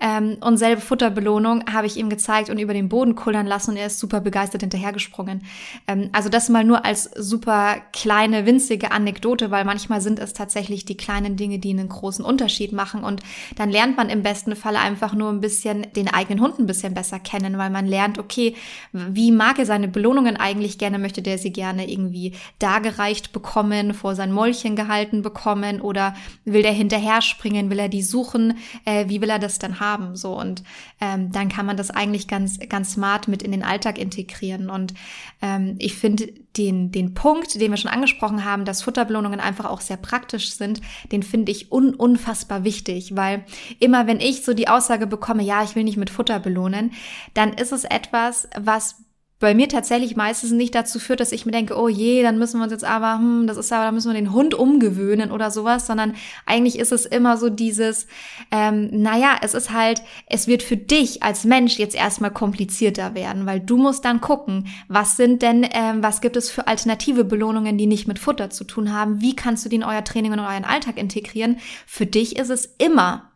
Ähm, 0.00 0.36
und 0.40 0.56
selbe 0.56 0.80
Futterbelohnung 0.80 1.64
habe 1.72 1.86
ich 1.86 1.96
ihm 1.96 2.08
gezeigt 2.08 2.50
und 2.50 2.58
über 2.58 2.74
den 2.74 2.88
Boden 2.88 3.14
kullern 3.14 3.46
lassen 3.46 3.72
und 3.72 3.76
er 3.76 3.86
ist 3.86 3.98
super 3.98 4.20
begeistert 4.20 4.62
hinterhergesprungen. 4.62 5.42
Ähm, 5.88 6.10
also 6.12 6.28
das 6.28 6.48
mal 6.48 6.64
nur 6.64 6.84
als 6.84 7.10
super 7.16 7.76
kleine, 7.92 8.46
winzige 8.46 8.92
Anekdote, 8.92 9.50
weil 9.50 9.64
manchmal 9.64 10.00
sind 10.00 10.18
es 10.18 10.32
tatsächlich 10.32 10.84
die 10.84 10.96
kleinen 10.96 11.36
Dinge, 11.36 11.58
die 11.58 11.70
einen 11.70 11.88
großen 11.88 12.24
Unterschied 12.24 12.72
machen 12.72 13.04
und 13.04 13.22
dann 13.56 13.70
lernt 13.70 13.96
man 13.96 14.08
im 14.08 14.22
besten 14.22 14.54
Falle 14.56 14.78
einfach 14.78 15.14
nur 15.14 15.30
ein 15.30 15.40
bisschen 15.40 15.86
den 15.96 16.08
eigenen 16.08 16.40
Hund 16.40 16.51
Hund 16.52 16.60
ein 16.60 16.66
bisschen 16.66 16.94
besser 16.94 17.18
kennen, 17.18 17.58
weil 17.58 17.70
man 17.70 17.86
lernt, 17.86 18.18
okay, 18.18 18.54
wie 18.92 19.32
mag 19.32 19.58
er 19.58 19.66
seine 19.66 19.88
Belohnungen 19.88 20.36
eigentlich 20.36 20.78
gerne? 20.78 20.98
Möchte 20.98 21.22
der 21.22 21.38
sie 21.38 21.52
gerne 21.52 21.90
irgendwie 21.90 22.34
dargereicht 22.58 23.32
bekommen, 23.32 23.94
vor 23.94 24.14
sein 24.14 24.32
Mäulchen 24.32 24.76
gehalten 24.76 25.22
bekommen 25.22 25.80
oder 25.80 26.14
will 26.44 26.62
der 26.62 26.72
hinterher 26.72 27.22
springen? 27.22 27.70
Will 27.70 27.78
er 27.78 27.88
die 27.88 28.02
suchen? 28.02 28.58
Äh, 28.84 29.08
wie 29.08 29.20
will 29.20 29.30
er 29.30 29.38
das 29.38 29.58
dann 29.58 29.80
haben? 29.80 30.16
So 30.16 30.38
und 30.38 30.62
ähm, 31.00 31.32
dann 31.32 31.48
kann 31.48 31.66
man 31.66 31.76
das 31.76 31.90
eigentlich 31.90 32.28
ganz, 32.28 32.58
ganz 32.68 32.92
smart 32.92 33.28
mit 33.28 33.42
in 33.42 33.52
den 33.52 33.62
Alltag 33.62 33.98
integrieren. 33.98 34.70
Und 34.70 34.94
ähm, 35.40 35.76
ich 35.78 35.96
finde 35.96 36.32
den, 36.56 36.92
den 36.92 37.14
Punkt, 37.14 37.60
den 37.60 37.70
wir 37.70 37.76
schon 37.76 37.90
angesprochen 37.90 38.44
haben, 38.44 38.64
dass 38.64 38.82
Futterbelohnungen 38.82 39.40
einfach 39.40 39.64
auch 39.64 39.80
sehr 39.80 39.96
praktisch 39.96 40.52
sind, 40.52 40.80
den 41.10 41.22
finde 41.22 41.52
ich 41.52 41.72
un, 41.72 41.94
unfassbar 41.94 42.64
wichtig, 42.64 43.16
weil 43.16 43.44
immer 43.78 44.06
wenn 44.06 44.20
ich 44.20 44.44
so 44.44 44.52
die 44.52 44.68
Aussage 44.68 45.06
bekomme, 45.06 45.42
ja, 45.42 45.62
ich 45.62 45.74
will 45.74 45.84
nicht 45.84 45.96
mit 45.96 46.10
Futter 46.10 46.40
belohnen, 46.40 46.92
dann 47.34 47.52
ist 47.54 47.72
es 47.72 47.84
etwas, 47.84 48.48
was 48.58 48.96
bei 49.42 49.54
mir 49.54 49.68
tatsächlich 49.68 50.14
meistens 50.14 50.52
nicht 50.52 50.72
dazu 50.74 51.00
führt, 51.00 51.18
dass 51.18 51.32
ich 51.32 51.44
mir 51.44 51.52
denke, 51.52 51.76
oh 51.76 51.88
je, 51.88 52.22
dann 52.22 52.38
müssen 52.38 52.60
wir 52.60 52.62
uns 52.62 52.72
jetzt 52.72 52.84
aber, 52.84 53.18
hm, 53.18 53.48
das 53.48 53.56
ist 53.56 53.72
aber, 53.72 53.86
da 53.86 53.92
müssen 53.92 54.12
wir 54.12 54.18
den 54.18 54.32
Hund 54.32 54.54
umgewöhnen 54.54 55.32
oder 55.32 55.50
sowas, 55.50 55.86
sondern 55.86 56.14
eigentlich 56.46 56.78
ist 56.78 56.92
es 56.92 57.06
immer 57.06 57.36
so 57.36 57.50
dieses, 57.50 58.06
ähm, 58.52 58.88
naja, 58.92 59.36
es 59.42 59.54
ist 59.54 59.72
halt, 59.72 60.00
es 60.26 60.46
wird 60.46 60.62
für 60.62 60.76
dich 60.76 61.24
als 61.24 61.44
Mensch 61.44 61.76
jetzt 61.76 61.96
erstmal 61.96 62.30
komplizierter 62.30 63.16
werden, 63.16 63.44
weil 63.44 63.58
du 63.58 63.76
musst 63.76 64.04
dann 64.04 64.20
gucken, 64.20 64.68
was 64.86 65.16
sind 65.16 65.42
denn, 65.42 65.66
ähm, 65.72 66.04
was 66.04 66.20
gibt 66.20 66.36
es 66.36 66.48
für 66.48 66.68
alternative 66.68 67.24
Belohnungen, 67.24 67.76
die 67.76 67.86
nicht 67.86 68.06
mit 68.06 68.20
Futter 68.20 68.48
zu 68.48 68.62
tun 68.62 68.94
haben, 68.94 69.20
wie 69.20 69.34
kannst 69.34 69.64
du 69.64 69.68
die 69.68 69.76
in 69.76 69.84
euer 69.84 70.04
Training 70.04 70.30
und 70.30 70.38
euren 70.38 70.64
Alltag 70.64 70.98
integrieren. 70.98 71.58
Für 71.84 72.06
dich 72.06 72.36
ist 72.36 72.50
es 72.50 72.76
immer 72.78 73.32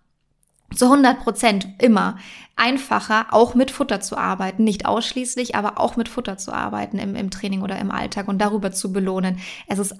zu 0.75 0.87
100 0.87 1.21
Prozent 1.21 1.69
immer 1.81 2.19
einfacher, 2.57 3.27
auch 3.31 3.55
mit 3.55 3.71
Futter 3.71 4.01
zu 4.01 4.17
arbeiten. 4.17 4.65
Nicht 4.65 4.87
ausschließlich, 4.87 5.55
aber 5.55 5.79
auch 5.79 5.97
mit 5.97 6.09
Futter 6.09 6.39
zu 6.39 6.53
arbeiten 6.53 6.99
im, 6.99 7.15
im 7.15 7.31
Training 7.31 7.61
oder 7.61 7.79
im 7.79 7.91
Alltag 7.91 8.29
und 8.29 8.39
darüber 8.39 8.73
zu 8.73 8.93
belohnen. 8.93 9.39
Es 9.69 9.79
ist 9.79 9.95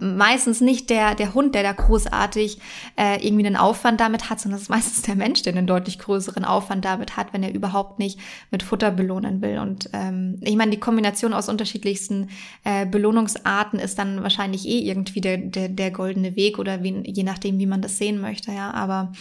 meistens 0.00 0.60
nicht 0.60 0.90
der, 0.90 1.14
der 1.14 1.34
Hund, 1.34 1.54
der 1.54 1.62
da 1.62 1.72
großartig 1.72 2.58
äh, 2.96 3.24
irgendwie 3.24 3.46
einen 3.46 3.56
Aufwand 3.56 4.00
damit 4.00 4.28
hat, 4.28 4.40
sondern 4.40 4.56
es 4.56 4.62
ist 4.64 4.70
meistens 4.70 5.02
der 5.02 5.14
Mensch, 5.14 5.42
der 5.42 5.54
einen 5.54 5.68
deutlich 5.68 6.00
größeren 6.00 6.44
Aufwand 6.44 6.84
damit 6.84 7.16
hat, 7.16 7.32
wenn 7.32 7.44
er 7.44 7.54
überhaupt 7.54 8.00
nicht 8.00 8.18
mit 8.50 8.64
Futter 8.64 8.90
belohnen 8.90 9.40
will. 9.40 9.60
Und 9.60 9.88
ähm, 9.92 10.38
ich 10.40 10.56
meine, 10.56 10.72
die 10.72 10.80
Kombination 10.80 11.32
aus 11.32 11.48
unterschiedlichsten 11.48 12.28
äh, 12.64 12.86
Belohnungsarten 12.86 13.78
ist 13.78 14.00
dann 14.00 14.24
wahrscheinlich 14.24 14.66
eh 14.66 14.80
irgendwie 14.80 15.20
der, 15.20 15.38
der, 15.38 15.68
der 15.68 15.92
goldene 15.92 16.34
Weg 16.34 16.58
oder 16.58 16.82
wie, 16.82 17.04
je 17.06 17.22
nachdem, 17.22 17.60
wie 17.60 17.66
man 17.66 17.82
das 17.82 17.98
sehen 17.98 18.20
möchte, 18.20 18.50
ja. 18.50 18.72
Aber 18.72 19.12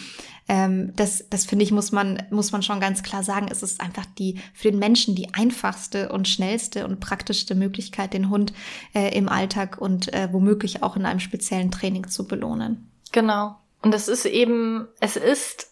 ähm, 0.49 0.93
das, 0.95 1.23
das 1.29 1.45
finde 1.45 1.63
ich, 1.63 1.71
muss 1.71 1.91
man, 1.91 2.23
muss 2.31 2.51
man 2.51 2.63
schon 2.63 2.79
ganz 2.79 3.03
klar 3.03 3.23
sagen, 3.23 3.47
es 3.49 3.63
ist 3.63 3.79
einfach 3.79 4.05
die 4.17 4.41
für 4.53 4.71
den 4.71 4.79
Menschen 4.79 5.15
die 5.15 5.33
einfachste 5.33 6.09
und 6.09 6.27
schnellste 6.27 6.85
und 6.85 6.99
praktischste 6.99 7.55
Möglichkeit, 7.55 8.13
den 8.13 8.29
Hund 8.29 8.51
äh, 8.93 9.15
im 9.15 9.29
Alltag 9.29 9.77
und 9.79 10.11
äh, 10.11 10.29
womöglich 10.33 10.81
auch 10.83 10.95
in 10.95 11.05
einem 11.05 11.19
speziellen 11.19 11.71
Training 11.71 12.07
zu 12.07 12.27
belohnen. 12.27 12.91
Genau. 13.11 13.55
Und 13.81 13.93
es 13.93 14.07
ist 14.07 14.25
eben, 14.25 14.87
es 14.99 15.15
ist 15.15 15.69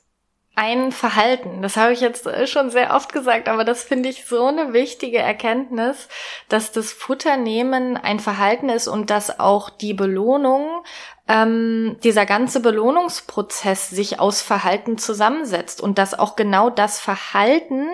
ein 0.58 0.92
Verhalten. 0.92 1.62
Das 1.62 1.78
habe 1.78 1.94
ich 1.94 2.02
jetzt 2.02 2.26
äh, 2.26 2.48
schon 2.48 2.72
sehr 2.72 2.96
oft 2.96 3.13
gesagt, 3.13 3.48
aber 3.48 3.63
das 3.63 3.84
finde 3.84 4.10
ich 4.10 4.26
so 4.26 4.46
eine 4.46 4.74
wichtige 4.74 5.20
Erkenntnis, 5.20 6.08
dass 6.50 6.72
das 6.72 6.92
Futternehmen 6.92 7.96
ein 7.96 8.20
Verhalten 8.20 8.70
ist 8.70 8.88
und 8.88 9.12
dass 9.12 9.40
auch 9.40 9.70
die 9.70 9.94
Belohnung 9.94 10.84
ähm, 11.28 11.98
dieser 12.04 12.26
ganze 12.26 12.62
Belohnungsprozess 12.62 13.90
sich 13.90 14.20
aus 14.20 14.42
Verhalten 14.42 14.98
zusammensetzt 14.98 15.82
und 15.82 15.98
dass 15.98 16.18
auch 16.18 16.36
genau 16.36 16.70
das 16.70 17.00
Verhalten 17.00 17.88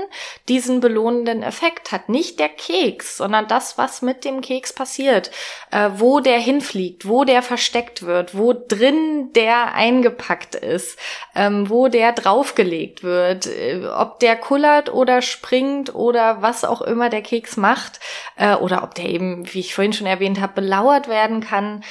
diesen 0.48 0.80
belohnenden 0.80 1.41
Effekt 1.41 1.91
hat. 1.91 2.10
Nicht 2.10 2.39
der 2.39 2.50
Keks, 2.50 3.17
sondern 3.17 3.48
das, 3.48 3.78
was 3.78 4.02
mit 4.02 4.24
dem 4.24 4.41
Keks 4.41 4.74
passiert, 4.74 5.32
äh, 5.72 5.89
wo 5.96 6.19
der 6.19 6.39
hinfliegt, 6.39 7.08
wo 7.08 7.24
der 7.24 7.41
versteckt 7.41 8.04
wird, 8.04 8.38
wo 8.38 8.54
drin 8.54 9.32
der 9.34 9.74
eingepackt 9.74 10.56
ist, 10.56 11.00
ähm, 11.36 11.69
wo 11.69 11.88
der 11.88 12.12
draufgelegt 12.12 13.04
wird, 13.04 13.48
äh, 13.48 13.88
ob 13.88 14.19
der 14.19 14.36
kullert 14.36 14.93
oder 14.93 15.22
springt 15.22 15.96
oder 15.96 16.41
was 16.41 16.63
auch 16.63 16.82
immer 16.82 17.10
der 17.10 17.22
Keks 17.22 17.58
macht 17.58 18.00
äh, 18.36 18.56
oder 18.56 18.84
ob 18.84 18.93
der 18.93 19.06
eben, 19.06 19.52
wie 19.54 19.62
ich 19.62 19.74
vorhin 19.74 19.93
schon 19.93 20.08
erwähnt 20.08 20.39
habe, 20.39 20.54
belauert 20.54 21.08
werden 21.08 21.41
kann 21.41 21.84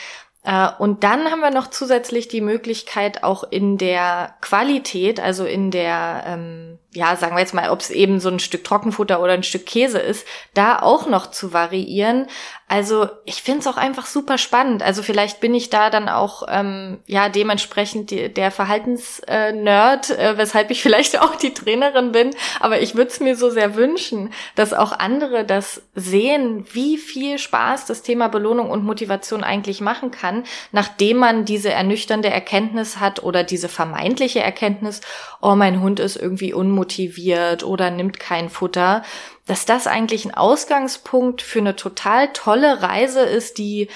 und 0.79 1.05
dann 1.05 1.31
haben 1.31 1.41
wir 1.41 1.51
noch 1.51 1.69
zusätzlich 1.69 2.27
die 2.27 2.41
Möglichkeit, 2.41 3.23
auch 3.23 3.45
in 3.45 3.79
der 3.79 4.35
Qualität, 4.41 5.21
also 5.21 5.45
in 5.45 5.71
der, 5.71 6.25
ähm, 6.27 6.79
ja, 6.95 7.17
sagen 7.17 7.35
wir 7.35 7.41
jetzt 7.41 7.55
mal, 7.55 7.71
ob 7.71 7.81
es 7.81 7.91
eben 7.91 8.21
so 8.21 8.29
ein 8.29 8.39
Stück 8.39 8.65
Trockenfutter 8.65 9.21
oder 9.21 9.33
ein 9.33 9.43
Stück 9.43 9.65
Käse 9.65 9.99
ist, 9.99 10.27
da 10.53 10.79
auch 10.79 11.07
noch 11.07 11.31
zu 11.31 11.55
variieren. 11.55 12.27
Also 12.69 13.09
ich 13.25 13.43
finde 13.43 13.61
es 13.61 13.67
auch 13.67 13.77
einfach 13.77 14.07
super 14.07 14.37
spannend. 14.37 14.83
Also 14.83 15.03
vielleicht 15.03 15.41
bin 15.41 15.55
ich 15.55 15.71
da 15.71 15.89
dann 15.89 16.09
auch 16.09 16.43
ähm, 16.49 17.01
ja 17.07 17.31
dementsprechend 17.31 18.11
die, 18.11 18.33
der 18.33 18.51
Verhaltensnerd, 18.51 20.11
äh, 20.11 20.37
weshalb 20.37 20.71
ich 20.71 20.83
vielleicht 20.83 21.19
auch 21.21 21.35
die 21.37 21.55
Trainerin 21.55 22.13
bin. 22.13 22.31
Aber 22.61 22.81
ich 22.81 22.95
würde 22.95 23.11
es 23.11 23.21
mir 23.21 23.37
so 23.37 23.49
sehr 23.49 23.75
wünschen, 23.75 24.33
dass 24.55 24.75
auch 24.75 24.93
andere 24.93 25.45
das 25.45 25.83
sehen, 25.95 26.67
wie 26.73 26.99
viel 26.99 27.39
Spaß 27.39 27.87
das 27.87 28.03
Thema 28.03 28.29
Belohnung 28.29 28.71
und 28.71 28.85
Motivation 28.85 29.45
eigentlich 29.45 29.81
machen 29.81 30.11
kann, 30.11 30.45
nachdem 30.73 31.19
man 31.19 31.47
diese 31.47 31.73
ernüchternde 31.73 32.31
Erkenntnis 32.31 33.01
hat 33.01 33.23
oder 33.23 33.45
diese 33.45 33.69
vermeintliche 33.71 34.41
Erkenntnis, 34.41 35.01
oh 35.41 35.55
mein 35.55 35.81
Hund 35.81 36.01
ist 36.01 36.17
irgendwie 36.17 36.53
unmotiviert 36.53 36.82
oder 37.65 37.91
nimmt 37.91 38.19
kein 38.19 38.49
Futter 38.51 39.03
dass 39.47 39.67
das 39.67 39.87
eigentlich 39.87 40.25
ein 40.25 40.35
Ausgangspunkt 40.35 41.43
für 41.43 41.59
eine 41.59 41.77
total 41.77 42.33
tolle 42.33 42.83
Reise 42.83 43.21
ist, 43.21 43.59
die 43.59 43.89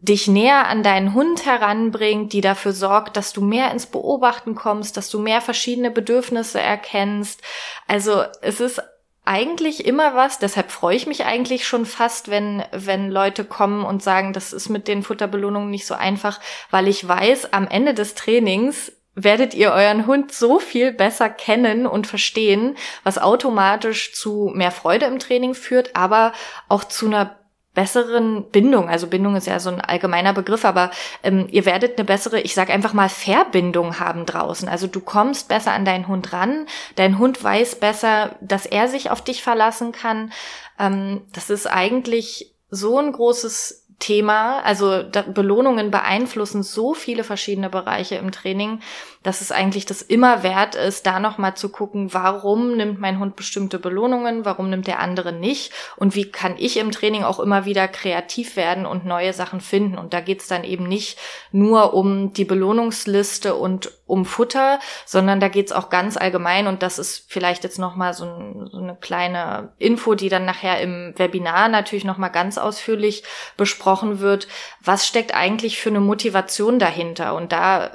dich 0.00 0.28
näher 0.28 0.68
an 0.68 0.82
deinen 0.82 1.14
Hund 1.14 1.44
heranbringt, 1.44 2.32
die 2.32 2.40
dafür 2.40 2.72
sorgt, 2.72 3.16
dass 3.16 3.32
du 3.32 3.40
mehr 3.40 3.70
ins 3.72 3.86
Beobachten 3.86 4.54
kommst, 4.54 4.96
dass 4.96 5.10
du 5.10 5.18
mehr 5.18 5.40
verschiedene 5.40 5.90
Bedürfnisse 5.90 6.60
erkennst. 6.60 7.42
Also 7.88 8.22
es 8.42 8.60
ist 8.60 8.80
eigentlich 9.24 9.84
immer 9.86 10.14
was, 10.14 10.38
deshalb 10.38 10.70
freue 10.70 10.96
ich 10.96 11.06
mich 11.06 11.24
eigentlich 11.24 11.66
schon 11.66 11.84
fast, 11.84 12.30
wenn, 12.30 12.62
wenn 12.72 13.10
Leute 13.10 13.44
kommen 13.44 13.84
und 13.84 14.02
sagen, 14.02 14.32
das 14.32 14.52
ist 14.52 14.68
mit 14.68 14.88
den 14.88 15.02
Futterbelohnungen 15.02 15.68
nicht 15.68 15.86
so 15.86 15.94
einfach, 15.94 16.40
weil 16.70 16.86
ich 16.88 17.06
weiß, 17.06 17.52
am 17.52 17.66
Ende 17.66 17.92
des 17.92 18.14
Trainings 18.14 18.92
werdet 19.24 19.54
ihr 19.54 19.72
euren 19.72 20.06
Hund 20.06 20.32
so 20.32 20.58
viel 20.58 20.92
besser 20.92 21.28
kennen 21.28 21.86
und 21.86 22.06
verstehen, 22.06 22.76
was 23.02 23.18
automatisch 23.18 24.14
zu 24.14 24.50
mehr 24.54 24.70
Freude 24.70 25.06
im 25.06 25.18
Training 25.18 25.54
führt, 25.54 25.96
aber 25.96 26.32
auch 26.68 26.84
zu 26.84 27.06
einer 27.06 27.36
besseren 27.74 28.50
Bindung. 28.50 28.88
Also 28.88 29.06
Bindung 29.06 29.36
ist 29.36 29.46
ja 29.46 29.60
so 29.60 29.70
ein 29.70 29.80
allgemeiner 29.80 30.32
Begriff, 30.32 30.64
aber 30.64 30.90
ähm, 31.22 31.46
ihr 31.50 31.64
werdet 31.64 31.96
eine 31.96 32.04
bessere, 32.04 32.40
ich 32.40 32.54
sage 32.54 32.72
einfach 32.72 32.92
mal, 32.92 33.08
Verbindung 33.08 34.00
haben 34.00 34.26
draußen. 34.26 34.68
Also 34.68 34.88
du 34.88 35.00
kommst 35.00 35.48
besser 35.48 35.72
an 35.72 35.84
deinen 35.84 36.08
Hund 36.08 36.32
ran, 36.32 36.66
dein 36.96 37.18
Hund 37.18 37.42
weiß 37.42 37.76
besser, 37.76 38.34
dass 38.40 38.66
er 38.66 38.88
sich 38.88 39.10
auf 39.10 39.22
dich 39.22 39.44
verlassen 39.44 39.92
kann. 39.92 40.32
Ähm, 40.78 41.22
das 41.32 41.50
ist 41.50 41.66
eigentlich 41.66 42.52
so 42.70 42.98
ein 42.98 43.12
großes 43.12 43.87
Thema. 43.98 44.60
Also 44.60 45.04
Belohnungen 45.34 45.90
beeinflussen 45.90 46.62
so 46.62 46.94
viele 46.94 47.24
verschiedene 47.24 47.68
Bereiche 47.68 48.16
im 48.16 48.30
Training, 48.30 48.80
dass 49.28 49.42
es 49.42 49.52
eigentlich 49.52 49.84
das 49.84 50.00
immer 50.00 50.42
wert 50.42 50.74
ist, 50.74 51.04
da 51.04 51.20
nochmal 51.20 51.54
zu 51.54 51.68
gucken, 51.68 52.14
warum 52.14 52.78
nimmt 52.78 52.98
mein 52.98 53.18
Hund 53.18 53.36
bestimmte 53.36 53.78
Belohnungen, 53.78 54.46
warum 54.46 54.70
nimmt 54.70 54.86
der 54.86 55.00
andere 55.00 55.34
nicht 55.34 55.70
und 55.96 56.14
wie 56.14 56.30
kann 56.30 56.54
ich 56.56 56.78
im 56.78 56.92
Training 56.92 57.24
auch 57.24 57.38
immer 57.38 57.66
wieder 57.66 57.88
kreativ 57.88 58.56
werden 58.56 58.86
und 58.86 59.04
neue 59.04 59.34
Sachen 59.34 59.60
finden. 59.60 59.98
Und 59.98 60.14
da 60.14 60.22
geht's 60.22 60.48
dann 60.48 60.64
eben 60.64 60.88
nicht 60.88 61.18
nur 61.52 61.92
um 61.92 62.32
die 62.32 62.46
Belohnungsliste 62.46 63.54
und 63.54 63.92
um 64.06 64.24
Futter, 64.24 64.78
sondern 65.04 65.40
da 65.40 65.48
geht's 65.48 65.72
auch 65.72 65.90
ganz 65.90 66.16
allgemein 66.16 66.66
und 66.66 66.82
das 66.82 66.98
ist 66.98 67.26
vielleicht 67.28 67.64
jetzt 67.64 67.78
nochmal 67.78 68.14
so, 68.14 68.24
ein, 68.24 68.68
so 68.72 68.78
eine 68.78 68.96
kleine 68.96 69.74
Info, 69.76 70.14
die 70.14 70.30
dann 70.30 70.46
nachher 70.46 70.80
im 70.80 71.12
Webinar 71.18 71.68
natürlich 71.68 72.04
nochmal 72.04 72.32
ganz 72.32 72.56
ausführlich 72.56 73.24
besprochen 73.58 74.20
wird. 74.20 74.48
Was 74.82 75.06
steckt 75.06 75.34
eigentlich 75.34 75.78
für 75.78 75.90
eine 75.90 76.00
Motivation 76.00 76.78
dahinter? 76.78 77.34
Und 77.34 77.52
da 77.52 77.90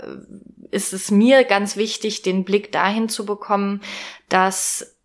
ist 0.73 0.91
es 0.91 1.11
mir 1.11 1.43
ganz 1.43 1.77
wichtig, 1.77 2.23
den 2.23 2.43
Blick 2.43 2.71
dahin 2.71 3.07
zu 3.07 3.25
bekommen, 3.25 3.81
dass 4.27 4.97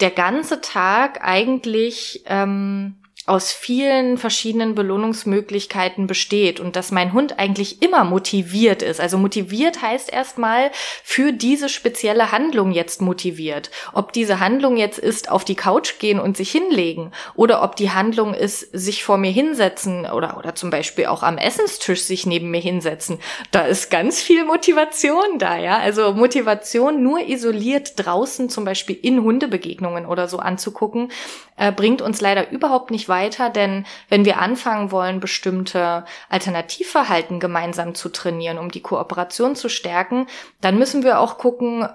der 0.00 0.10
ganze 0.10 0.60
Tag 0.60 1.22
eigentlich 1.22 2.22
ähm, 2.26 2.96
aus 3.26 3.52
vielen 3.52 4.18
verschiedenen 4.18 4.74
Belohnungsmöglichkeiten 4.74 6.06
besteht 6.06 6.60
und 6.60 6.76
dass 6.76 6.92
mein 6.92 7.14
Hund 7.14 7.38
eigentlich 7.38 7.80
immer 7.80 8.04
motiviert 8.04 8.82
ist. 8.82 9.00
Also 9.00 9.16
motiviert 9.16 9.80
heißt 9.80 10.12
erstmal 10.12 10.70
für 11.02 11.32
diese 11.32 11.70
spezielle 11.70 12.32
Handlung 12.32 12.70
jetzt 12.72 13.00
motiviert. 13.00 13.70
Ob 13.94 14.12
diese 14.12 14.40
Handlung 14.40 14.76
jetzt 14.76 14.98
ist, 14.98 15.30
auf 15.30 15.44
die 15.44 15.54
Couch 15.54 15.98
gehen 15.98 16.20
und 16.20 16.36
sich 16.36 16.50
hinlegen 16.50 17.12
oder 17.34 17.62
ob 17.62 17.76
die 17.76 17.90
Handlung 17.90 18.34
ist, 18.34 18.60
sich 18.72 19.04
vor 19.04 19.16
mir 19.16 19.30
hinsetzen 19.30 20.04
oder, 20.04 20.36
oder 20.36 20.54
zum 20.54 20.68
Beispiel 20.68 21.06
auch 21.06 21.22
am 21.22 21.38
Essenstisch 21.38 22.02
sich 22.02 22.26
neben 22.26 22.50
mir 22.50 22.60
hinsetzen. 22.60 23.20
Da 23.50 23.62
ist 23.62 23.90
ganz 23.90 24.20
viel 24.20 24.44
Motivation 24.44 25.38
da, 25.38 25.56
ja. 25.56 25.78
Also 25.78 26.12
Motivation 26.12 27.02
nur 27.02 27.26
isoliert 27.26 27.94
draußen 27.96 28.50
zum 28.50 28.66
Beispiel 28.66 28.98
in 29.00 29.22
Hundebegegnungen 29.22 30.04
oder 30.04 30.28
so 30.28 30.40
anzugucken, 30.40 31.10
äh, 31.56 31.72
bringt 31.72 32.02
uns 32.02 32.20
leider 32.20 32.50
überhaupt 32.50 32.90
nicht 32.90 33.08
weiter, 33.08 33.13
denn 33.50 33.86
wenn 34.08 34.24
wir 34.24 34.38
anfangen 34.38 34.90
wollen, 34.90 35.20
bestimmte 35.20 36.04
Alternativverhalten 36.28 37.40
gemeinsam 37.40 37.94
zu 37.94 38.08
trainieren, 38.08 38.58
um 38.58 38.70
die 38.70 38.82
Kooperation 38.82 39.56
zu 39.56 39.68
stärken, 39.68 40.26
dann 40.60 40.78
müssen 40.78 41.02
wir 41.02 41.20
auch 41.20 41.38
gucken, 41.38 41.88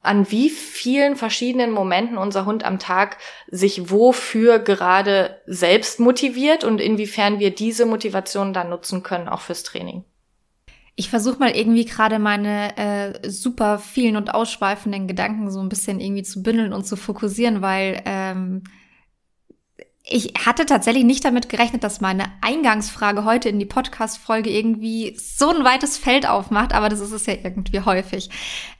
an 0.00 0.30
wie 0.30 0.48
vielen 0.48 1.16
verschiedenen 1.16 1.70
Momenten 1.70 2.18
unser 2.18 2.46
Hund 2.46 2.64
am 2.64 2.78
Tag 2.78 3.18
sich 3.48 3.90
wofür 3.90 4.58
gerade 4.58 5.40
selbst 5.46 6.00
motiviert 6.00 6.64
und 6.64 6.80
inwiefern 6.80 7.40
wir 7.40 7.54
diese 7.54 7.84
Motivation 7.84 8.52
dann 8.52 8.70
nutzen 8.70 9.02
können, 9.02 9.28
auch 9.28 9.40
fürs 9.40 9.64
Training. 9.64 10.04
Ich 10.94 11.10
versuche 11.10 11.38
mal 11.38 11.54
irgendwie 11.54 11.84
gerade 11.84 12.18
meine 12.18 12.76
äh, 12.76 13.30
super 13.30 13.78
vielen 13.78 14.16
und 14.16 14.34
ausschweifenden 14.34 15.06
Gedanken 15.06 15.50
so 15.50 15.60
ein 15.60 15.68
bisschen 15.68 16.00
irgendwie 16.00 16.24
zu 16.24 16.42
bündeln 16.42 16.72
und 16.72 16.86
zu 16.86 16.96
fokussieren, 16.96 17.62
weil 17.62 18.02
ähm, 18.04 18.64
ich 20.10 20.32
hatte 20.46 20.64
tatsächlich 20.64 21.04
nicht 21.04 21.24
damit 21.24 21.50
gerechnet, 21.50 21.84
dass 21.84 22.00
meine 22.00 22.24
Eingangsfrage 22.40 23.26
heute 23.26 23.50
in 23.50 23.58
die 23.58 23.66
Podcast-Folge 23.66 24.48
irgendwie 24.48 25.14
so 25.18 25.50
ein 25.50 25.64
weites 25.64 25.98
Feld 25.98 26.26
aufmacht, 26.26 26.72
aber 26.72 26.88
das 26.88 27.00
ist 27.00 27.12
es 27.12 27.26
ja 27.26 27.34
irgendwie 27.34 27.80
häufig. 27.80 28.30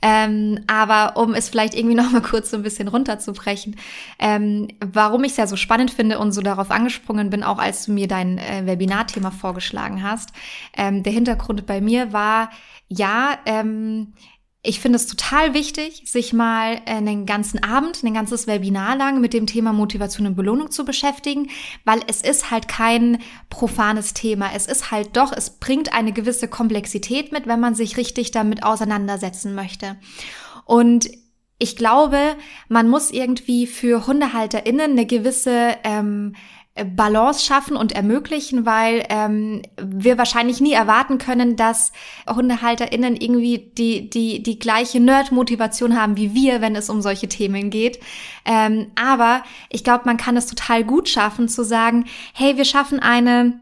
Ähm, 0.01 0.61
aber 0.67 1.21
um 1.21 1.35
es 1.35 1.51
vielleicht 1.51 1.75
irgendwie 1.75 1.95
noch 2.03 2.11
mal 2.11 2.23
kurz 2.23 2.51
so 2.51 2.57
ein 2.57 2.63
bisschen 2.63 2.89
runterzubrechen, 2.89 3.77
ähm, 4.19 4.69
warum 4.81 5.23
ich 5.25 5.33
es 5.33 5.37
ja 5.37 5.47
so 5.47 5.57
spannend 5.57 5.91
finde 5.91 6.19
und 6.19 6.33
so 6.33 6.41
darauf 6.41 6.71
angesprungen 6.71 7.29
bin, 7.29 7.43
auch 7.43 7.59
als 7.59 7.85
du 7.85 7.93
mir 7.93 8.09
dein 8.09 8.39
äh, 8.39 8.63
Webinarthema 8.65 9.31
vorgeschlagen 9.31 10.03
hast. 10.03 10.31
Ähm, 10.77 11.03
der 11.03 11.13
Hintergrund 11.13 11.67
bei 11.67 11.83
mir 11.83 12.15
war, 12.15 12.51
ja, 12.89 13.37
ähm, 13.45 14.15
ich 14.63 14.81
finde 14.81 14.97
es 14.97 15.07
total 15.07 15.55
wichtig, 15.55 16.03
sich 16.07 16.33
mal 16.33 16.81
einen 16.85 17.27
ganzen 17.27 17.63
Abend, 17.63 18.03
ein 18.03 18.15
ganzes 18.15 18.49
Webinar 18.49 18.97
lang 18.97 19.21
mit 19.21 19.33
dem 19.33 19.47
Thema 19.47 19.73
Motivation 19.73 20.27
und 20.27 20.35
Belohnung 20.35 20.73
zu 20.73 20.85
beschäftigen, 20.85 21.49
weil 21.85 22.01
es 22.09 22.23
ist 22.23 22.51
halt 22.51 22.67
kein 22.67 23.19
profanes 23.51 24.15
Thema. 24.15 24.51
Es 24.55 24.67
ist 24.67 24.91
halt 24.91 25.17
doch, 25.17 25.33
es 25.33 25.59
bringt 25.59 25.95
eine 25.95 26.13
gewisse 26.13 26.49
Komplexität 26.49 27.31
mit, 27.31 27.47
wenn 27.47 27.61
man 27.61 27.77
sich 27.77 27.97
richtig 27.97 28.33
damit 28.33 28.65
auseinandersetzen 28.65 29.55
möchte. 29.55 29.97
Und 30.65 31.09
ich 31.61 31.77
glaube, 31.77 32.37
man 32.69 32.89
muss 32.89 33.11
irgendwie 33.11 33.67
für 33.67 34.07
HundehalterInnen 34.07 34.93
eine 34.93 35.07
gewisse 35.07 35.77
ähm, 35.85 36.35
Balance 36.85 37.45
schaffen 37.45 37.77
und 37.77 37.93
ermöglichen, 37.93 38.67
weil 38.67 39.05
ähm, 39.09 39.63
wir 39.81 40.19
wahrscheinlich 40.19 40.61
nie 40.61 40.73
erwarten 40.73 41.19
können, 41.19 41.57
dass 41.57 41.93
HundehalterInnen 42.29 43.17
irgendwie 43.17 43.71
die, 43.77 44.11
die, 44.11 44.43
die 44.43 44.59
gleiche 44.59 45.01
Nerd-Motivation 45.01 46.01
haben 46.01 46.17
wie 46.17 46.35
wir, 46.35 46.61
wenn 46.61 46.77
es 46.77 46.91
um 46.91 47.03
solche 47.03 47.29
Themen 47.29 47.71
geht. 47.71 48.01
Ähm, 48.45 48.89
aber 48.95 49.43
ich 49.71 49.85
glaube, 49.85 50.05
man 50.07 50.17
kann 50.17 50.37
es 50.37 50.47
total 50.47 50.85
gut 50.85 51.09
schaffen 51.09 51.49
zu 51.49 51.65
sagen, 51.65 52.07
hey, 52.35 52.57
wir 52.57 52.65
schaffen 52.65 53.01
eine 53.01 53.61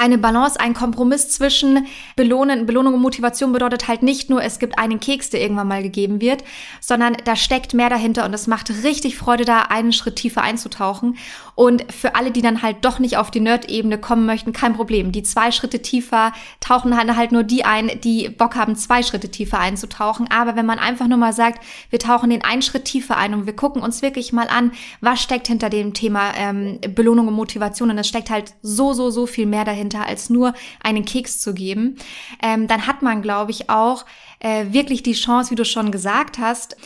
eine 0.00 0.16
Balance, 0.16 0.58
ein 0.58 0.72
Kompromiss 0.72 1.28
zwischen 1.28 1.86
Belohnen, 2.16 2.64
Belohnung 2.64 2.94
und 2.94 3.02
Motivation 3.02 3.52
bedeutet 3.52 3.86
halt 3.86 4.02
nicht 4.02 4.30
nur, 4.30 4.42
es 4.42 4.58
gibt 4.58 4.78
einen 4.78 4.98
Keks, 4.98 5.28
der 5.28 5.42
irgendwann 5.42 5.68
mal 5.68 5.82
gegeben 5.82 6.22
wird, 6.22 6.42
sondern 6.80 7.16
da 7.24 7.36
steckt 7.36 7.74
mehr 7.74 7.90
dahinter 7.90 8.24
und 8.24 8.32
es 8.32 8.46
macht 8.46 8.70
richtig 8.82 9.18
Freude, 9.18 9.44
da 9.44 9.62
einen 9.62 9.92
Schritt 9.92 10.16
tiefer 10.16 10.42
einzutauchen. 10.42 11.18
Und 11.54 11.92
für 11.92 12.14
alle, 12.14 12.30
die 12.30 12.40
dann 12.40 12.62
halt 12.62 12.78
doch 12.86 12.98
nicht 12.98 13.18
auf 13.18 13.30
die 13.30 13.40
Nerd-Ebene 13.40 13.98
kommen 13.98 14.24
möchten, 14.24 14.54
kein 14.54 14.72
Problem. 14.72 15.12
Die 15.12 15.22
zwei 15.22 15.50
Schritte 15.50 15.82
tiefer 15.82 16.32
tauchen 16.60 16.96
halt, 16.96 17.14
halt 17.14 17.32
nur 17.32 17.42
die 17.42 17.66
ein, 17.66 17.90
die 18.02 18.30
Bock 18.30 18.56
haben, 18.56 18.76
zwei 18.76 19.02
Schritte 19.02 19.30
tiefer 19.30 19.58
einzutauchen. 19.58 20.30
Aber 20.30 20.56
wenn 20.56 20.64
man 20.64 20.78
einfach 20.78 21.06
nur 21.06 21.18
mal 21.18 21.34
sagt, 21.34 21.62
wir 21.90 21.98
tauchen 21.98 22.30
den 22.30 22.42
einen 22.42 22.62
Schritt 22.62 22.86
tiefer 22.86 23.18
ein 23.18 23.34
und 23.34 23.44
wir 23.44 23.54
gucken 23.54 23.82
uns 23.82 24.00
wirklich 24.00 24.32
mal 24.32 24.48
an, 24.48 24.72
was 25.02 25.20
steckt 25.20 25.48
hinter 25.48 25.68
dem 25.68 25.92
Thema 25.92 26.32
ähm, 26.36 26.78
Belohnung 26.94 27.28
und 27.28 27.34
Motivation 27.34 27.90
und 27.90 27.98
es 27.98 28.08
steckt 28.08 28.30
halt 28.30 28.54
so, 28.62 28.94
so, 28.94 29.10
so 29.10 29.26
viel 29.26 29.44
mehr 29.44 29.66
dahinter, 29.66 29.89
als 29.98 30.30
nur 30.30 30.54
einen 30.82 31.04
Keks 31.04 31.40
zu 31.40 31.54
geben, 31.54 31.96
ähm, 32.42 32.68
dann 32.68 32.86
hat 32.86 33.02
man, 33.02 33.22
glaube 33.22 33.50
ich, 33.50 33.68
auch 33.68 34.06
äh, 34.38 34.66
wirklich 34.70 35.02
die 35.02 35.12
Chance, 35.12 35.50
wie 35.50 35.56
du 35.56 35.64
schon 35.64 35.90
gesagt 35.90 36.38
hast, 36.38 36.76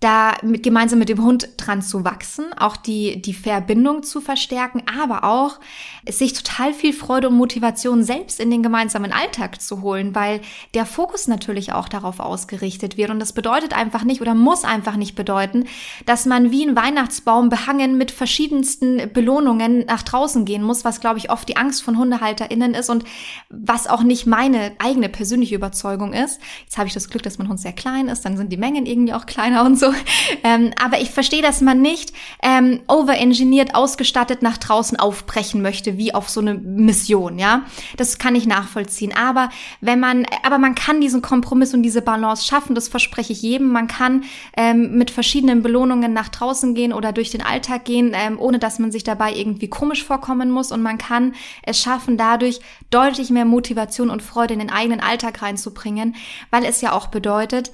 da 0.00 0.36
mit, 0.42 0.62
gemeinsam 0.62 0.98
mit 0.98 1.08
dem 1.08 1.22
Hund 1.22 1.48
dran 1.56 1.80
zu 1.80 2.04
wachsen, 2.04 2.52
auch 2.58 2.76
die, 2.76 3.22
die 3.22 3.32
Verbindung 3.32 4.02
zu 4.02 4.20
verstärken, 4.20 4.82
aber 4.86 5.24
auch 5.24 5.58
sich 6.08 6.32
total 6.32 6.72
viel 6.72 6.92
Freude 6.92 7.28
und 7.28 7.36
Motivation 7.36 8.04
selbst 8.04 8.38
in 8.40 8.50
den 8.50 8.62
gemeinsamen 8.62 9.12
Alltag 9.12 9.60
zu 9.60 9.82
holen, 9.82 10.14
weil 10.14 10.40
der 10.74 10.86
Fokus 10.86 11.26
natürlich 11.26 11.72
auch 11.72 11.88
darauf 11.88 12.20
ausgerichtet 12.20 12.96
wird. 12.96 13.10
Und 13.10 13.18
das 13.18 13.32
bedeutet 13.32 13.76
einfach 13.76 14.04
nicht 14.04 14.20
oder 14.20 14.34
muss 14.34 14.64
einfach 14.64 14.96
nicht 14.96 15.16
bedeuten, 15.16 15.64
dass 16.04 16.26
man 16.26 16.50
wie 16.50 16.64
ein 16.64 16.76
Weihnachtsbaum 16.76 17.48
behangen 17.48 17.98
mit 17.98 18.10
verschiedensten 18.10 19.10
Belohnungen 19.12 19.84
nach 19.86 20.02
draußen 20.02 20.44
gehen 20.44 20.62
muss, 20.62 20.84
was 20.84 21.00
glaube 21.00 21.18
ich 21.18 21.30
oft 21.30 21.48
die 21.48 21.56
Angst 21.56 21.82
von 21.82 21.98
HundehalterInnen 21.98 22.74
ist 22.74 22.88
und 22.88 23.04
was 23.48 23.86
auch 23.86 24.02
nicht 24.02 24.26
meine 24.26 24.72
eigene 24.78 25.08
persönliche 25.08 25.54
Überzeugung 25.56 26.12
ist. 26.12 26.40
Jetzt 26.64 26.78
habe 26.78 26.88
ich 26.88 26.94
das 26.94 27.10
Glück, 27.10 27.22
dass 27.22 27.38
mein 27.38 27.48
Hund 27.48 27.60
sehr 27.60 27.72
klein 27.72 28.08
ist, 28.08 28.24
dann 28.24 28.36
sind 28.36 28.52
die 28.52 28.56
Mengen 28.56 28.86
irgendwie 28.86 29.14
auch 29.14 29.26
kleiner 29.26 29.64
und 29.64 29.78
so. 29.78 29.92
Ähm, 30.44 30.72
aber 30.82 31.00
ich 31.00 31.10
verstehe, 31.10 31.42
dass 31.42 31.60
man 31.60 31.80
nicht 31.80 32.12
ähm, 32.42 32.80
overengineert, 32.88 33.74
ausgestattet 33.74 34.42
nach 34.42 34.58
draußen 34.58 34.98
aufbrechen 34.98 35.62
möchte, 35.62 35.95
wie 35.98 36.14
auf 36.14 36.28
so 36.28 36.40
eine 36.40 36.54
Mission, 36.54 37.38
ja. 37.38 37.62
Das 37.96 38.18
kann 38.18 38.34
ich 38.34 38.46
nachvollziehen. 38.46 39.14
Aber 39.14 39.50
wenn 39.80 40.00
man, 40.00 40.26
aber 40.42 40.58
man 40.58 40.74
kann 40.74 41.00
diesen 41.00 41.22
Kompromiss 41.22 41.74
und 41.74 41.82
diese 41.82 42.02
Balance 42.02 42.44
schaffen, 42.44 42.74
das 42.74 42.88
verspreche 42.88 43.32
ich 43.32 43.42
jedem. 43.42 43.70
Man 43.70 43.86
kann 43.86 44.24
ähm, 44.56 44.96
mit 44.96 45.10
verschiedenen 45.10 45.62
Belohnungen 45.62 46.12
nach 46.12 46.28
draußen 46.28 46.74
gehen 46.74 46.92
oder 46.92 47.12
durch 47.12 47.30
den 47.30 47.42
Alltag 47.42 47.84
gehen, 47.84 48.12
ähm, 48.14 48.38
ohne 48.38 48.58
dass 48.58 48.78
man 48.78 48.92
sich 48.92 49.04
dabei 49.04 49.34
irgendwie 49.34 49.68
komisch 49.68 50.04
vorkommen 50.04 50.50
muss. 50.50 50.72
Und 50.72 50.82
man 50.82 50.98
kann 50.98 51.34
es 51.62 51.80
schaffen, 51.80 52.16
dadurch 52.16 52.60
deutlich 52.90 53.30
mehr 53.30 53.44
Motivation 53.44 54.10
und 54.10 54.22
Freude 54.22 54.54
in 54.54 54.60
den 54.60 54.70
eigenen 54.70 55.00
Alltag 55.00 55.42
reinzubringen, 55.42 56.16
weil 56.50 56.64
es 56.64 56.80
ja 56.80 56.92
auch 56.92 57.08
bedeutet, 57.08 57.72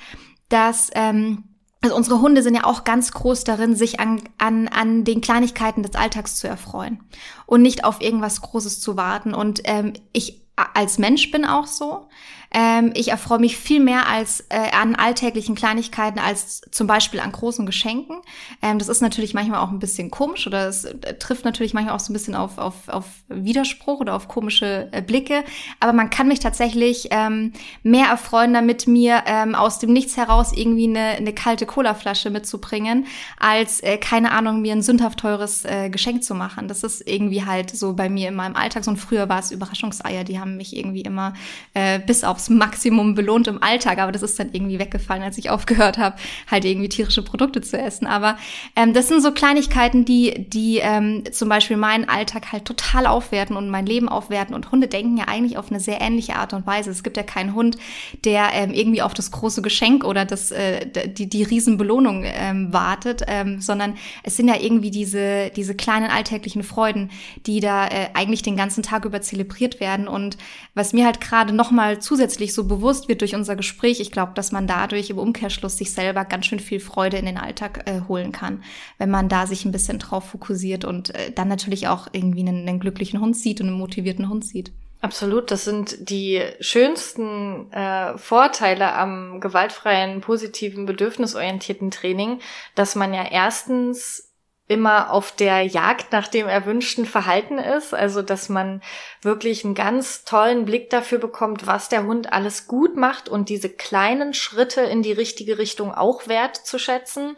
dass 0.48 0.90
ähm, 0.94 1.44
also 1.82 1.96
unsere 1.96 2.20
Hunde 2.20 2.42
sind 2.42 2.54
ja 2.54 2.64
auch 2.64 2.84
ganz 2.84 3.10
groß 3.10 3.44
darin, 3.44 3.74
sich 3.74 4.00
an, 4.00 4.22
an, 4.38 4.68
an 4.68 5.04
den 5.04 5.20
Kleinigkeiten 5.20 5.82
des 5.82 5.96
Alltags 5.96 6.36
zu 6.36 6.46
erfreuen 6.46 7.00
und 7.44 7.60
nicht 7.60 7.84
auf 7.84 8.00
irgendwas 8.00 8.40
Großes 8.40 8.80
zu 8.80 8.96
warten. 8.96 9.34
Und 9.34 9.62
ähm, 9.64 9.92
ich 10.12 10.40
als 10.74 10.98
Mensch 10.98 11.30
bin 11.30 11.44
auch 11.44 11.66
so. 11.66 12.08
Ähm, 12.52 12.92
ich 12.94 13.08
erfreue 13.08 13.38
mich 13.38 13.56
viel 13.56 13.80
mehr 13.80 14.06
als 14.08 14.44
äh, 14.50 14.70
an 14.72 14.94
alltäglichen 14.94 15.54
Kleinigkeiten 15.54 16.18
als 16.18 16.60
zum 16.70 16.86
Beispiel 16.86 17.20
an 17.20 17.32
großen 17.32 17.64
Geschenken. 17.64 18.20
Ähm, 18.60 18.78
das 18.78 18.88
ist 18.88 19.00
natürlich 19.00 19.32
manchmal 19.32 19.60
auch 19.60 19.70
ein 19.70 19.78
bisschen 19.78 20.10
komisch 20.10 20.46
oder 20.46 20.68
es 20.68 20.84
äh, 20.84 21.14
trifft 21.18 21.44
natürlich 21.44 21.72
manchmal 21.72 21.94
auch 21.94 22.00
so 22.00 22.12
ein 22.12 22.14
bisschen 22.14 22.34
auf, 22.34 22.58
auf, 22.58 22.88
auf 22.88 23.06
Widerspruch 23.28 24.00
oder 24.00 24.14
auf 24.14 24.28
komische 24.28 24.88
äh, 24.92 25.00
Blicke. 25.00 25.44
Aber 25.80 25.94
man 25.94 26.10
kann 26.10 26.28
mich 26.28 26.40
tatsächlich 26.40 27.08
ähm, 27.10 27.52
mehr 27.82 28.08
erfreuen, 28.08 28.52
damit 28.52 28.86
mir 28.86 29.22
ähm, 29.26 29.54
aus 29.54 29.78
dem 29.78 29.92
Nichts 29.92 30.16
heraus 30.16 30.52
irgendwie 30.54 30.88
eine, 30.88 31.16
eine 31.16 31.32
kalte 31.32 31.64
Colaflasche 31.64 32.28
mitzubringen, 32.28 33.06
als 33.38 33.80
äh, 33.80 33.96
keine 33.96 34.32
Ahnung 34.32 34.60
mir 34.60 34.72
ein 34.72 34.82
sündhaft 34.82 35.20
teures 35.20 35.64
äh, 35.64 35.88
Geschenk 35.88 36.22
zu 36.22 36.34
machen. 36.34 36.68
Das 36.68 36.82
ist 36.82 37.08
irgendwie 37.08 37.44
halt 37.44 37.70
so 37.70 37.94
bei 37.94 38.10
mir 38.10 38.28
in 38.28 38.34
meinem 38.34 38.56
Alltag. 38.56 38.84
So 38.84 38.90
und 38.90 38.98
früher 38.98 39.28
war 39.30 39.38
es 39.38 39.50
Überraschungseier, 39.50 40.24
die 40.24 40.38
haben 40.38 40.58
mich 40.58 40.76
irgendwie 40.76 41.02
immer 41.02 41.32
äh, 41.72 41.98
bis 41.98 42.24
aufs 42.24 42.41
Maximum 42.50 43.14
belohnt 43.14 43.48
im 43.48 43.62
Alltag, 43.62 43.98
aber 43.98 44.12
das 44.12 44.22
ist 44.22 44.38
dann 44.38 44.50
irgendwie 44.52 44.78
weggefallen, 44.78 45.22
als 45.22 45.38
ich 45.38 45.50
aufgehört 45.50 45.98
habe, 45.98 46.16
halt 46.50 46.64
irgendwie 46.64 46.88
tierische 46.88 47.22
Produkte 47.22 47.60
zu 47.60 47.78
essen. 47.78 48.06
Aber 48.06 48.36
ähm, 48.76 48.92
das 48.92 49.08
sind 49.08 49.22
so 49.22 49.32
Kleinigkeiten, 49.32 50.04
die, 50.04 50.46
die 50.48 50.78
ähm, 50.78 51.24
zum 51.32 51.48
Beispiel 51.48 51.76
meinen 51.76 52.08
Alltag 52.08 52.52
halt 52.52 52.64
total 52.64 53.06
aufwerten 53.06 53.56
und 53.56 53.70
mein 53.70 53.86
Leben 53.86 54.08
aufwerten. 54.08 54.54
Und 54.54 54.70
Hunde 54.72 54.88
denken 54.88 55.16
ja 55.16 55.24
eigentlich 55.28 55.58
auf 55.58 55.70
eine 55.70 55.80
sehr 55.80 56.00
ähnliche 56.00 56.36
Art 56.36 56.52
und 56.52 56.66
Weise. 56.66 56.90
Es 56.90 57.02
gibt 57.02 57.16
ja 57.16 57.22
keinen 57.22 57.54
Hund, 57.54 57.76
der 58.24 58.50
ähm, 58.52 58.72
irgendwie 58.72 59.02
auf 59.02 59.14
das 59.14 59.30
große 59.30 59.62
Geschenk 59.62 60.04
oder 60.04 60.24
das, 60.24 60.50
äh, 60.50 60.86
die, 61.06 61.28
die 61.28 61.42
Riesenbelohnung 61.42 62.24
ähm, 62.24 62.72
wartet, 62.72 63.22
ähm, 63.26 63.60
sondern 63.60 63.94
es 64.22 64.36
sind 64.36 64.48
ja 64.48 64.56
irgendwie 64.60 64.90
diese, 64.90 65.50
diese 65.54 65.74
kleinen 65.74 66.10
alltäglichen 66.10 66.62
Freuden, 66.62 67.10
die 67.46 67.60
da 67.60 67.86
äh, 67.86 68.08
eigentlich 68.14 68.42
den 68.42 68.56
ganzen 68.56 68.82
Tag 68.82 69.04
über 69.04 69.20
zelebriert 69.20 69.80
werden. 69.80 70.08
Und 70.08 70.36
was 70.74 70.92
mir 70.92 71.04
halt 71.04 71.20
gerade 71.20 71.52
nochmal 71.52 72.00
zusätzlich 72.00 72.31
so 72.54 72.64
bewusst 72.64 73.08
wird 73.08 73.20
durch 73.20 73.34
unser 73.34 73.56
Gespräch, 73.56 74.00
ich 74.00 74.10
glaube, 74.10 74.32
dass 74.34 74.52
man 74.52 74.66
dadurch 74.66 75.10
im 75.10 75.18
Umkehrschluss 75.18 75.76
sich 75.76 75.92
selber 75.92 76.24
ganz 76.24 76.46
schön 76.46 76.60
viel 76.60 76.80
Freude 76.80 77.16
in 77.16 77.26
den 77.26 77.38
Alltag 77.38 77.88
äh, 77.88 78.00
holen 78.08 78.32
kann, 78.32 78.62
wenn 78.98 79.10
man 79.10 79.28
da 79.28 79.46
sich 79.46 79.64
ein 79.64 79.72
bisschen 79.72 79.98
drauf 79.98 80.30
fokussiert 80.30 80.84
und 80.84 81.14
äh, 81.14 81.32
dann 81.32 81.48
natürlich 81.48 81.88
auch 81.88 82.08
irgendwie 82.12 82.40
einen, 82.40 82.68
einen 82.68 82.80
glücklichen 82.80 83.20
Hund 83.20 83.36
sieht 83.36 83.60
und 83.60 83.68
einen 83.68 83.78
motivierten 83.78 84.28
Hund 84.28 84.44
sieht. 84.44 84.72
Absolut, 85.02 85.50
das 85.50 85.64
sind 85.64 86.10
die 86.10 86.40
schönsten 86.60 87.72
äh, 87.72 88.16
Vorteile 88.16 88.92
am 88.94 89.40
gewaltfreien, 89.40 90.20
positiven, 90.20 90.86
bedürfnisorientierten 90.86 91.90
Training, 91.90 92.38
dass 92.76 92.94
man 92.94 93.12
ja 93.12 93.24
erstens 93.28 94.31
immer 94.72 95.10
auf 95.10 95.32
der 95.32 95.62
Jagd 95.62 96.12
nach 96.12 96.26
dem 96.26 96.48
erwünschten 96.48 97.04
Verhalten 97.04 97.58
ist. 97.58 97.94
Also, 97.94 98.22
dass 98.22 98.48
man 98.48 98.82
wirklich 99.20 99.64
einen 99.64 99.74
ganz 99.74 100.24
tollen 100.24 100.64
Blick 100.64 100.90
dafür 100.90 101.18
bekommt, 101.18 101.66
was 101.66 101.88
der 101.88 102.04
Hund 102.04 102.32
alles 102.32 102.66
gut 102.66 102.96
macht 102.96 103.28
und 103.28 103.48
diese 103.48 103.68
kleinen 103.68 104.34
Schritte 104.34 104.80
in 104.80 105.02
die 105.02 105.12
richtige 105.12 105.58
Richtung 105.58 105.94
auch 105.94 106.26
wertzuschätzen. 106.26 107.36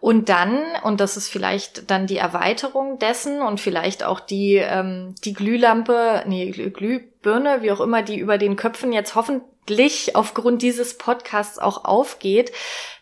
Und 0.00 0.28
dann, 0.28 0.62
und 0.84 1.00
das 1.00 1.16
ist 1.16 1.28
vielleicht 1.28 1.90
dann 1.90 2.06
die 2.06 2.18
Erweiterung 2.18 2.98
dessen 2.98 3.42
und 3.42 3.60
vielleicht 3.60 4.04
auch 4.04 4.20
die, 4.20 4.54
ähm, 4.56 5.14
die 5.24 5.34
Glühlampe, 5.34 6.22
nee, 6.26 6.50
Glühbirne, 6.50 7.62
wie 7.62 7.72
auch 7.72 7.80
immer, 7.80 8.02
die 8.02 8.18
über 8.18 8.38
den 8.38 8.56
Köpfen 8.56 8.92
jetzt 8.92 9.16
hoffentlich 9.16 10.14
aufgrund 10.14 10.62
dieses 10.62 10.96
Podcasts 10.96 11.58
auch 11.58 11.84
aufgeht, 11.84 12.52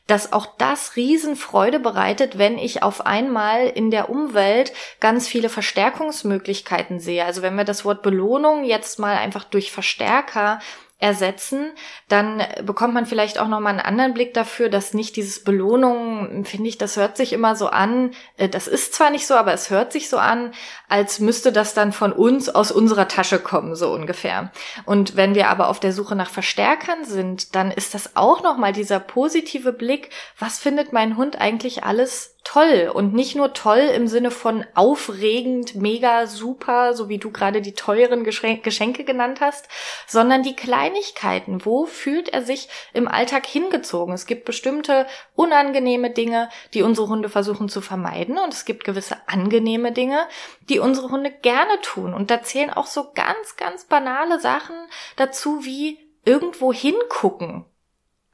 dass 0.06 0.32
auch 0.32 0.46
das 0.58 0.96
Riesenfreude 0.96 1.80
bereitet, 1.80 2.38
wenn 2.38 2.58
ich 2.58 2.82
auf 2.82 3.06
einmal 3.06 3.66
in 3.66 3.90
der 3.90 4.08
Umwelt 4.08 4.72
ganz 5.00 5.26
viele 5.26 5.48
Verstärkungsmöglichkeiten 5.48 7.00
sehe. 7.00 7.24
Also 7.24 7.42
wenn 7.42 7.56
wir 7.56 7.64
das 7.64 7.84
Wort 7.84 8.02
Belohnung 8.02 8.64
jetzt 8.64 8.98
mal 8.98 9.16
einfach 9.16 9.44
durch 9.44 9.72
Verstärker 9.72 10.60
ersetzen, 10.98 11.72
dann 12.08 12.42
bekommt 12.62 12.94
man 12.94 13.04
vielleicht 13.04 13.38
auch 13.38 13.48
nochmal 13.48 13.72
einen 13.72 13.80
anderen 13.80 14.14
Blick 14.14 14.32
dafür, 14.32 14.70
dass 14.70 14.94
nicht 14.94 15.16
dieses 15.16 15.44
Belohnung, 15.44 16.46
finde 16.46 16.68
ich, 16.68 16.78
das 16.78 16.96
hört 16.96 17.18
sich 17.18 17.34
immer 17.34 17.54
so 17.54 17.66
an, 17.66 18.12
äh, 18.38 18.48
das 18.48 18.66
ist 18.66 18.94
zwar 18.94 19.10
nicht 19.10 19.26
so, 19.26 19.34
aber 19.34 19.52
es 19.52 19.68
hört 19.68 19.92
sich 19.92 20.08
so 20.08 20.16
an, 20.16 20.52
als 20.88 21.20
müsste 21.20 21.52
das 21.52 21.74
dann 21.74 21.92
von 21.92 22.12
uns 22.12 22.48
aus 22.48 22.72
unserer 22.72 23.08
Tasche 23.08 23.38
kommen, 23.38 23.74
so 23.76 23.92
ungefähr. 23.92 24.50
Und 24.86 25.16
wenn 25.16 25.34
wir 25.34 25.48
aber 25.48 25.68
auf 25.68 25.80
der 25.80 25.92
Suche 25.92 26.16
nach 26.16 26.30
Verstärkern 26.30 27.04
sind, 27.04 27.54
dann 27.54 27.70
ist 27.70 27.92
das 27.92 28.16
auch 28.16 28.42
nochmal 28.42 28.72
dieser 28.72 28.98
positive 28.98 29.74
Blick, 29.74 30.08
was 30.38 30.58
findet 30.58 30.94
mein 30.94 31.18
Hund 31.18 31.38
eigentlich 31.38 31.84
alles 31.84 32.35
toll 32.46 32.92
und 32.94 33.12
nicht 33.12 33.34
nur 33.34 33.54
toll 33.54 33.90
im 33.94 34.06
Sinne 34.06 34.30
von 34.30 34.64
aufregend, 34.74 35.74
mega, 35.74 36.26
super, 36.26 36.94
so 36.94 37.08
wie 37.08 37.18
du 37.18 37.32
gerade 37.32 37.60
die 37.60 37.74
teuren 37.74 38.22
Geschenke 38.22 39.02
genannt 39.02 39.40
hast, 39.40 39.68
sondern 40.06 40.44
die 40.44 40.54
Kleinigkeiten. 40.54 41.64
Wo 41.64 41.86
fühlt 41.86 42.28
er 42.28 42.42
sich 42.42 42.68
im 42.92 43.08
Alltag 43.08 43.46
hingezogen? 43.46 44.14
Es 44.14 44.26
gibt 44.26 44.44
bestimmte 44.44 45.06
unangenehme 45.34 46.10
Dinge, 46.10 46.48
die 46.72 46.82
unsere 46.82 47.08
Hunde 47.08 47.28
versuchen 47.28 47.68
zu 47.68 47.80
vermeiden 47.80 48.38
und 48.38 48.54
es 48.54 48.64
gibt 48.64 48.84
gewisse 48.84 49.16
angenehme 49.26 49.90
Dinge, 49.90 50.28
die 50.68 50.78
unsere 50.78 51.10
Hunde 51.10 51.32
gerne 51.32 51.80
tun. 51.82 52.14
Und 52.14 52.30
da 52.30 52.42
zählen 52.42 52.70
auch 52.70 52.86
so 52.86 53.10
ganz, 53.12 53.56
ganz 53.56 53.86
banale 53.86 54.38
Sachen 54.38 54.76
dazu 55.16 55.64
wie 55.64 55.98
irgendwo 56.24 56.72
hingucken. 56.72 57.64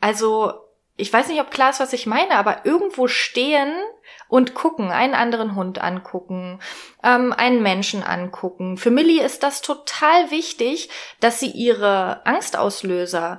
Also 0.00 0.52
ich 0.96 1.12
weiß 1.12 1.28
nicht, 1.28 1.40
ob 1.40 1.50
klar 1.50 1.70
ist, 1.70 1.80
was 1.80 1.94
ich 1.94 2.06
meine, 2.06 2.36
aber 2.36 2.66
irgendwo 2.66 3.08
stehen 3.08 3.72
und 4.32 4.54
gucken, 4.54 4.90
einen 4.90 5.12
anderen 5.12 5.56
Hund 5.56 5.78
angucken, 5.82 6.58
ähm, 7.04 7.34
einen 7.34 7.62
Menschen 7.62 8.02
angucken. 8.02 8.78
Für 8.78 8.90
Millie 8.90 9.22
ist 9.22 9.42
das 9.42 9.60
total 9.60 10.30
wichtig, 10.30 10.88
dass 11.20 11.38
sie 11.38 11.50
ihre 11.50 12.24
Angstauslöser 12.24 13.36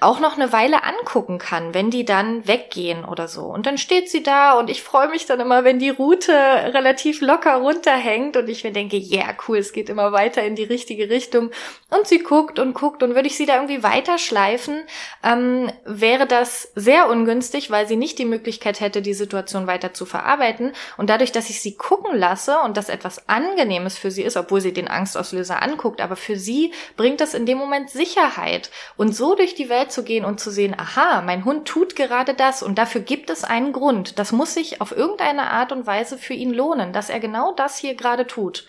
auch 0.00 0.20
noch 0.20 0.36
eine 0.36 0.52
Weile 0.52 0.84
angucken 0.84 1.38
kann, 1.38 1.72
wenn 1.72 1.90
die 1.90 2.04
dann 2.04 2.46
weggehen 2.46 3.06
oder 3.06 3.26
so. 3.26 3.46
Und 3.46 3.64
dann 3.64 3.78
steht 3.78 4.10
sie 4.10 4.22
da 4.22 4.52
und 4.58 4.68
ich 4.68 4.82
freue 4.82 5.08
mich 5.08 5.24
dann 5.24 5.40
immer, 5.40 5.64
wenn 5.64 5.78
die 5.78 5.88
Route 5.88 6.32
relativ 6.32 7.22
locker 7.22 7.56
runterhängt 7.56 8.36
und 8.36 8.50
ich 8.50 8.64
mir 8.64 8.72
denke, 8.72 8.98
ja, 8.98 9.24
yeah, 9.24 9.36
cool, 9.48 9.56
es 9.56 9.72
geht 9.72 9.88
immer 9.88 10.12
weiter 10.12 10.42
in 10.42 10.56
die 10.56 10.64
richtige 10.64 11.08
Richtung. 11.08 11.50
Und 11.88 12.06
sie 12.06 12.18
guckt 12.18 12.58
und 12.58 12.74
guckt 12.74 13.02
und 13.02 13.14
würde 13.14 13.28
ich 13.28 13.36
sie 13.36 13.46
da 13.46 13.54
irgendwie 13.54 13.82
weiterschleifen, 13.82 14.82
ähm, 15.24 15.72
wäre 15.86 16.26
das 16.26 16.70
sehr 16.74 17.08
ungünstig, 17.08 17.70
weil 17.70 17.88
sie 17.88 17.96
nicht 17.96 18.18
die 18.18 18.26
Möglichkeit 18.26 18.80
hätte, 18.80 19.00
die 19.00 19.14
Situation 19.14 19.66
weiter 19.66 19.94
zu 19.94 20.04
verarbeiten. 20.04 20.72
Und 20.98 21.08
dadurch, 21.08 21.32
dass 21.32 21.48
ich 21.48 21.62
sie 21.62 21.76
gucken 21.76 22.14
lasse 22.14 22.58
und 22.58 22.76
das 22.76 22.90
etwas 22.90 23.26
Angenehmes 23.26 23.96
für 23.96 24.10
sie 24.10 24.22
ist, 24.22 24.36
obwohl 24.36 24.60
sie 24.60 24.74
den 24.74 24.88
Angstauslöser 24.88 25.62
anguckt, 25.62 26.02
aber 26.02 26.16
für 26.16 26.36
sie 26.36 26.74
bringt 26.98 27.22
das 27.22 27.32
in 27.32 27.46
dem 27.46 27.56
Moment 27.56 27.88
Sicherheit. 27.88 28.70
Und 28.98 29.16
so 29.16 29.34
durch 29.34 29.54
die 29.54 29.70
Welt 29.70 29.77
Welt 29.78 29.92
zu 29.92 30.02
gehen 30.02 30.24
und 30.24 30.40
zu 30.40 30.50
sehen, 30.50 30.74
aha, 30.76 31.22
mein 31.22 31.44
Hund 31.44 31.66
tut 31.68 31.94
gerade 31.94 32.34
das 32.34 32.62
und 32.62 32.78
dafür 32.78 33.00
gibt 33.00 33.30
es 33.30 33.44
einen 33.44 33.72
Grund. 33.72 34.18
Das 34.18 34.32
muss 34.32 34.54
sich 34.54 34.80
auf 34.80 34.96
irgendeine 34.96 35.50
Art 35.50 35.70
und 35.72 35.86
Weise 35.86 36.18
für 36.18 36.34
ihn 36.34 36.52
lohnen, 36.52 36.92
dass 36.92 37.10
er 37.10 37.20
genau 37.20 37.52
das 37.54 37.78
hier 37.78 37.94
gerade 37.94 38.26
tut. 38.26 38.66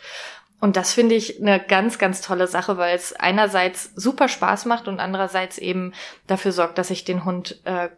und 0.61 0.75
das 0.75 0.93
finde 0.93 1.15
ich 1.15 1.41
eine 1.41 1.59
ganz, 1.59 1.97
ganz 1.97 2.21
tolle 2.21 2.45
Sache, 2.47 2.77
weil 2.77 2.95
es 2.95 3.13
einerseits 3.13 3.91
super 3.95 4.27
Spaß 4.27 4.65
macht 4.65 4.87
und 4.89 4.99
andererseits 4.99 5.57
eben 5.57 5.93
dafür 6.27 6.51
sorgt, 6.51 6.77
dass 6.77 6.89
ich 6.89 7.05
den 7.05 7.23
Hund 7.23 7.61
äh, 7.63 7.89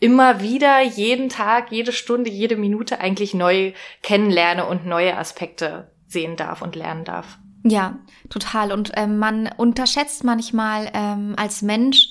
immer 0.00 0.40
wieder, 0.40 0.82
jeden 0.82 1.28
Tag, 1.28 1.70
jede 1.70 1.92
Stunde, 1.92 2.28
jede 2.28 2.56
Minute 2.56 3.00
eigentlich 3.00 3.34
neu 3.34 3.72
kennenlerne 4.02 4.66
und 4.66 4.84
neue 4.84 5.16
Aspekte 5.16 5.90
sehen 6.08 6.36
darf 6.36 6.60
und 6.60 6.74
lernen 6.74 7.04
darf. 7.04 7.38
Ja, 7.64 7.98
total. 8.28 8.72
Und 8.72 8.92
ähm, 8.96 9.18
man 9.18 9.48
unterschätzt 9.56 10.24
manchmal 10.24 10.90
ähm, 10.94 11.34
als 11.36 11.62
Mensch 11.62 12.08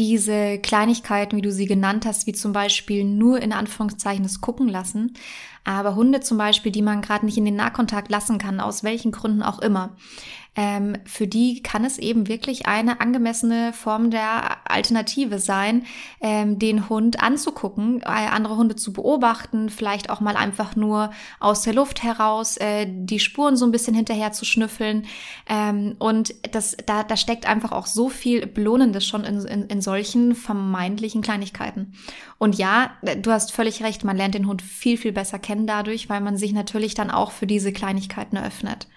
diese 0.00 0.58
Kleinigkeiten, 0.58 1.36
wie 1.36 1.42
du 1.42 1.52
sie 1.52 1.66
genannt 1.66 2.06
hast, 2.06 2.26
wie 2.26 2.32
zum 2.32 2.54
Beispiel 2.54 3.04
nur 3.04 3.42
in 3.42 3.52
Anführungszeichen 3.52 4.22
das 4.22 4.40
Gucken 4.40 4.66
lassen. 4.66 5.12
Aber 5.62 5.94
Hunde 5.94 6.20
zum 6.20 6.38
Beispiel, 6.38 6.72
die 6.72 6.80
man 6.80 7.02
gerade 7.02 7.26
nicht 7.26 7.36
in 7.36 7.44
den 7.44 7.56
Nahkontakt 7.56 8.10
lassen 8.10 8.38
kann, 8.38 8.60
aus 8.60 8.82
welchen 8.82 9.12
Gründen 9.12 9.42
auch 9.42 9.58
immer, 9.58 9.90
ähm, 10.56 10.96
für 11.04 11.28
die 11.28 11.62
kann 11.62 11.84
es 11.84 11.98
eben 11.98 12.26
wirklich 12.26 12.66
eine 12.66 13.00
angemessene 13.00 13.72
Form 13.72 14.10
der 14.10 14.68
Alternative 14.68 15.38
sein, 15.38 15.84
ähm, 16.20 16.58
den 16.58 16.88
Hund 16.88 17.22
anzugucken, 17.22 18.00
äh, 18.02 18.06
andere 18.06 18.56
Hunde 18.56 18.74
zu 18.74 18.92
beobachten, 18.92 19.70
vielleicht 19.70 20.10
auch 20.10 20.20
mal 20.20 20.36
einfach 20.36 20.74
nur 20.74 21.12
aus 21.38 21.62
der 21.62 21.74
Luft 21.74 22.02
heraus 22.02 22.56
äh, 22.56 22.86
die 22.88 23.20
Spuren 23.20 23.56
so 23.56 23.64
ein 23.64 23.70
bisschen 23.70 23.94
hinterher 23.94 24.32
zu 24.32 24.44
schnüffeln. 24.44 25.06
Ähm, 25.48 25.94
und 25.98 26.34
das, 26.52 26.76
da, 26.84 27.04
da 27.04 27.16
steckt 27.16 27.46
einfach 27.46 27.70
auch 27.70 27.86
so 27.86 28.08
viel 28.08 28.46
Belohnendes 28.46 29.06
schon 29.06 29.22
in, 29.24 29.44
in, 29.46 29.66
in 29.66 29.80
solchen 29.80 30.34
vermeintlichen 30.34 31.22
Kleinigkeiten. 31.22 31.92
Und 32.38 32.56
ja, 32.56 32.90
du 33.22 33.30
hast 33.30 33.52
völlig 33.52 33.84
recht, 33.84 34.02
man 34.02 34.16
lernt 34.16 34.34
den 34.34 34.48
Hund 34.48 34.62
viel, 34.62 34.96
viel 34.96 35.12
besser 35.12 35.38
kennen 35.38 35.68
dadurch, 35.68 36.08
weil 36.08 36.20
man 36.20 36.36
sich 36.36 36.52
natürlich 36.52 36.94
dann 36.94 37.10
auch 37.10 37.30
für 37.30 37.46
diese 37.46 37.72
Kleinigkeiten 37.72 38.36
eröffnet. 38.36 38.88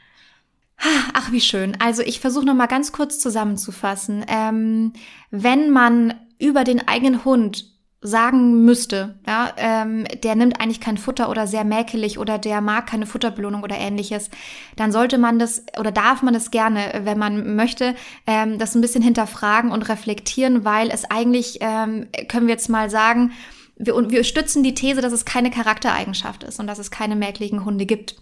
Ach, 1.14 1.32
wie 1.32 1.42
schön. 1.42 1.78
Also 1.80 2.02
ich 2.02 2.20
versuche 2.20 2.46
noch 2.46 2.56
mal 2.56 2.68
ganz 2.68 2.92
kurz 2.92 3.20
zusammenzufassen. 3.20 4.26
Ähm, 4.28 4.94
wenn 5.32 5.70
man 5.70 6.14
über 6.40 6.64
den 6.64 6.88
eigenen 6.88 7.24
Hund 7.24 7.72
sagen 8.02 8.66
müsste, 8.66 9.18
ja, 9.26 9.54
ähm, 9.56 10.06
der 10.24 10.36
nimmt 10.36 10.60
eigentlich 10.60 10.82
kein 10.82 10.98
Futter 10.98 11.30
oder 11.30 11.48
sehr 11.48 11.64
mäkelig 11.64 12.20
oder 12.20 12.38
der 12.38 12.60
mag 12.60 12.86
keine 12.86 13.06
Futterbelohnung 13.06 13.64
oder 13.64 13.78
ähnliches, 13.78 14.30
dann 14.76 14.92
sollte 14.92 15.18
man 15.18 15.40
das 15.40 15.64
oder 15.80 15.94
darf 15.94 16.22
man 16.22 16.34
das 16.34 16.52
gerne, 16.52 17.02
wenn 17.06 17.18
man 17.18 17.56
möchte, 17.56 17.96
ähm, 18.28 18.60
das 18.60 18.76
ein 18.76 18.82
bisschen 18.82 19.04
hinterfragen 19.04 19.72
und 19.72 19.88
reflektieren, 19.88 20.66
weil 20.66 20.90
es 20.90 21.10
eigentlich, 21.10 21.60
ähm, 21.62 22.08
können 22.28 22.48
wir 22.48 22.56
jetzt 22.56 22.68
mal 22.68 22.90
sagen, 22.90 23.32
wir, 23.78 23.96
wir 24.12 24.26
stützen 24.26 24.64
die 24.64 24.74
These, 24.74 25.00
dass 25.00 25.14
es 25.14 25.24
keine 25.24 25.50
Charaktereigenschaft 25.50 26.44
ist 26.44 26.60
und 26.60 26.68
dass 26.68 26.80
es 26.80 26.92
keine 26.92 27.16
mäkeligen 27.16 27.64
Hunde 27.64 27.86
gibt. 27.86 28.18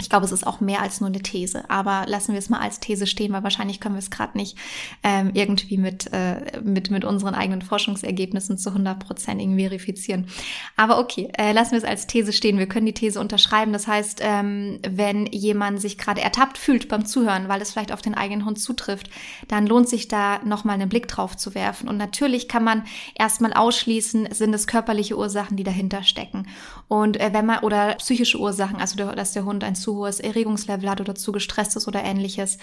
Ich 0.00 0.10
glaube, 0.10 0.24
es 0.24 0.32
ist 0.32 0.46
auch 0.46 0.60
mehr 0.60 0.82
als 0.82 1.00
nur 1.00 1.08
eine 1.08 1.22
These, 1.22 1.68
aber 1.70 2.04
lassen 2.06 2.32
wir 2.32 2.38
es 2.38 2.48
mal 2.48 2.60
als 2.60 2.80
These 2.80 3.06
stehen, 3.06 3.32
weil 3.32 3.42
wahrscheinlich 3.42 3.80
können 3.80 3.94
wir 3.94 4.00
es 4.00 4.10
gerade 4.10 4.36
nicht 4.36 4.56
ähm, 5.02 5.30
irgendwie 5.34 5.78
mit, 5.78 6.12
äh, 6.12 6.60
mit, 6.62 6.90
mit 6.90 7.04
unseren 7.04 7.34
eigenen 7.34 7.62
Forschungsergebnissen 7.62 8.58
zu 8.58 8.70
100 8.70 8.98
Prozent 8.98 9.36
verifizieren. 9.36 10.26
Aber 10.76 10.98
okay, 10.98 11.30
äh, 11.36 11.52
lassen 11.52 11.72
wir 11.72 11.78
es 11.78 11.84
als 11.84 12.06
These 12.06 12.32
stehen. 12.32 12.58
Wir 12.58 12.66
können 12.66 12.86
die 12.86 12.94
These 12.94 13.20
unterschreiben. 13.20 13.72
Das 13.72 13.86
heißt, 13.86 14.20
ähm, 14.22 14.78
wenn 14.88 15.26
jemand 15.26 15.80
sich 15.80 15.98
gerade 15.98 16.20
ertappt 16.20 16.58
fühlt 16.58 16.88
beim 16.88 17.04
Zuhören, 17.04 17.48
weil 17.48 17.60
es 17.60 17.72
vielleicht 17.72 17.92
auf 17.92 18.02
den 18.02 18.14
eigenen 18.14 18.46
Hund 18.46 18.58
zutrifft, 18.58 19.10
dann 19.48 19.66
lohnt 19.66 19.88
sich 19.88 20.08
da 20.08 20.40
nochmal 20.44 20.74
einen 20.74 20.88
Blick 20.88 21.08
drauf 21.08 21.36
zu 21.36 21.54
werfen. 21.54 21.88
Und 21.88 21.96
natürlich 21.96 22.48
kann 22.48 22.64
man 22.64 22.84
erstmal 23.14 23.52
ausschließen, 23.52 24.28
sind 24.32 24.54
es 24.54 24.66
körperliche 24.66 25.16
Ursachen, 25.16 25.56
die 25.56 25.64
dahinter 25.64 26.02
stecken. 26.02 26.46
Und 26.88 27.20
äh, 27.20 27.30
wenn 27.32 27.46
man, 27.46 27.60
oder 27.60 27.94
psychische 27.96 28.38
Ursachen, 28.38 28.76
also 28.76 28.96
der, 28.96 29.14
dass 29.14 29.32
der 29.32 29.44
Hund 29.44 29.64
ein 29.64 29.74
zu 29.86 29.94
hohes 29.94 30.18
Erregungslevel 30.18 30.90
hat 30.90 31.00
oder 31.00 31.14
zu 31.14 31.30
gestresst 31.30 31.76
ist 31.76 31.86
oder 31.86 32.02
ähnliches. 32.02 32.58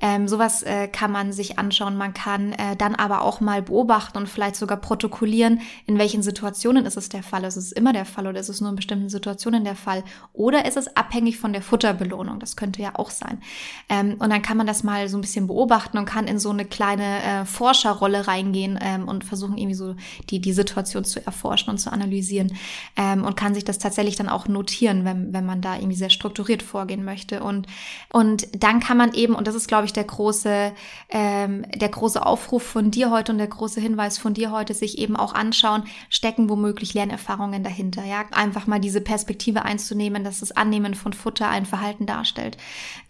Ähm, 0.00 0.28
sowas 0.28 0.62
äh, 0.62 0.86
kann 0.86 1.10
man 1.10 1.32
sich 1.32 1.58
anschauen. 1.58 1.96
Man 1.96 2.14
kann 2.14 2.52
äh, 2.52 2.76
dann 2.76 2.94
aber 2.94 3.22
auch 3.22 3.40
mal 3.40 3.62
beobachten 3.62 4.16
und 4.16 4.28
vielleicht 4.28 4.54
sogar 4.54 4.76
protokollieren, 4.76 5.60
in 5.86 5.98
welchen 5.98 6.22
Situationen 6.22 6.86
ist 6.86 6.96
es 6.96 7.08
der 7.08 7.24
Fall. 7.24 7.42
Ist 7.42 7.56
es 7.56 7.72
immer 7.72 7.92
der 7.92 8.04
Fall 8.04 8.28
oder 8.28 8.38
ist 8.38 8.48
es 8.48 8.60
nur 8.60 8.70
in 8.70 8.76
bestimmten 8.76 9.08
Situationen 9.08 9.64
der 9.64 9.74
Fall? 9.74 10.04
Oder 10.32 10.66
ist 10.66 10.76
es 10.76 10.96
abhängig 10.96 11.38
von 11.38 11.52
der 11.52 11.62
Futterbelohnung? 11.62 12.38
Das 12.38 12.54
könnte 12.54 12.80
ja 12.80 12.92
auch 12.94 13.10
sein. 13.10 13.42
Ähm, 13.88 14.14
und 14.20 14.30
dann 14.30 14.42
kann 14.42 14.56
man 14.56 14.68
das 14.68 14.84
mal 14.84 15.08
so 15.08 15.18
ein 15.18 15.22
bisschen 15.22 15.48
beobachten 15.48 15.98
und 15.98 16.04
kann 16.04 16.28
in 16.28 16.38
so 16.38 16.50
eine 16.50 16.64
kleine 16.64 17.22
äh, 17.24 17.44
Forscherrolle 17.44 18.28
reingehen 18.28 18.78
ähm, 18.80 19.08
und 19.08 19.24
versuchen 19.24 19.58
irgendwie 19.58 19.74
so 19.74 19.96
die, 20.30 20.40
die 20.40 20.52
Situation 20.52 21.04
zu 21.04 21.26
erforschen 21.26 21.70
und 21.70 21.78
zu 21.78 21.90
analysieren 21.90 22.56
ähm, 22.96 23.24
und 23.24 23.36
kann 23.36 23.54
sich 23.54 23.64
das 23.64 23.78
tatsächlich 23.78 24.14
dann 24.14 24.28
auch 24.28 24.46
notieren, 24.46 25.04
wenn, 25.04 25.32
wenn 25.32 25.44
man 25.44 25.60
da 25.60 25.74
irgendwie 25.74 25.96
sehr 25.96 26.10
strukturiert 26.10 26.67
vorgehen 26.68 27.04
möchte. 27.04 27.42
Und, 27.42 27.66
und 28.12 28.46
dann 28.62 28.80
kann 28.80 28.96
man 28.96 29.14
eben, 29.14 29.34
und 29.34 29.46
das 29.46 29.54
ist, 29.54 29.68
glaube 29.68 29.86
ich, 29.86 29.92
der 29.92 30.04
große, 30.04 30.72
ähm, 31.10 31.66
der 31.74 31.88
große 31.88 32.24
Aufruf 32.24 32.62
von 32.62 32.90
dir 32.90 33.10
heute 33.10 33.32
und 33.32 33.38
der 33.38 33.46
große 33.48 33.80
Hinweis 33.80 34.18
von 34.18 34.34
dir 34.34 34.50
heute, 34.50 34.74
sich 34.74 34.98
eben 34.98 35.16
auch 35.16 35.34
anschauen, 35.34 35.84
stecken 36.10 36.48
womöglich 36.48 36.94
Lernerfahrungen 36.94 37.64
dahinter. 37.64 38.04
Ja, 38.04 38.24
einfach 38.32 38.66
mal 38.66 38.80
diese 38.80 39.00
Perspektive 39.00 39.62
einzunehmen, 39.62 40.24
dass 40.24 40.40
das 40.40 40.52
Annehmen 40.52 40.94
von 40.94 41.12
Futter 41.12 41.48
ein 41.48 41.66
Verhalten 41.66 42.06
darstellt 42.06 42.56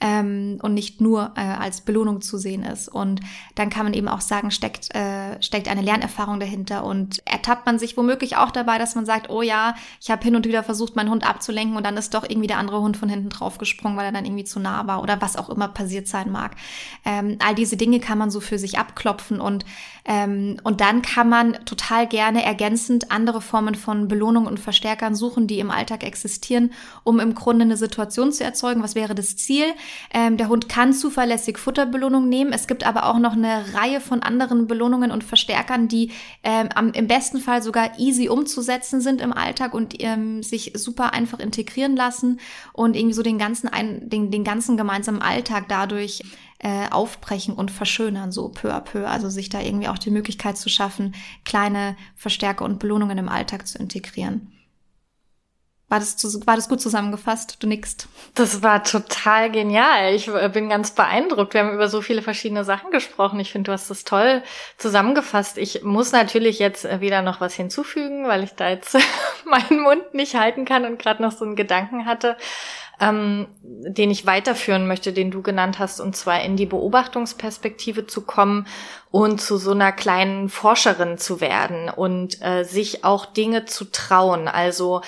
ähm, 0.01 0.59
und 0.63 0.75
nicht 0.75 1.01
nur 1.01 1.33
äh, 1.37 1.41
als 1.41 1.81
Belohnung 1.81 2.21
zu 2.21 2.39
sehen 2.39 2.63
ist. 2.63 2.89
Und 2.89 3.21
dann 3.55 3.71
kann 3.71 3.85
man 3.85 3.95
eben 3.95 4.09
auch 4.09 4.21
sagen, 4.21 4.51
steckt, 4.51 4.95
äh, 4.95 5.41
steckt 5.43 5.69
eine 5.69 5.83
Lernerfahrung 5.83 6.41
dahinter 6.41 6.85
und 6.85 7.27
ertappt 7.27 7.67
man 7.67 7.79
sich 7.79 7.97
womöglich 7.97 8.37
auch 8.37 8.51
dabei, 8.51 8.79
dass 8.79 8.95
man 8.95 9.07
sagt, 9.07 9.31
oh 9.31 9.43
ja, 9.43 9.75
ich 10.01 10.11
habe 10.11 10.23
hin 10.23 10.37
und 10.37 10.47
wieder 10.47 10.63
versucht, 10.63 10.97
meinen 10.97 11.11
Hund 11.11 11.29
abzulenken 11.29 11.77
und 11.77 11.85
dann 11.85 11.97
ist 11.97 12.15
doch 12.15 12.25
irgendwie 12.29 12.47
der 12.47 12.59
andere 12.59 12.81
Hund 12.81 12.97
von 12.97 13.09
hinten 13.09 13.31
drauf 13.31 13.48
draufgesprungen, 13.49 13.97
weil 13.97 14.07
er 14.07 14.13
dann 14.13 14.25
irgendwie 14.25 14.45
zu 14.45 14.61
nah 14.61 14.87
war 14.87 15.03
oder 15.03 15.21
was 15.21 15.37
auch 15.37 15.49
immer 15.49 15.69
passiert 15.69 16.07
sein 16.07 16.31
mag. 16.31 16.57
Ähm, 17.05 17.39
all 17.45 17.55
diese 17.55 17.77
Dinge 17.77 18.01
kann 18.01 18.19
man 18.19 18.31
so 18.31 18.41
für 18.41 18.59
sich 18.59 18.79
abklopfen 18.79 19.41
und, 19.41 19.65
ähm, 20.05 20.59
und 20.65 20.81
dann 20.81 21.03
kann 21.03 21.29
man 21.29 21.65
total 21.65 22.07
gerne 22.07 22.45
ergänzend 22.45 23.11
andere 23.11 23.41
Formen 23.41 23.75
von 23.75 24.09
Belohnung 24.09 24.47
und 24.47 24.61
Verstärkern 24.61 25.15
suchen, 25.15 25.47
die 25.47 25.61
im 25.61 25.71
Alltag 25.71 26.05
existieren, 26.05 26.73
um 27.05 27.21
im 27.21 27.35
Grunde 27.35 27.65
eine 27.65 27.77
Situation 27.77 28.33
zu 28.33 28.45
erzeugen. 28.45 28.83
Was 28.83 28.95
wäre 28.95 29.15
das 29.15 29.37
Ziel? 29.37 29.65
Ähm, 30.13 30.37
der 30.37 30.49
Hund 30.49 30.69
kann 30.69 30.93
zuverlässig 30.93 31.59
Futterbelohnung 31.59 32.29
nehmen. 32.29 32.53
Es 32.53 32.67
gibt 32.67 32.85
aber 32.85 33.07
auch 33.07 33.19
noch 33.19 33.33
eine 33.33 33.75
Reihe 33.75 34.01
von 34.01 34.23
anderen 34.23 34.67
Belohnungen 34.67 35.11
und 35.11 35.25
Verstärkern, 35.25 35.89
die 35.89 36.13
ähm, 36.43 36.69
am, 36.75 36.93
im 36.93 37.07
besten 37.07 37.39
Fall 37.39 37.63
sogar 37.63 37.99
easy 37.99 38.29
umzusetzen 38.29 39.01
sind 39.01 39.21
im 39.21 39.33
Alltag 39.33 39.75
und 39.75 39.95
ähm, 40.03 40.43
sich 40.43 40.73
super 40.75 41.13
einfach 41.13 41.39
integrieren 41.39 41.97
lassen 41.97 42.41
und 42.73 42.97
irgendwie 42.97 43.15
so 43.15 43.23
den 43.23 43.38
den 43.39 43.47
ganzen, 43.47 43.68
ein, 43.68 44.11
den, 44.11 44.30
den 44.30 44.45
ganzen 44.45 44.76
gemeinsamen 44.76 45.22
Alltag 45.22 45.66
dadurch 45.68 46.22
äh, 46.59 46.91
aufbrechen 46.91 47.55
und 47.55 47.70
verschönern, 47.70 48.32
so 48.32 48.49
peu 48.49 48.74
à 48.74 48.80
peu. 48.80 49.07
Also 49.07 49.28
sich 49.28 49.49
da 49.49 49.61
irgendwie 49.61 49.89
auch 49.89 49.99
die 49.99 50.11
Möglichkeit 50.11 50.59
zu 50.59 50.68
schaffen, 50.68 51.14
kleine 51.45 51.97
Verstärker 52.16 52.64
und 52.64 52.80
Belohnungen 52.80 53.18
im 53.18 53.28
Alltag 53.28 53.66
zu 53.66 53.78
integrieren. 53.78 54.53
War 55.91 56.01
das, 56.01 56.22
war 56.47 56.57
das 56.57 56.68
gut 56.68 56.82
zusammengefasst? 56.82 57.62
Du 57.62 57.66
nickst. 57.66 58.09
Das 58.34 58.62
war 58.62 58.84
total 58.84 59.51
genial. 59.51 60.12
Ich 60.12 60.28
äh, 60.28 60.51
bin 60.53 60.68
ganz 60.68 60.91
beeindruckt. 60.91 61.55
Wir 61.55 61.62
haben 61.62 61.72
über 61.72 61.89
so 61.89 62.03
viele 62.03 62.20
verschiedene 62.20 62.62
Sachen 62.62 62.91
gesprochen. 62.91 63.41
Ich 63.41 63.53
finde, 63.53 63.68
du 63.68 63.72
hast 63.72 63.89
das 63.89 64.05
toll 64.05 64.43
zusammengefasst. 64.76 65.57
Ich 65.57 65.84
muss 65.84 66.12
natürlich 66.12 66.59
jetzt 66.59 66.84
äh, 66.84 67.01
wieder 67.01 67.22
noch 67.22 67.41
was 67.41 67.55
hinzufügen, 67.55 68.28
weil 68.28 68.45
ich 68.45 68.53
da 68.53 68.68
jetzt 68.68 68.99
meinen 69.47 69.80
Mund 69.80 70.12
nicht 70.12 70.34
halten 70.34 70.66
kann 70.66 70.84
und 70.84 70.99
gerade 70.99 71.22
noch 71.22 71.32
so 71.32 71.47
einen 71.47 71.57
Gedanken 71.57 72.05
hatte 72.05 72.36
ähm, 73.01 73.47
den 73.63 74.11
ich 74.11 74.27
weiterführen 74.27 74.87
möchte, 74.87 75.13
den 75.13 75.31
du 75.31 75.43
genannt 75.43 75.79
hast, 75.79 76.01
und 76.01 76.17
zwar 76.17 76.43
in 76.43 76.57
die 76.57 76.67
Beobachtungsperspektive 76.67 78.07
zu 78.07 78.23
kommen 78.23 78.67
und 79.11 79.41
zu 79.41 79.57
so 79.57 79.71
einer 79.71 79.93
kleinen 79.93 80.49
Forscherin 80.49 81.19
zu 81.19 81.41
werden 81.41 81.89
und 81.89 82.43
äh, 82.43 82.65
sich 82.65 83.05
auch 83.05 83.27
Dinge 83.27 83.67
zu 83.67 83.85
trauen. 83.87 84.49
Also 84.49 85.03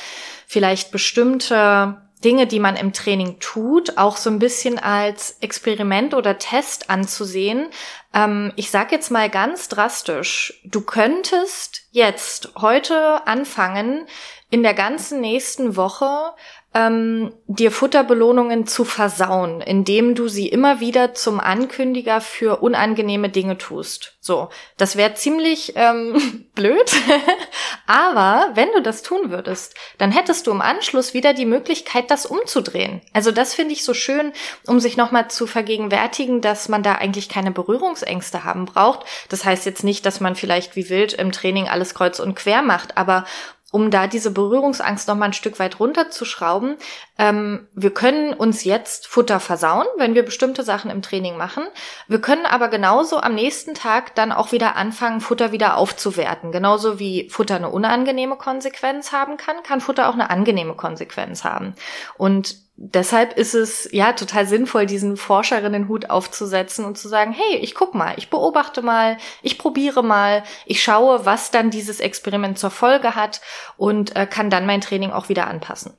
vielleicht 0.47 0.93
bestimmte 0.93 2.01
Dinge, 2.25 2.47
die 2.47 2.61
man 2.61 2.77
im 2.77 2.93
Training 2.93 3.39
tut, 3.41 3.97
auch 3.97 4.17
so 4.17 4.29
ein 4.31 4.39
bisschen 4.39 4.79
als 4.79 5.39
Experiment 5.41 6.13
oder 6.15 6.39
Test 6.39 6.91
anzusehen. 6.91 7.69
Ähm, 8.13 8.53
ich 8.57 8.71
sage 8.71 8.95
jetzt 8.95 9.11
mal 9.11 9.31
ganz 9.31 9.69
drastisch, 9.69 10.61
du 10.65 10.83
könntest 10.83 11.83
jetzt 11.93 12.53
heute 12.61 13.27
anfangen, 13.27 14.07
in 14.51 14.63
der 14.63 14.75
ganzen 14.75 15.21
nächsten 15.21 15.77
Woche 15.77 16.33
ähm, 16.73 17.33
dir 17.47 17.73
Futterbelohnungen 17.73 18.67
zu 18.67 18.85
versauen, 18.85 19.61
indem 19.61 20.15
du 20.15 20.29
sie 20.29 20.49
immer 20.49 20.79
wieder 20.79 21.15
zum 21.15 21.41
Ankündiger 21.41 22.21
für 22.21 22.63
unangenehme 22.63 23.29
Dinge 23.29 23.59
tust. 23.59 24.15
So, 24.21 24.51
das 24.77 24.97
wäre 24.97 25.15
ziemlich 25.15 25.73
ähm, 25.75 26.47
blöd, 26.55 26.93
aber 27.87 28.51
wenn 28.55 28.69
du 28.73 28.83
das 28.83 29.03
tun 29.03 29.31
würdest, 29.31 29.75
dann 29.99 30.13
hättest 30.13 30.47
du 30.47 30.53
im 30.53 30.61
Anschluss 30.61 31.13
wieder 31.13 31.35
die 31.35 31.47
Möglichkeit, 31.47 32.09
das 32.11 32.25
umzudrehen. 32.25 33.01
Also 33.13 33.33
das 33.33 33.55
finde 33.55 33.73
ich 33.73 33.83
so 33.85 33.93
schön, 33.95 34.33
um 34.67 34.79
sich 34.79 34.97
nochmal 34.97 35.29
zu 35.29 35.49
vergegenwärtigen, 35.49 36.41
dass 36.41 36.69
man 36.69 36.85
da 36.85 36.95
eigentlich 36.95 37.29
keine 37.29 37.51
Berührungsängste 37.51 38.45
haben 38.45 38.67
braucht. 38.67 39.07
Das 39.29 39.45
heißt 39.45 39.67
jetzt 39.67 39.83
nicht, 39.83 40.07
dass 40.07 40.21
man 40.21 40.37
vielleicht 40.37 40.77
wie 40.77 40.89
wild 40.89 41.15
im 41.15 41.33
Training 41.33 41.69
alles 41.69 41.95
kreuz 41.95 42.21
und 42.21 42.37
quer 42.37 42.63
macht, 42.63 42.97
aber 42.97 43.25
um 43.71 43.91
da 43.91 44.07
diese 44.07 44.31
Berührungsangst 44.31 45.07
noch 45.09 45.17
mal 45.17 45.27
ein 45.27 45.33
Stück 45.33 45.59
weit 45.59 45.79
runterzuschrauben. 45.79 46.77
Ähm, 47.19 47.69
wir 47.75 47.93
können 47.93 48.33
uns 48.33 48.65
jetzt 48.65 49.07
Futter 49.07 49.41
versauen, 49.41 49.87
wenn 49.97 50.15
wir 50.15 50.25
bestimmte 50.25 50.63
Sachen 50.63 50.91
im 50.91 51.03
Training 51.03 51.37
machen. 51.37 51.65
Wir 52.09 52.21
können 52.21 52.47
aber 52.47 52.69
genauso 52.69 53.21
am 53.21 53.35
nächsten 53.35 53.75
Tag 53.75 54.15
dann 54.15 54.33
auch 54.33 54.53
wieder 54.53 54.77
anfangen, 54.77 55.21
Futter 55.21 55.53
wieder 55.53 55.77
aufzuwerten. 55.77 56.53
Genauso 56.53 56.99
wie 56.99 57.29
Futter 57.31 57.57
eine 57.57 57.71
unangenehme 57.71 58.37
Konsequenz 58.37 59.13
haben 59.13 59.37
kann, 59.37 59.63
kann 59.63 59.81
Futter 59.81 60.09
auch 60.09 60.15
eine 60.15 60.31
angenehme 60.31 60.75
Konsequenz 60.75 61.45
haben. 61.45 61.75
Und 62.17 62.70
deshalb 62.83 63.37
ist 63.37 63.55
es 63.55 63.89
ja 63.93 64.15
total 64.15 64.47
sinnvoll, 64.47 64.87
diesen 64.87 65.19
Forscherinnenhut 65.19 66.09
aufzusetzen 66.09 66.87
und 66.87 66.97
zu 66.97 67.09
sagen, 67.09 67.33
hey, 67.33 67.59
ich 67.59 67.75
guck 67.75 67.95
mal, 67.95 68.15
ich 68.17 68.31
beobachte 68.31 68.81
mal, 68.81 69.19
ich 69.43 69.59
probiere 69.59 70.03
mal, 70.03 70.43
ich 70.65 70.83
schaue, 70.83 71.27
was 71.27 71.51
dann 71.51 71.71
dieses 71.71 72.01
Experiment 72.01 72.59
zur 72.59 72.71
Folge 72.71 73.15
hat 73.15 73.43
und 73.77 74.17
äh, 74.17 74.27
kann 74.27 74.49
dann 74.49 74.65
mein 74.65 74.81
Training 74.81 75.11
auch 75.11 75.29
wieder 75.29 75.47
anpassen. 75.47 75.93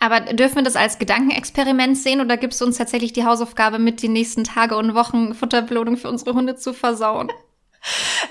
Aber 0.00 0.20
dürfen 0.20 0.56
wir 0.56 0.62
das 0.62 0.74
als 0.74 0.98
Gedankenexperiment 0.98 1.98
sehen 1.98 2.22
oder 2.22 2.38
gibst 2.38 2.60
du 2.60 2.64
uns 2.64 2.78
tatsächlich 2.78 3.12
die 3.12 3.24
Hausaufgabe 3.24 3.78
mit, 3.78 4.00
die 4.02 4.08
nächsten 4.08 4.42
Tage 4.42 4.76
und 4.76 4.94
Wochen 4.94 5.34
Futterbelohnung 5.34 5.98
für 5.98 6.08
unsere 6.08 6.32
Hunde 6.32 6.56
zu 6.56 6.72
versauen? 6.72 7.30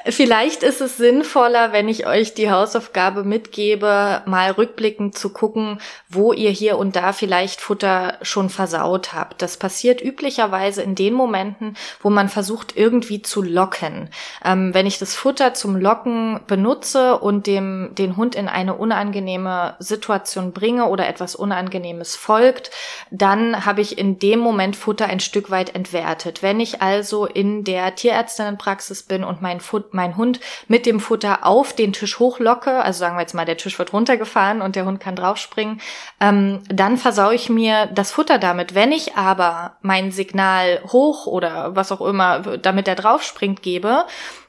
Vielleicht 0.05 0.63
ist 0.63 0.79
es 0.79 0.95
sinnvoller, 0.95 1.73
wenn 1.73 1.89
ich 1.89 2.07
euch 2.07 2.33
die 2.33 2.49
Hausaufgabe 2.49 3.23
mitgebe, 3.25 4.21
mal 4.25 4.51
rückblickend 4.51 5.17
zu 5.17 5.29
gucken, 5.29 5.79
wo 6.07 6.31
ihr 6.31 6.51
hier 6.51 6.77
und 6.77 6.95
da 6.95 7.11
vielleicht 7.11 7.59
Futter 7.59 8.17
schon 8.21 8.49
versaut 8.49 9.13
habt. 9.13 9.41
Das 9.41 9.57
passiert 9.57 10.01
üblicherweise 10.01 10.81
in 10.81 10.95
den 10.95 11.13
Momenten, 11.13 11.75
wo 12.01 12.09
man 12.09 12.29
versucht, 12.29 12.77
irgendwie 12.77 13.21
zu 13.21 13.41
locken. 13.41 14.09
Ähm, 14.43 14.73
wenn 14.73 14.85
ich 14.85 14.99
das 14.99 15.15
Futter 15.15 15.53
zum 15.53 15.75
Locken 15.75 16.39
benutze 16.47 17.19
und 17.19 17.45
dem, 17.45 17.91
den 17.93 18.15
Hund 18.15 18.35
in 18.35 18.47
eine 18.47 18.75
unangenehme 18.75 19.75
Situation 19.79 20.53
bringe 20.53 20.85
oder 20.85 21.07
etwas 21.07 21.35
Unangenehmes 21.35 22.15
folgt, 22.15 22.71
dann 23.11 23.65
habe 23.65 23.81
ich 23.81 23.97
in 23.97 24.17
dem 24.17 24.39
Moment 24.39 24.77
Futter 24.77 25.07
ein 25.07 25.19
Stück 25.19 25.51
weit 25.51 25.75
entwertet. 25.75 26.41
Wenn 26.41 26.61
ich 26.61 26.81
also 26.81 27.25
in 27.25 27.65
der 27.65 27.95
Tierärztinnenpraxis 27.95 29.03
bin 29.03 29.25
und 29.25 29.40
mein, 29.41 29.59
Fut 29.59 29.93
mein 29.93 30.17
Hund 30.17 30.39
mit 30.67 30.85
dem 30.85 30.99
Futter 30.99 31.45
auf 31.45 31.73
den 31.73 31.93
Tisch 31.93 32.19
hochlocke, 32.19 32.81
also 32.83 32.99
sagen 32.99 33.15
wir 33.15 33.21
jetzt 33.21 33.33
mal, 33.33 33.45
der 33.45 33.57
Tisch 33.57 33.77
wird 33.77 33.93
runtergefahren 33.93 34.61
und 34.61 34.75
der 34.75 34.85
Hund 34.85 34.99
kann 34.99 35.15
draufspringen, 35.15 35.81
ähm, 36.19 36.61
dann 36.67 36.97
versaue 36.97 37.35
ich 37.35 37.49
mir 37.49 37.87
das 37.87 38.11
Futter 38.11 38.37
damit. 38.37 38.75
Wenn 38.75 38.91
ich 38.91 39.15
aber 39.15 39.77
mein 39.81 40.11
Signal 40.11 40.81
hoch 40.91 41.27
oder 41.27 41.75
was 41.75 41.91
auch 41.91 42.01
immer, 42.01 42.39
damit 42.57 42.87
er 42.87 42.95
draufspringt, 42.95 43.61
gebe, 43.61 44.05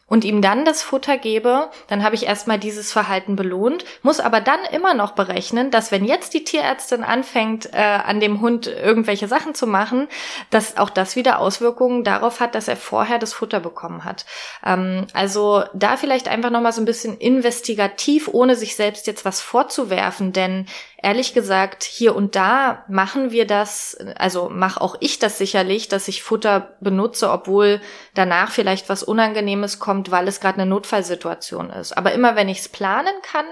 und 0.07 0.24
ihm 0.24 0.42
dann 0.42 0.64
das 0.64 0.82
Futter 0.82 1.16
gebe, 1.16 1.70
dann 1.88 2.03
habe 2.03 2.14
ich 2.14 2.26
erstmal 2.26 2.59
dieses 2.59 2.92
Verhalten 2.92 3.34
belohnt, 3.34 3.84
muss 4.03 4.20
aber 4.20 4.40
dann 4.40 4.61
immer 4.70 4.94
noch 4.94 5.12
berechnen, 5.12 5.70
dass 5.70 5.90
wenn 5.90 6.05
jetzt 6.05 6.34
die 6.34 6.44
Tierärztin 6.44 7.03
anfängt, 7.03 7.72
äh, 7.72 7.78
an 7.78 8.20
dem 8.20 8.40
Hund 8.40 8.66
irgendwelche 8.66 9.26
Sachen 9.26 9.55
zu 9.55 9.66
machen, 9.66 10.09
dass 10.50 10.76
auch 10.76 10.90
das 10.90 11.16
wieder 11.16 11.38
Auswirkungen 11.38 12.05
darauf 12.05 12.40
hat, 12.40 12.55
dass 12.55 12.68
er 12.68 12.76
vorher 12.76 13.18
das 13.18 13.32
Futter 13.32 13.61
bekommen 13.61 14.05
hat. 14.05 14.26
Ähm, 14.64 15.07
also 15.14 15.64
da 15.72 15.96
vielleicht 15.96 16.28
einfach 16.28 16.50
nochmal 16.50 16.72
so 16.72 16.82
ein 16.82 16.86
bisschen 16.86 17.16
investigativ, 17.16 18.28
ohne 18.28 18.55
sich 18.57 18.76
selbst 18.76 19.07
jetzt 19.07 19.24
was 19.24 19.40
vorzuwerfen, 19.40 20.32
denn 20.32 20.66
ehrlich 21.03 21.34
gesagt, 21.34 21.82
hier 21.82 22.14
und 22.14 22.36
da 22.36 22.84
machen 22.88 23.32
wir 23.32 23.46
das, 23.46 23.98
also 24.16 24.48
mache 24.48 24.80
auch 24.80 24.96
ich 25.00 25.18
das 25.18 25.36
sicherlich, 25.36 25.88
dass 25.88 26.09
ich 26.09 26.22
Futter 26.22 26.74
benutze, 26.80 27.30
obwohl 27.30 27.80
danach 28.14 28.50
vielleicht 28.50 28.88
was 28.88 29.03
Unangenehmes 29.03 29.80
kommt, 29.80 30.11
weil 30.12 30.28
es 30.28 30.40
gerade 30.40 30.61
eine 30.61 30.70
Notfallsituation 30.70 31.70
ist. 31.70 31.96
Aber 31.98 32.12
immer 32.12 32.36
wenn 32.36 32.48
ich 32.48 32.61
es 32.61 32.68
planen 32.68 33.14
kann, 33.22 33.46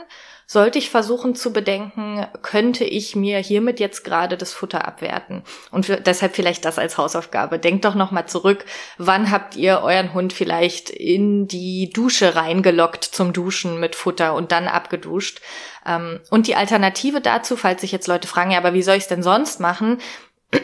sollte 0.51 0.81
ich 0.81 0.91
versuchen 0.91 1.37
zu 1.37 1.53
bedenken, 1.53 2.27
könnte 2.43 2.83
ich 2.83 3.15
mir 3.15 3.39
hiermit 3.39 3.79
jetzt 3.79 4.03
gerade 4.03 4.37
das 4.37 4.53
Futter 4.53 4.85
abwerten? 4.85 5.45
Und 5.71 5.87
für, 5.87 6.01
deshalb 6.01 6.35
vielleicht 6.35 6.65
das 6.65 6.77
als 6.77 6.99
Hausaufgabe. 6.99 7.61
Denkt 7.61 7.85
doch 7.85 7.95
nochmal 7.95 8.27
zurück, 8.27 8.65
wann 8.99 9.31
habt 9.31 9.55
ihr 9.55 9.83
euren 9.85 10.13
Hund 10.13 10.33
vielleicht 10.33 10.91
in 10.91 11.47
die 11.47 11.91
Dusche 11.91 12.35
reingelockt 12.35 13.05
zum 13.05 13.33
Duschen 13.33 13.79
mit 13.79 13.95
Futter 13.95 14.35
und 14.35 14.51
dann 14.51 14.67
abgeduscht? 14.67 15.41
Ähm, 15.87 16.19
und 16.31 16.49
die 16.49 16.57
Alternative 16.57 17.21
dazu, 17.21 17.55
falls 17.55 17.83
sich 17.83 17.93
jetzt 17.93 18.09
Leute 18.09 18.27
fragen, 18.27 18.51
ja, 18.51 18.59
aber 18.59 18.75
wie 18.75 18.83
soll 18.83 18.97
ich 18.97 19.05
es 19.05 19.09
denn 19.09 19.23
sonst 19.23 19.61
machen? 19.61 19.99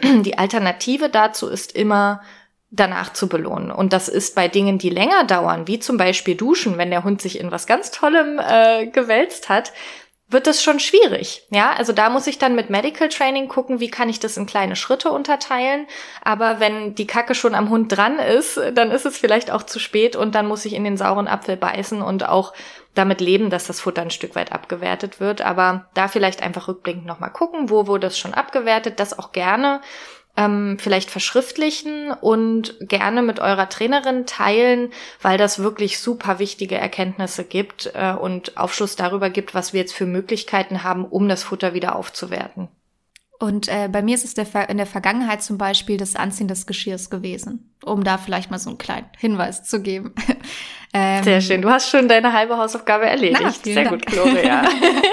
Die 0.03 0.37
Alternative 0.37 1.07
dazu 1.07 1.47
ist 1.47 1.73
immer, 1.73 2.21
danach 2.79 3.13
zu 3.13 3.27
belohnen. 3.27 3.71
Und 3.71 3.93
das 3.93 4.07
ist 4.07 4.35
bei 4.35 4.47
Dingen, 4.47 4.77
die 4.77 4.89
länger 4.89 5.25
dauern, 5.25 5.67
wie 5.67 5.79
zum 5.79 5.97
Beispiel 5.97 6.35
Duschen, 6.35 6.77
wenn 6.77 6.91
der 6.91 7.03
Hund 7.03 7.21
sich 7.21 7.39
in 7.39 7.51
was 7.51 7.67
ganz 7.67 7.91
Tollem 7.91 8.39
äh, 8.39 8.87
gewälzt 8.87 9.49
hat, 9.49 9.73
wird 10.29 10.45
das 10.45 10.61
schon 10.61 10.79
schwierig. 10.79 11.47
Ja, 11.51 11.71
also 11.71 11.93
da 11.93 12.09
muss 12.09 12.27
ich 12.27 12.37
dann 12.37 12.53
mit 12.53 12.69
Medical 12.69 13.07
Training 13.07 13.47
gucken, 13.47 13.79
wie 13.79 13.89
kann 13.89 14.09
ich 14.09 14.19
das 14.19 14.35
in 14.35 14.45
kleine 14.45 14.75
Schritte 14.75 15.09
unterteilen. 15.09 15.87
Aber 16.21 16.59
wenn 16.59 16.95
die 16.95 17.07
Kacke 17.07 17.33
schon 17.33 17.55
am 17.55 17.69
Hund 17.69 17.95
dran 17.95 18.19
ist, 18.19 18.59
dann 18.73 18.91
ist 18.91 19.05
es 19.05 19.17
vielleicht 19.17 19.51
auch 19.51 19.63
zu 19.63 19.79
spät 19.79 20.17
und 20.17 20.35
dann 20.35 20.47
muss 20.47 20.65
ich 20.65 20.73
in 20.73 20.83
den 20.83 20.97
sauren 20.97 21.29
Apfel 21.29 21.55
beißen 21.55 22.01
und 22.01 22.27
auch 22.27 22.53
damit 22.93 23.21
leben, 23.21 23.49
dass 23.49 23.67
das 23.67 23.79
Futter 23.79 24.01
ein 24.01 24.11
Stück 24.11 24.35
weit 24.35 24.51
abgewertet 24.51 25.21
wird. 25.21 25.41
Aber 25.41 25.85
da 25.93 26.09
vielleicht 26.09 26.43
einfach 26.43 26.67
rückblickend 26.67 27.05
nochmal 27.05 27.31
gucken, 27.31 27.69
wo 27.69 27.87
wurde 27.87 28.07
es 28.07 28.17
schon 28.17 28.33
abgewertet, 28.33 28.99
das 28.99 29.17
auch 29.17 29.31
gerne 29.31 29.79
ähm, 30.37 30.77
vielleicht 30.79 31.09
verschriftlichen 31.09 32.11
und 32.11 32.75
gerne 32.79 33.21
mit 33.23 33.39
eurer 33.39 33.67
Trainerin 33.67 34.25
teilen, 34.25 34.91
weil 35.21 35.37
das 35.37 35.59
wirklich 35.59 35.99
super 35.99 36.39
wichtige 36.39 36.75
Erkenntnisse 36.75 37.43
gibt 37.43 37.91
äh, 37.95 38.13
und 38.13 38.55
Aufschluss 38.55 38.95
darüber 38.95 39.29
gibt, 39.29 39.55
was 39.55 39.73
wir 39.73 39.81
jetzt 39.81 39.93
für 39.93 40.05
Möglichkeiten 40.05 40.83
haben, 40.83 41.03
um 41.05 41.27
das 41.27 41.43
Futter 41.43 41.73
wieder 41.73 41.95
aufzuwerten. 41.95 42.69
Und 43.39 43.67
äh, 43.67 43.87
bei 43.91 44.01
mir 44.01 44.15
ist 44.15 44.25
es 44.25 44.33
der 44.33 44.69
in 44.69 44.77
der 44.77 44.87
Vergangenheit 44.87 45.43
zum 45.43 45.57
Beispiel 45.59 45.97
das 45.97 46.15
Anziehen 46.15 46.47
des 46.47 46.65
Geschirrs 46.65 47.09
gewesen, 47.11 47.71
um 47.83 48.03
da 48.03 48.17
vielleicht 48.17 48.49
mal 48.49 48.57
so 48.57 48.69
einen 48.69 48.79
kleinen 48.79 49.07
Hinweis 49.17 49.63
zu 49.63 49.81
geben. 49.81 50.15
ähm, 50.93 51.23
Sehr 51.23 51.41
schön. 51.41 51.61
Du 51.61 51.69
hast 51.69 51.89
schon 51.89 52.07
deine 52.07 52.33
halbe 52.33 52.57
Hausaufgabe 52.57 53.05
erledigt. 53.05 53.41
Na, 53.41 53.51
Sehr 53.51 53.75
Dank. 53.75 53.89
gut, 53.89 54.05
Gloria. 54.07 54.63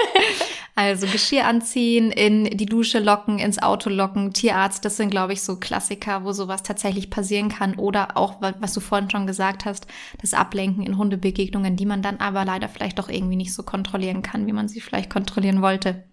Also 0.77 1.07
Geschirr 1.07 1.45
anziehen, 1.45 2.11
in 2.11 2.43
die 2.43 2.65
Dusche 2.65 2.99
locken, 2.99 3.39
ins 3.39 3.63
Auto 3.63 3.89
locken, 3.89 4.33
Tierarzt, 4.33 4.83
das 4.83 4.97
sind, 4.97 5.09
glaube 5.09 5.31
ich, 5.31 5.41
so 5.41 5.55
Klassiker, 5.55 6.25
wo 6.25 6.33
sowas 6.33 6.63
tatsächlich 6.63 7.09
passieren 7.09 7.47
kann. 7.47 7.75
Oder 7.75 8.17
auch, 8.17 8.41
was 8.41 8.73
du 8.73 8.81
vorhin 8.81 9.09
schon 9.09 9.25
gesagt 9.25 9.63
hast, 9.63 9.87
das 10.21 10.33
Ablenken 10.33 10.85
in 10.85 10.97
Hundebegegnungen, 10.97 11.77
die 11.77 11.85
man 11.85 12.01
dann 12.01 12.17
aber 12.17 12.43
leider 12.43 12.67
vielleicht 12.67 12.99
doch 12.99 13.07
irgendwie 13.07 13.37
nicht 13.37 13.53
so 13.53 13.63
kontrollieren 13.63 14.21
kann, 14.21 14.47
wie 14.47 14.53
man 14.53 14.67
sie 14.67 14.81
vielleicht 14.81 15.09
kontrollieren 15.09 15.61
wollte. 15.61 16.03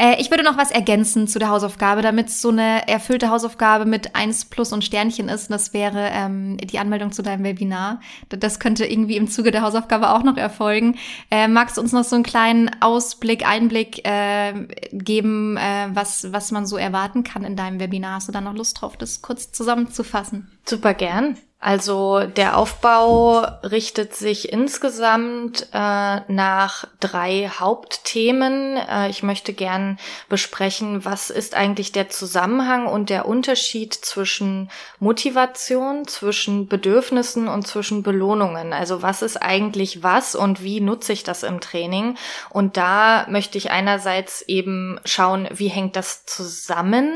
Äh, 0.00 0.18
ich 0.18 0.30
würde 0.30 0.42
noch 0.42 0.56
was 0.56 0.70
ergänzen 0.70 1.28
zu 1.28 1.38
der 1.38 1.50
Hausaufgabe, 1.50 2.00
damit 2.00 2.28
es 2.28 2.40
so 2.40 2.48
eine 2.48 2.88
erfüllte 2.88 3.28
Hausaufgabe 3.28 3.84
mit 3.84 4.16
1 4.16 4.46
plus 4.46 4.72
und 4.72 4.82
Sternchen 4.82 5.28
ist. 5.28 5.50
Das 5.50 5.74
wäre 5.74 6.08
ähm, 6.12 6.56
die 6.56 6.78
Anmeldung 6.78 7.12
zu 7.12 7.22
deinem 7.22 7.44
Webinar. 7.44 8.00
Das 8.30 8.58
könnte 8.60 8.86
irgendwie 8.86 9.16
im 9.16 9.28
Zuge 9.28 9.50
der 9.50 9.60
Hausaufgabe 9.60 10.10
auch 10.10 10.22
noch 10.22 10.38
erfolgen. 10.38 10.96
Äh, 11.30 11.48
magst 11.48 11.76
du 11.76 11.82
uns 11.82 11.92
noch 11.92 12.04
so 12.04 12.14
einen 12.14 12.24
kleinen 12.24 12.70
Ausblick, 12.80 13.46
Einblick 13.46 14.06
äh, 14.06 14.54
geben, 14.92 15.58
äh, 15.58 15.88
was, 15.92 16.32
was 16.32 16.50
man 16.50 16.64
so 16.64 16.78
erwarten 16.78 17.22
kann 17.22 17.44
in 17.44 17.54
deinem 17.54 17.78
Webinar? 17.78 18.14
Hast 18.14 18.28
du 18.28 18.32
da 18.32 18.40
noch 18.40 18.54
Lust 18.54 18.80
drauf, 18.80 18.96
das 18.96 19.20
kurz 19.20 19.52
zusammenzufassen? 19.52 20.50
Super 20.64 20.94
gern. 20.94 21.36
Also 21.62 22.20
der 22.20 22.56
Aufbau 22.56 23.40
richtet 23.62 24.14
sich 24.14 24.50
insgesamt 24.50 25.68
äh, 25.74 26.20
nach 26.32 26.86
drei 27.00 27.50
Hauptthemen. 27.54 28.78
Äh, 28.78 29.10
ich 29.10 29.22
möchte 29.22 29.52
gern 29.52 29.98
besprechen, 30.30 31.04
was 31.04 31.28
ist 31.28 31.54
eigentlich 31.54 31.92
der 31.92 32.08
Zusammenhang 32.08 32.86
und 32.86 33.10
der 33.10 33.26
Unterschied 33.28 33.92
zwischen 33.92 34.70
Motivation, 35.00 36.08
zwischen 36.08 36.66
Bedürfnissen 36.66 37.46
und 37.46 37.66
zwischen 37.66 38.02
Belohnungen. 38.02 38.72
Also 38.72 39.02
was 39.02 39.20
ist 39.20 39.36
eigentlich 39.36 40.02
was 40.02 40.34
und 40.34 40.62
wie 40.62 40.80
nutze 40.80 41.12
ich 41.12 41.24
das 41.24 41.42
im 41.42 41.60
Training? 41.60 42.16
Und 42.48 42.78
da 42.78 43.26
möchte 43.28 43.58
ich 43.58 43.70
einerseits 43.70 44.40
eben 44.40 44.98
schauen, 45.04 45.46
wie 45.52 45.68
hängt 45.68 45.94
das 45.94 46.24
zusammen? 46.24 47.12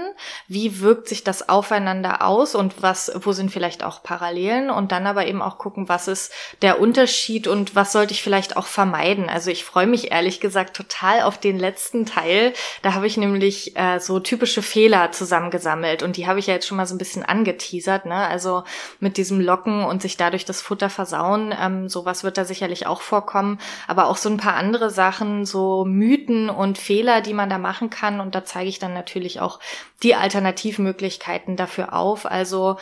Wie 0.48 0.80
wirkt 0.80 1.08
sich 1.08 1.24
das 1.24 1.48
aufeinander 1.48 2.20
aus 2.26 2.54
und 2.54 2.82
was, 2.82 3.10
wo 3.14 3.32
sind 3.32 3.50
vielleicht 3.50 3.82
auch 3.82 4.02
Parallelen? 4.02 4.33
Parallelen 4.34 4.70
und 4.70 4.92
dann 4.92 5.06
aber 5.06 5.26
eben 5.26 5.42
auch 5.42 5.58
gucken, 5.58 5.88
was 5.88 6.08
ist 6.08 6.32
der 6.62 6.80
Unterschied 6.80 7.46
und 7.46 7.74
was 7.74 7.92
sollte 7.92 8.12
ich 8.12 8.22
vielleicht 8.22 8.56
auch 8.56 8.66
vermeiden. 8.66 9.28
Also 9.28 9.50
ich 9.50 9.64
freue 9.64 9.86
mich 9.86 10.10
ehrlich 10.10 10.40
gesagt 10.40 10.76
total 10.76 11.22
auf 11.22 11.38
den 11.38 11.58
letzten 11.58 12.06
Teil. 12.06 12.52
Da 12.82 12.94
habe 12.94 13.06
ich 13.06 13.16
nämlich 13.16 13.76
äh, 13.76 14.00
so 14.00 14.20
typische 14.20 14.62
Fehler 14.62 15.12
zusammengesammelt 15.12 16.02
und 16.02 16.16
die 16.16 16.26
habe 16.26 16.38
ich 16.38 16.46
ja 16.46 16.54
jetzt 16.54 16.66
schon 16.66 16.76
mal 16.76 16.86
so 16.86 16.94
ein 16.94 16.98
bisschen 16.98 17.24
angeteasert. 17.24 18.06
Ne? 18.06 18.14
Also 18.14 18.64
mit 19.00 19.16
diesem 19.16 19.40
Locken 19.40 19.84
und 19.84 20.02
sich 20.02 20.16
dadurch 20.16 20.44
das 20.44 20.60
Futter 20.60 20.90
versauen, 20.90 21.54
ähm, 21.58 21.88
sowas 21.88 22.24
wird 22.24 22.38
da 22.38 22.44
sicherlich 22.44 22.86
auch 22.86 23.00
vorkommen. 23.00 23.58
Aber 23.86 24.06
auch 24.06 24.16
so 24.16 24.28
ein 24.28 24.36
paar 24.36 24.56
andere 24.56 24.90
Sachen, 24.90 25.46
so 25.46 25.84
Mythen 25.84 26.50
und 26.50 26.78
Fehler, 26.78 27.20
die 27.20 27.34
man 27.34 27.50
da 27.50 27.58
machen 27.58 27.90
kann. 27.90 28.20
Und 28.20 28.34
da 28.34 28.44
zeige 28.44 28.68
ich 28.68 28.78
dann 28.78 28.94
natürlich 28.94 29.40
auch 29.40 29.60
die 30.02 30.14
Alternativmöglichkeiten 30.14 31.56
dafür 31.56 31.92
auf. 31.92 32.26
Also 32.26 32.76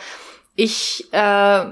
ich 0.55 1.07
äh, 1.11 1.65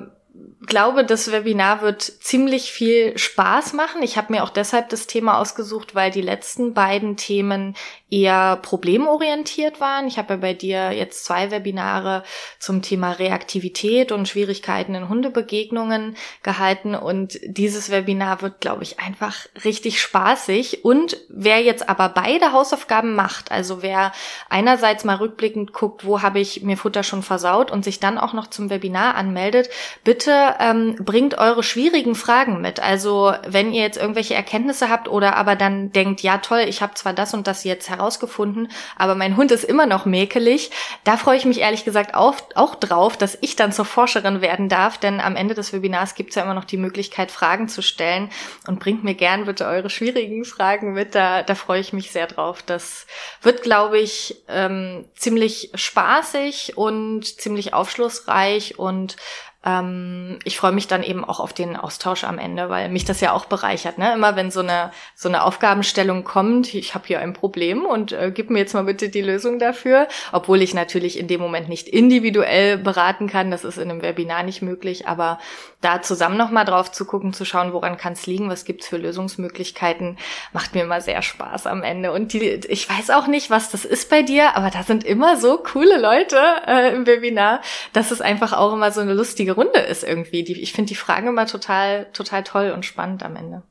glaube, 0.65 1.05
das 1.05 1.31
Webinar 1.31 1.81
wird 1.81 2.01
ziemlich 2.01 2.71
viel 2.71 3.17
Spaß 3.17 3.73
machen. 3.73 4.03
Ich 4.03 4.17
habe 4.17 4.33
mir 4.33 4.43
auch 4.43 4.49
deshalb 4.49 4.89
das 4.89 5.07
Thema 5.07 5.37
ausgesucht, 5.37 5.95
weil 5.95 6.11
die 6.11 6.21
letzten 6.21 6.73
beiden 6.73 7.17
Themen 7.17 7.75
eher 8.11 8.57
problemorientiert 8.57 9.79
waren. 9.79 10.05
Ich 10.05 10.17
habe 10.17 10.33
ja 10.33 10.39
bei 10.41 10.53
dir 10.53 10.91
jetzt 10.91 11.23
zwei 11.23 11.49
Webinare 11.49 12.23
zum 12.59 12.81
Thema 12.81 13.13
Reaktivität 13.13 14.11
und 14.11 14.27
Schwierigkeiten 14.27 14.93
in 14.95 15.07
Hundebegegnungen 15.07 16.17
gehalten 16.43 16.93
und 16.93 17.39
dieses 17.43 17.89
Webinar 17.89 18.41
wird, 18.41 18.59
glaube 18.59 18.83
ich, 18.83 18.99
einfach 18.99 19.47
richtig 19.63 20.01
spaßig. 20.01 20.83
Und 20.83 21.17
wer 21.29 21.61
jetzt 21.61 21.87
aber 21.87 22.09
beide 22.09 22.51
Hausaufgaben 22.51 23.15
macht, 23.15 23.49
also 23.49 23.81
wer 23.81 24.11
einerseits 24.49 25.05
mal 25.05 25.15
rückblickend 25.15 25.71
guckt, 25.71 26.05
wo 26.05 26.21
habe 26.21 26.41
ich 26.41 26.63
mir 26.63 26.75
Futter 26.75 27.03
schon 27.03 27.23
versaut 27.23 27.71
und 27.71 27.85
sich 27.85 28.01
dann 28.01 28.17
auch 28.17 28.33
noch 28.33 28.47
zum 28.47 28.69
Webinar 28.69 29.15
anmeldet, 29.15 29.69
bitte 30.03 30.55
ähm, 30.59 30.97
bringt 30.99 31.37
eure 31.37 31.63
schwierigen 31.63 32.15
Fragen 32.15 32.59
mit. 32.59 32.81
Also 32.81 33.33
wenn 33.47 33.71
ihr 33.71 33.83
jetzt 33.83 33.97
irgendwelche 33.97 34.35
Erkenntnisse 34.35 34.89
habt 34.89 35.07
oder 35.07 35.37
aber 35.37 35.55
dann 35.55 35.93
denkt, 35.93 36.21
ja 36.21 36.39
toll, 36.39 36.65
ich 36.67 36.81
habe 36.81 36.95
zwar 36.95 37.13
das 37.13 37.33
und 37.33 37.47
das 37.47 37.63
jetzt 37.63 37.89
heraus 37.89 38.00
herausgefunden, 38.01 38.69
aber 38.97 39.15
mein 39.15 39.37
Hund 39.37 39.51
ist 39.51 39.63
immer 39.63 39.85
noch 39.85 40.05
mäkelig. 40.05 40.71
Da 41.03 41.17
freue 41.17 41.37
ich 41.37 41.45
mich 41.45 41.59
ehrlich 41.59 41.85
gesagt 41.85 42.15
auch, 42.15 42.35
auch 42.55 42.75
drauf, 42.75 43.15
dass 43.15 43.37
ich 43.41 43.55
dann 43.55 43.71
zur 43.71 43.85
Forscherin 43.85 44.41
werden 44.41 44.69
darf, 44.69 44.97
denn 44.97 45.19
am 45.19 45.35
Ende 45.35 45.53
des 45.53 45.71
Webinars 45.71 46.15
gibt 46.15 46.31
es 46.31 46.35
ja 46.35 46.43
immer 46.43 46.53
noch 46.53 46.65
die 46.65 46.77
Möglichkeit, 46.77 47.31
Fragen 47.31 47.69
zu 47.69 47.81
stellen 47.81 48.29
und 48.67 48.79
bringt 48.79 49.03
mir 49.03 49.15
gern 49.15 49.45
bitte 49.45 49.65
eure 49.65 49.89
schwierigen 49.89 50.43
Fragen 50.45 50.93
mit. 50.93 51.15
Da, 51.15 51.43
da 51.43 51.55
freue 51.55 51.79
ich 51.79 51.93
mich 51.93 52.11
sehr 52.11 52.27
drauf. 52.27 52.63
Das 52.63 53.05
wird, 53.41 53.61
glaube 53.61 53.99
ich, 53.99 54.43
ähm, 54.47 55.05
ziemlich 55.15 55.71
spaßig 55.75 56.77
und 56.77 57.25
ziemlich 57.25 57.73
aufschlussreich 57.73 58.79
und 58.79 59.15
ähm, 59.63 60.39
ich 60.43 60.57
freue 60.57 60.71
mich 60.71 60.87
dann 60.87 61.03
eben 61.03 61.23
auch 61.23 61.39
auf 61.39 61.53
den 61.53 61.75
Austausch 61.75 62.23
am 62.23 62.39
Ende, 62.39 62.69
weil 62.69 62.89
mich 62.89 63.05
das 63.05 63.21
ja 63.21 63.31
auch 63.33 63.45
bereichert. 63.45 63.99
Ne? 63.99 64.13
Immer 64.13 64.35
wenn 64.35 64.49
so 64.49 64.61
eine 64.61 64.91
so 65.15 65.29
eine 65.29 65.43
Aufgabenstellung 65.43 66.23
kommt, 66.23 66.73
ich 66.73 66.95
habe 66.95 67.07
hier 67.07 67.19
ein 67.19 67.33
Problem 67.33 67.85
und 67.85 68.11
äh, 68.11 68.31
gib 68.33 68.49
mir 68.49 68.59
jetzt 68.59 68.73
mal 68.73 68.85
bitte 68.85 69.09
die 69.09 69.21
Lösung 69.21 69.59
dafür, 69.59 70.07
obwohl 70.31 70.61
ich 70.61 70.73
natürlich 70.73 71.19
in 71.19 71.27
dem 71.27 71.39
Moment 71.39 71.69
nicht 71.69 71.87
individuell 71.87 72.77
beraten 72.77 73.27
kann, 73.27 73.51
das 73.51 73.63
ist 73.63 73.77
in 73.77 73.91
einem 73.91 74.01
Webinar 74.01 74.43
nicht 74.43 74.63
möglich, 74.63 75.07
aber 75.07 75.37
da 75.81 76.01
zusammen 76.01 76.37
noch 76.37 76.51
mal 76.51 76.63
drauf 76.63 76.91
zu 76.91 77.05
gucken, 77.05 77.33
zu 77.33 77.43
schauen, 77.45 77.73
woran 77.73 77.97
kann 77.97 78.13
es 78.13 78.25
liegen, 78.27 78.49
was 78.49 78.65
gibt's 78.65 78.87
für 78.87 78.97
Lösungsmöglichkeiten, 78.97 80.17
macht 80.53 80.75
mir 80.75 80.83
immer 80.83 81.01
sehr 81.01 81.21
Spaß 81.21 81.67
am 81.67 81.83
Ende. 81.83 82.11
Und 82.11 82.33
die, 82.33 82.41
ich 82.41 82.89
weiß 82.89 83.09
auch 83.09 83.27
nicht, 83.27 83.49
was 83.49 83.71
das 83.71 83.85
ist 83.85 84.09
bei 84.09 84.21
dir, 84.21 84.55
aber 84.55 84.69
da 84.69 84.83
sind 84.83 85.03
immer 85.03 85.37
so 85.37 85.57
coole 85.57 85.99
Leute 85.99 86.39
äh, 86.67 86.93
im 86.93 87.07
Webinar, 87.07 87.61
dass 87.93 88.11
es 88.11 88.21
einfach 88.21 88.53
auch 88.53 88.73
immer 88.73 88.91
so 88.91 89.01
eine 89.01 89.13
lustige 89.13 89.50
lustige 89.51 89.55
Runde 89.55 89.79
ist 89.79 90.03
irgendwie. 90.03 90.43
Die, 90.43 90.59
ich 90.61 90.73
finde 90.73 90.89
die 90.89 90.95
Fragen 90.95 91.27
immer 91.27 91.45
total, 91.45 92.05
total 92.13 92.43
toll 92.43 92.71
und 92.71 92.85
spannend 92.85 93.23
am 93.23 93.35
Ende. 93.35 93.63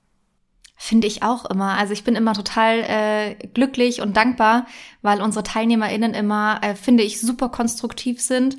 Finde 0.76 1.06
ich 1.06 1.22
auch 1.22 1.44
immer. 1.44 1.76
Also 1.76 1.92
ich 1.92 2.04
bin 2.04 2.16
immer 2.16 2.32
total 2.32 2.78
äh, 2.80 3.34
glücklich 3.48 4.00
und 4.00 4.16
dankbar, 4.16 4.66
weil 5.02 5.20
unsere 5.20 5.42
TeilnehmerInnen 5.42 6.14
immer, 6.14 6.60
äh, 6.62 6.74
finde 6.74 7.02
ich, 7.02 7.20
super 7.20 7.50
konstruktiv 7.50 8.20
sind. 8.20 8.56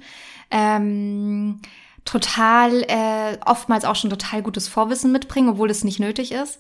Ähm, 0.52 1.62
total, 2.06 2.84
äh, 2.88 3.38
oftmals 3.46 3.86
auch 3.86 3.96
schon 3.96 4.10
total 4.10 4.42
gutes 4.42 4.68
Vorwissen 4.68 5.12
mitbringen, 5.12 5.50
obwohl 5.50 5.70
es 5.70 5.84
nicht 5.84 6.00
nötig 6.00 6.32
ist. 6.32 6.60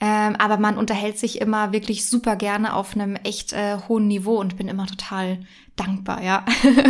Ähm, 0.00 0.36
aber 0.36 0.58
man 0.58 0.76
unterhält 0.76 1.18
sich 1.18 1.40
immer 1.40 1.72
wirklich 1.72 2.08
super 2.08 2.36
gerne 2.36 2.74
auf 2.74 2.94
einem 2.94 3.16
echt 3.16 3.52
äh, 3.52 3.78
hohen 3.88 4.06
Niveau 4.08 4.38
und 4.38 4.56
bin 4.56 4.68
immer 4.68 4.86
total 4.86 5.38
dankbar, 5.76 6.22
ja. 6.22 6.44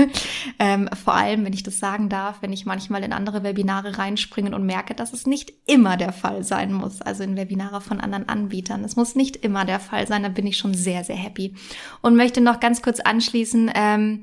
ähm, 0.59 0.89
vor 1.05 1.15
allem, 1.15 1.45
wenn 1.45 1.53
ich 1.53 1.63
das 1.63 1.79
sagen 1.79 2.09
darf, 2.09 2.43
wenn 2.43 2.53
ich 2.53 2.67
manchmal 2.67 3.05
in 3.05 3.13
andere 3.13 3.45
Webinare 3.45 3.97
reinspringen 3.99 4.55
und 4.55 4.67
merke, 4.67 4.95
dass 4.95 5.13
es 5.13 5.27
nicht 5.27 5.53
immer 5.67 5.97
der 5.97 6.13
Fall 6.13 6.43
sein 6.43 6.73
muss. 6.73 7.01
Also 7.01 7.23
in 7.23 7.37
Webinare 7.37 7.81
von 7.81 8.01
anderen 8.01 8.29
Anbietern. 8.29 8.83
Es 8.83 8.97
muss 8.97 9.15
nicht 9.15 9.37
immer 9.37 9.65
der 9.65 9.79
Fall 9.79 10.09
sein. 10.09 10.25
Da 10.25 10.29
bin 10.29 10.47
ich 10.47 10.59
schon 10.59 10.75
sehr, 10.75 11.05
sehr 11.05 11.17
happy. 11.17 11.55
Und 12.01 12.17
möchte 12.17 12.41
noch 12.41 12.59
ganz 12.59 12.83
kurz 12.83 12.99
anschließen. 12.99 13.71
Ähm, 13.75 14.23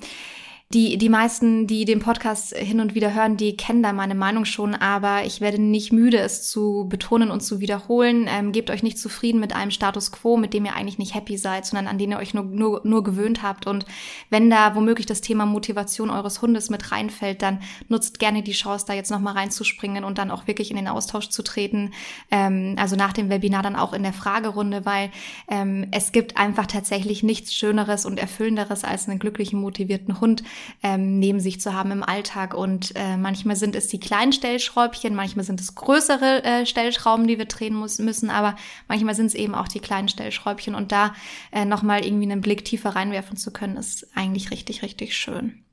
die, 0.71 0.99
die 0.99 1.09
meisten, 1.09 1.65
die 1.65 1.83
den 1.83 1.97
Podcast 1.97 2.55
hin 2.55 2.79
und 2.79 2.93
wieder 2.93 3.15
hören, 3.15 3.37
die 3.37 3.57
kennen 3.57 3.81
da 3.81 3.91
meine 3.91 4.13
Meinung 4.13 4.45
schon, 4.45 4.75
aber 4.75 5.25
ich 5.25 5.41
werde 5.41 5.59
nicht 5.59 5.91
müde, 5.91 6.19
es 6.19 6.47
zu 6.47 6.85
betonen 6.87 7.31
und 7.31 7.41
zu 7.41 7.59
wiederholen. 7.59 8.27
Ähm, 8.29 8.51
gebt 8.51 8.69
euch 8.69 8.83
nicht 8.83 8.99
zufrieden 8.99 9.39
mit 9.39 9.55
einem 9.55 9.71
Status 9.71 10.11
quo, 10.11 10.37
mit 10.37 10.53
dem 10.53 10.65
ihr 10.65 10.75
eigentlich 10.75 10.99
nicht 10.99 11.15
happy 11.15 11.37
seid, 11.37 11.65
sondern 11.65 11.87
an 11.87 11.97
den 11.97 12.11
ihr 12.11 12.19
euch 12.19 12.35
nur, 12.35 12.43
nur, 12.43 12.81
nur 12.83 13.03
gewöhnt 13.03 13.41
habt. 13.41 13.65
Und 13.65 13.85
wenn 14.29 14.51
da 14.51 14.75
womöglich 14.75 15.07
das 15.07 15.21
Thema 15.21 15.47
Motivation 15.47 16.11
eures 16.11 16.43
Hundes 16.43 16.69
mit 16.69 16.91
reinfällt, 16.91 17.41
dann 17.41 17.63
nutzt 17.87 18.19
gerne 18.19 18.43
die 18.43 18.51
Chance, 18.51 18.85
da 18.87 18.93
jetzt 18.93 19.09
nochmal 19.09 19.33
reinzuspringen 19.33 20.03
und 20.03 20.19
dann 20.19 20.29
auch 20.29 20.45
wirklich 20.45 20.69
in 20.69 20.77
den 20.77 20.87
Austausch 20.87 21.29
zu 21.29 21.41
treten. 21.41 21.93
Ähm, 22.29 22.75
also 22.77 22.95
nach 22.95 23.13
dem 23.13 23.31
Webinar 23.31 23.63
dann 23.63 23.75
auch 23.75 23.93
in 23.93 24.03
der 24.03 24.13
Fragerunde, 24.13 24.85
weil 24.85 25.09
ähm, 25.47 25.87
es 25.89 26.11
gibt 26.11 26.37
einfach 26.37 26.67
tatsächlich 26.67 27.23
nichts 27.23 27.55
Schöneres 27.55 28.05
und 28.05 28.19
Erfüllenderes 28.19 28.83
als 28.83 29.09
einen 29.09 29.17
glücklichen, 29.17 29.59
motivierten 29.59 30.21
Hund 30.21 30.43
ähm, 30.83 31.19
neben 31.19 31.39
sich 31.39 31.61
zu 31.61 31.73
haben 31.73 31.91
im 31.91 32.03
Alltag. 32.03 32.53
Und 32.53 32.95
äh, 32.95 33.17
manchmal 33.17 33.55
sind 33.55 33.75
es 33.75 33.87
die 33.87 33.99
kleinen 33.99 34.33
Stellschräubchen, 34.33 35.15
manchmal 35.15 35.45
sind 35.45 35.61
es 35.61 35.75
größere 35.75 36.43
äh, 36.43 36.65
Stellschrauben, 36.65 37.27
die 37.27 37.37
wir 37.37 37.45
drehen 37.45 37.75
muss, 37.75 37.99
müssen, 37.99 38.29
aber 38.29 38.55
manchmal 38.87 39.15
sind 39.15 39.27
es 39.27 39.35
eben 39.35 39.55
auch 39.55 39.67
die 39.67 39.79
kleinen 39.79 40.07
Stellschräubchen. 40.07 40.75
Und 40.75 40.91
da 40.91 41.13
äh, 41.51 41.65
nochmal 41.65 42.05
irgendwie 42.05 42.31
einen 42.31 42.41
Blick 42.41 42.65
tiefer 42.65 42.95
reinwerfen 42.95 43.37
zu 43.37 43.51
können, 43.51 43.77
ist 43.77 44.07
eigentlich 44.15 44.51
richtig, 44.51 44.81
richtig 44.81 45.15
schön. 45.15 45.63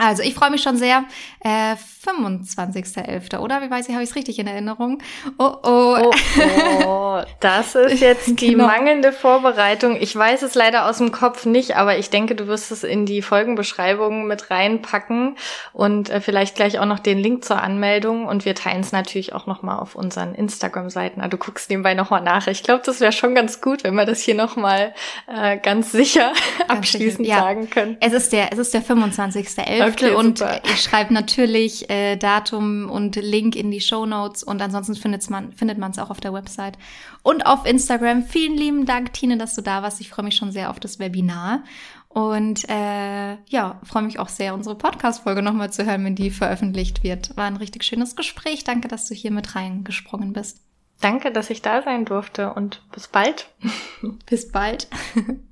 Also, 0.00 0.22
ich 0.22 0.34
freue 0.34 0.50
mich 0.50 0.62
schon 0.62 0.76
sehr. 0.76 1.04
Äh, 1.40 1.76
25.11., 2.04 3.38
oder? 3.38 3.60
Wie 3.60 3.70
weiß 3.70 3.88
ich, 3.88 3.94
habe 3.94 4.02
ich 4.02 4.10
es 4.10 4.16
richtig 4.16 4.38
in 4.38 4.46
Erinnerung? 4.46 5.02
Oh, 5.38 5.52
oh. 5.62 5.96
oh, 6.02 6.84
oh. 6.86 7.22
Das 7.40 7.74
ist 7.74 8.00
jetzt 8.00 8.40
die 8.40 8.52
genau. 8.52 8.66
mangelnde 8.66 9.12
Vorbereitung. 9.12 9.98
Ich 10.00 10.16
weiß 10.16 10.42
es 10.42 10.54
leider 10.54 10.88
aus 10.88 10.98
dem 10.98 11.12
Kopf 11.12 11.44
nicht, 11.44 11.76
aber 11.76 11.98
ich 11.98 12.08
denke, 12.08 12.34
du 12.34 12.46
wirst 12.46 12.72
es 12.72 12.84
in 12.84 13.04
die 13.04 13.20
Folgenbeschreibung 13.20 14.26
mit 14.26 14.50
reinpacken 14.50 15.36
und 15.74 16.08
äh, 16.08 16.22
vielleicht 16.22 16.56
gleich 16.56 16.78
auch 16.78 16.86
noch 16.86 17.00
den 17.00 17.18
Link 17.18 17.44
zur 17.44 17.62
Anmeldung. 17.62 18.26
Und 18.26 18.46
wir 18.46 18.54
teilen 18.54 18.80
es 18.80 18.92
natürlich 18.92 19.34
auch 19.34 19.46
nochmal 19.46 19.78
auf 19.78 19.94
unseren 19.94 20.34
Instagram-Seiten. 20.34 21.20
Also, 21.20 21.30
du 21.30 21.36
guckst 21.36 21.68
nebenbei 21.68 21.92
nochmal 21.92 22.22
nach. 22.22 22.46
Ich 22.46 22.62
glaube, 22.62 22.82
das 22.86 23.00
wäre 23.00 23.12
schon 23.12 23.34
ganz 23.34 23.60
gut, 23.60 23.84
wenn 23.84 23.94
wir 23.94 24.06
das 24.06 24.20
hier 24.20 24.34
nochmal 24.34 24.94
äh, 25.26 25.58
ganz 25.58 25.92
sicher 25.92 26.32
ganz 26.58 26.70
abschließend 26.70 27.26
sicher. 27.26 27.36
Ja. 27.36 27.42
sagen 27.42 27.68
können. 27.68 27.98
Es 28.00 28.14
ist 28.14 28.32
der, 28.32 28.52
es 28.52 28.58
ist 28.58 28.72
der 28.72 28.82
25.11. 28.82 29.86
Okay, 29.86 29.89
und 30.16 30.38
super. 30.38 30.60
ich 30.64 30.82
schreibe 30.82 31.12
natürlich 31.14 31.90
äh, 31.90 32.16
Datum 32.16 32.90
und 32.90 33.16
Link 33.16 33.56
in 33.56 33.70
die 33.70 33.80
Show 33.80 34.06
Notes 34.06 34.42
und 34.42 34.60
ansonsten 34.62 34.94
findet's 34.94 35.30
man, 35.30 35.52
findet 35.52 35.78
man 35.78 35.90
es 35.90 35.98
auch 35.98 36.10
auf 36.10 36.20
der 36.20 36.32
Website 36.32 36.78
und 37.22 37.46
auf 37.46 37.66
Instagram. 37.66 38.24
Vielen 38.24 38.56
lieben 38.56 38.86
Dank, 38.86 39.12
Tine, 39.12 39.38
dass 39.38 39.54
du 39.54 39.62
da 39.62 39.82
warst. 39.82 40.00
Ich 40.00 40.10
freue 40.10 40.24
mich 40.24 40.36
schon 40.36 40.52
sehr 40.52 40.70
auf 40.70 40.80
das 40.80 40.98
Webinar. 40.98 41.64
Und 42.08 42.68
äh, 42.68 43.36
ja, 43.46 43.80
freue 43.84 44.02
mich 44.02 44.18
auch 44.18 44.28
sehr, 44.28 44.52
unsere 44.52 44.74
Podcast-Folge 44.74 45.42
nochmal 45.42 45.72
zu 45.72 45.86
hören, 45.86 46.04
wenn 46.04 46.16
die 46.16 46.30
veröffentlicht 46.30 47.04
wird. 47.04 47.36
War 47.36 47.44
ein 47.44 47.56
richtig 47.56 47.84
schönes 47.84 48.16
Gespräch. 48.16 48.64
Danke, 48.64 48.88
dass 48.88 49.06
du 49.06 49.14
hier 49.14 49.30
mit 49.30 49.54
reingesprungen 49.54 50.32
bist. 50.32 50.60
Danke, 51.00 51.30
dass 51.30 51.50
ich 51.50 51.62
da 51.62 51.82
sein 51.82 52.04
durfte 52.04 52.52
und 52.52 52.82
bis 52.92 53.06
bald. 53.06 53.48
bis 54.26 54.50
bald. 54.50 54.88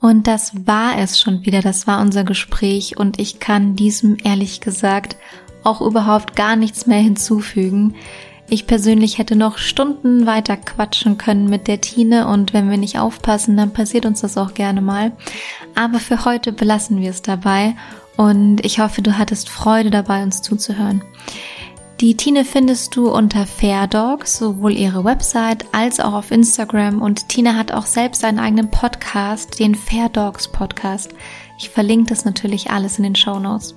Und 0.00 0.26
das 0.26 0.52
war 0.66 0.98
es 0.98 1.20
schon 1.20 1.44
wieder, 1.44 1.60
das 1.60 1.86
war 1.86 2.00
unser 2.00 2.24
Gespräch 2.24 2.96
und 2.96 3.18
ich 3.18 3.40
kann 3.40 3.74
diesem 3.74 4.16
ehrlich 4.22 4.60
gesagt 4.60 5.16
auch 5.64 5.80
überhaupt 5.80 6.36
gar 6.36 6.54
nichts 6.54 6.86
mehr 6.86 7.00
hinzufügen. 7.00 7.94
Ich 8.48 8.66
persönlich 8.66 9.18
hätte 9.18 9.36
noch 9.36 9.58
Stunden 9.58 10.24
weiter 10.24 10.56
quatschen 10.56 11.18
können 11.18 11.50
mit 11.50 11.68
der 11.68 11.80
Tine 11.80 12.28
und 12.28 12.54
wenn 12.54 12.70
wir 12.70 12.78
nicht 12.78 12.98
aufpassen, 12.98 13.56
dann 13.56 13.72
passiert 13.72 14.06
uns 14.06 14.22
das 14.22 14.38
auch 14.38 14.54
gerne 14.54 14.80
mal. 14.80 15.12
Aber 15.74 15.98
für 15.98 16.24
heute 16.24 16.52
belassen 16.52 17.00
wir 17.00 17.10
es 17.10 17.20
dabei 17.20 17.74
und 18.16 18.64
ich 18.64 18.80
hoffe, 18.80 19.02
du 19.02 19.18
hattest 19.18 19.50
Freude 19.50 19.90
dabei, 19.90 20.22
uns 20.22 20.42
zuzuhören. 20.42 21.02
Die 22.00 22.16
Tine 22.16 22.44
findest 22.44 22.94
du 22.94 23.10
unter 23.10 23.44
Fair 23.44 23.88
Dogs, 23.88 24.38
sowohl 24.38 24.74
ihre 24.74 25.04
Website 25.04 25.66
als 25.72 25.98
auch 25.98 26.12
auf 26.12 26.30
Instagram 26.30 27.02
und 27.02 27.28
Tine 27.28 27.56
hat 27.56 27.72
auch 27.72 27.86
selbst 27.86 28.24
einen 28.24 28.38
eigenen 28.38 28.70
Podcast, 28.70 29.58
den 29.58 29.74
Fair 29.74 30.08
Dogs 30.08 30.46
Podcast. 30.46 31.12
Ich 31.58 31.70
verlinke 31.70 32.10
das 32.10 32.24
natürlich 32.24 32.70
alles 32.70 32.98
in 32.98 33.02
den 33.02 33.16
Show 33.16 33.40
Notes. 33.40 33.74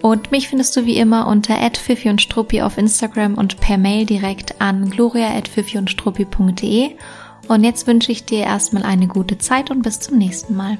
Und 0.00 0.30
mich 0.30 0.48
findest 0.48 0.76
du 0.76 0.86
wie 0.86 0.96
immer 0.96 1.26
unter 1.26 1.56
@fifi 1.74 2.08
und 2.08 2.22
Struppi 2.22 2.62
auf 2.62 2.78
Instagram 2.78 3.34
und 3.34 3.58
per 3.58 3.78
Mail 3.78 4.06
direkt 4.06 4.60
an 4.60 4.88
gloria@fifi 4.88 5.76
und 5.76 5.90
Struppi.de. 5.90 6.92
Und 7.48 7.64
jetzt 7.64 7.88
wünsche 7.88 8.12
ich 8.12 8.24
dir 8.24 8.44
erstmal 8.44 8.84
eine 8.84 9.08
gute 9.08 9.38
Zeit 9.38 9.72
und 9.72 9.82
bis 9.82 9.98
zum 9.98 10.18
nächsten 10.18 10.54
Mal. 10.54 10.78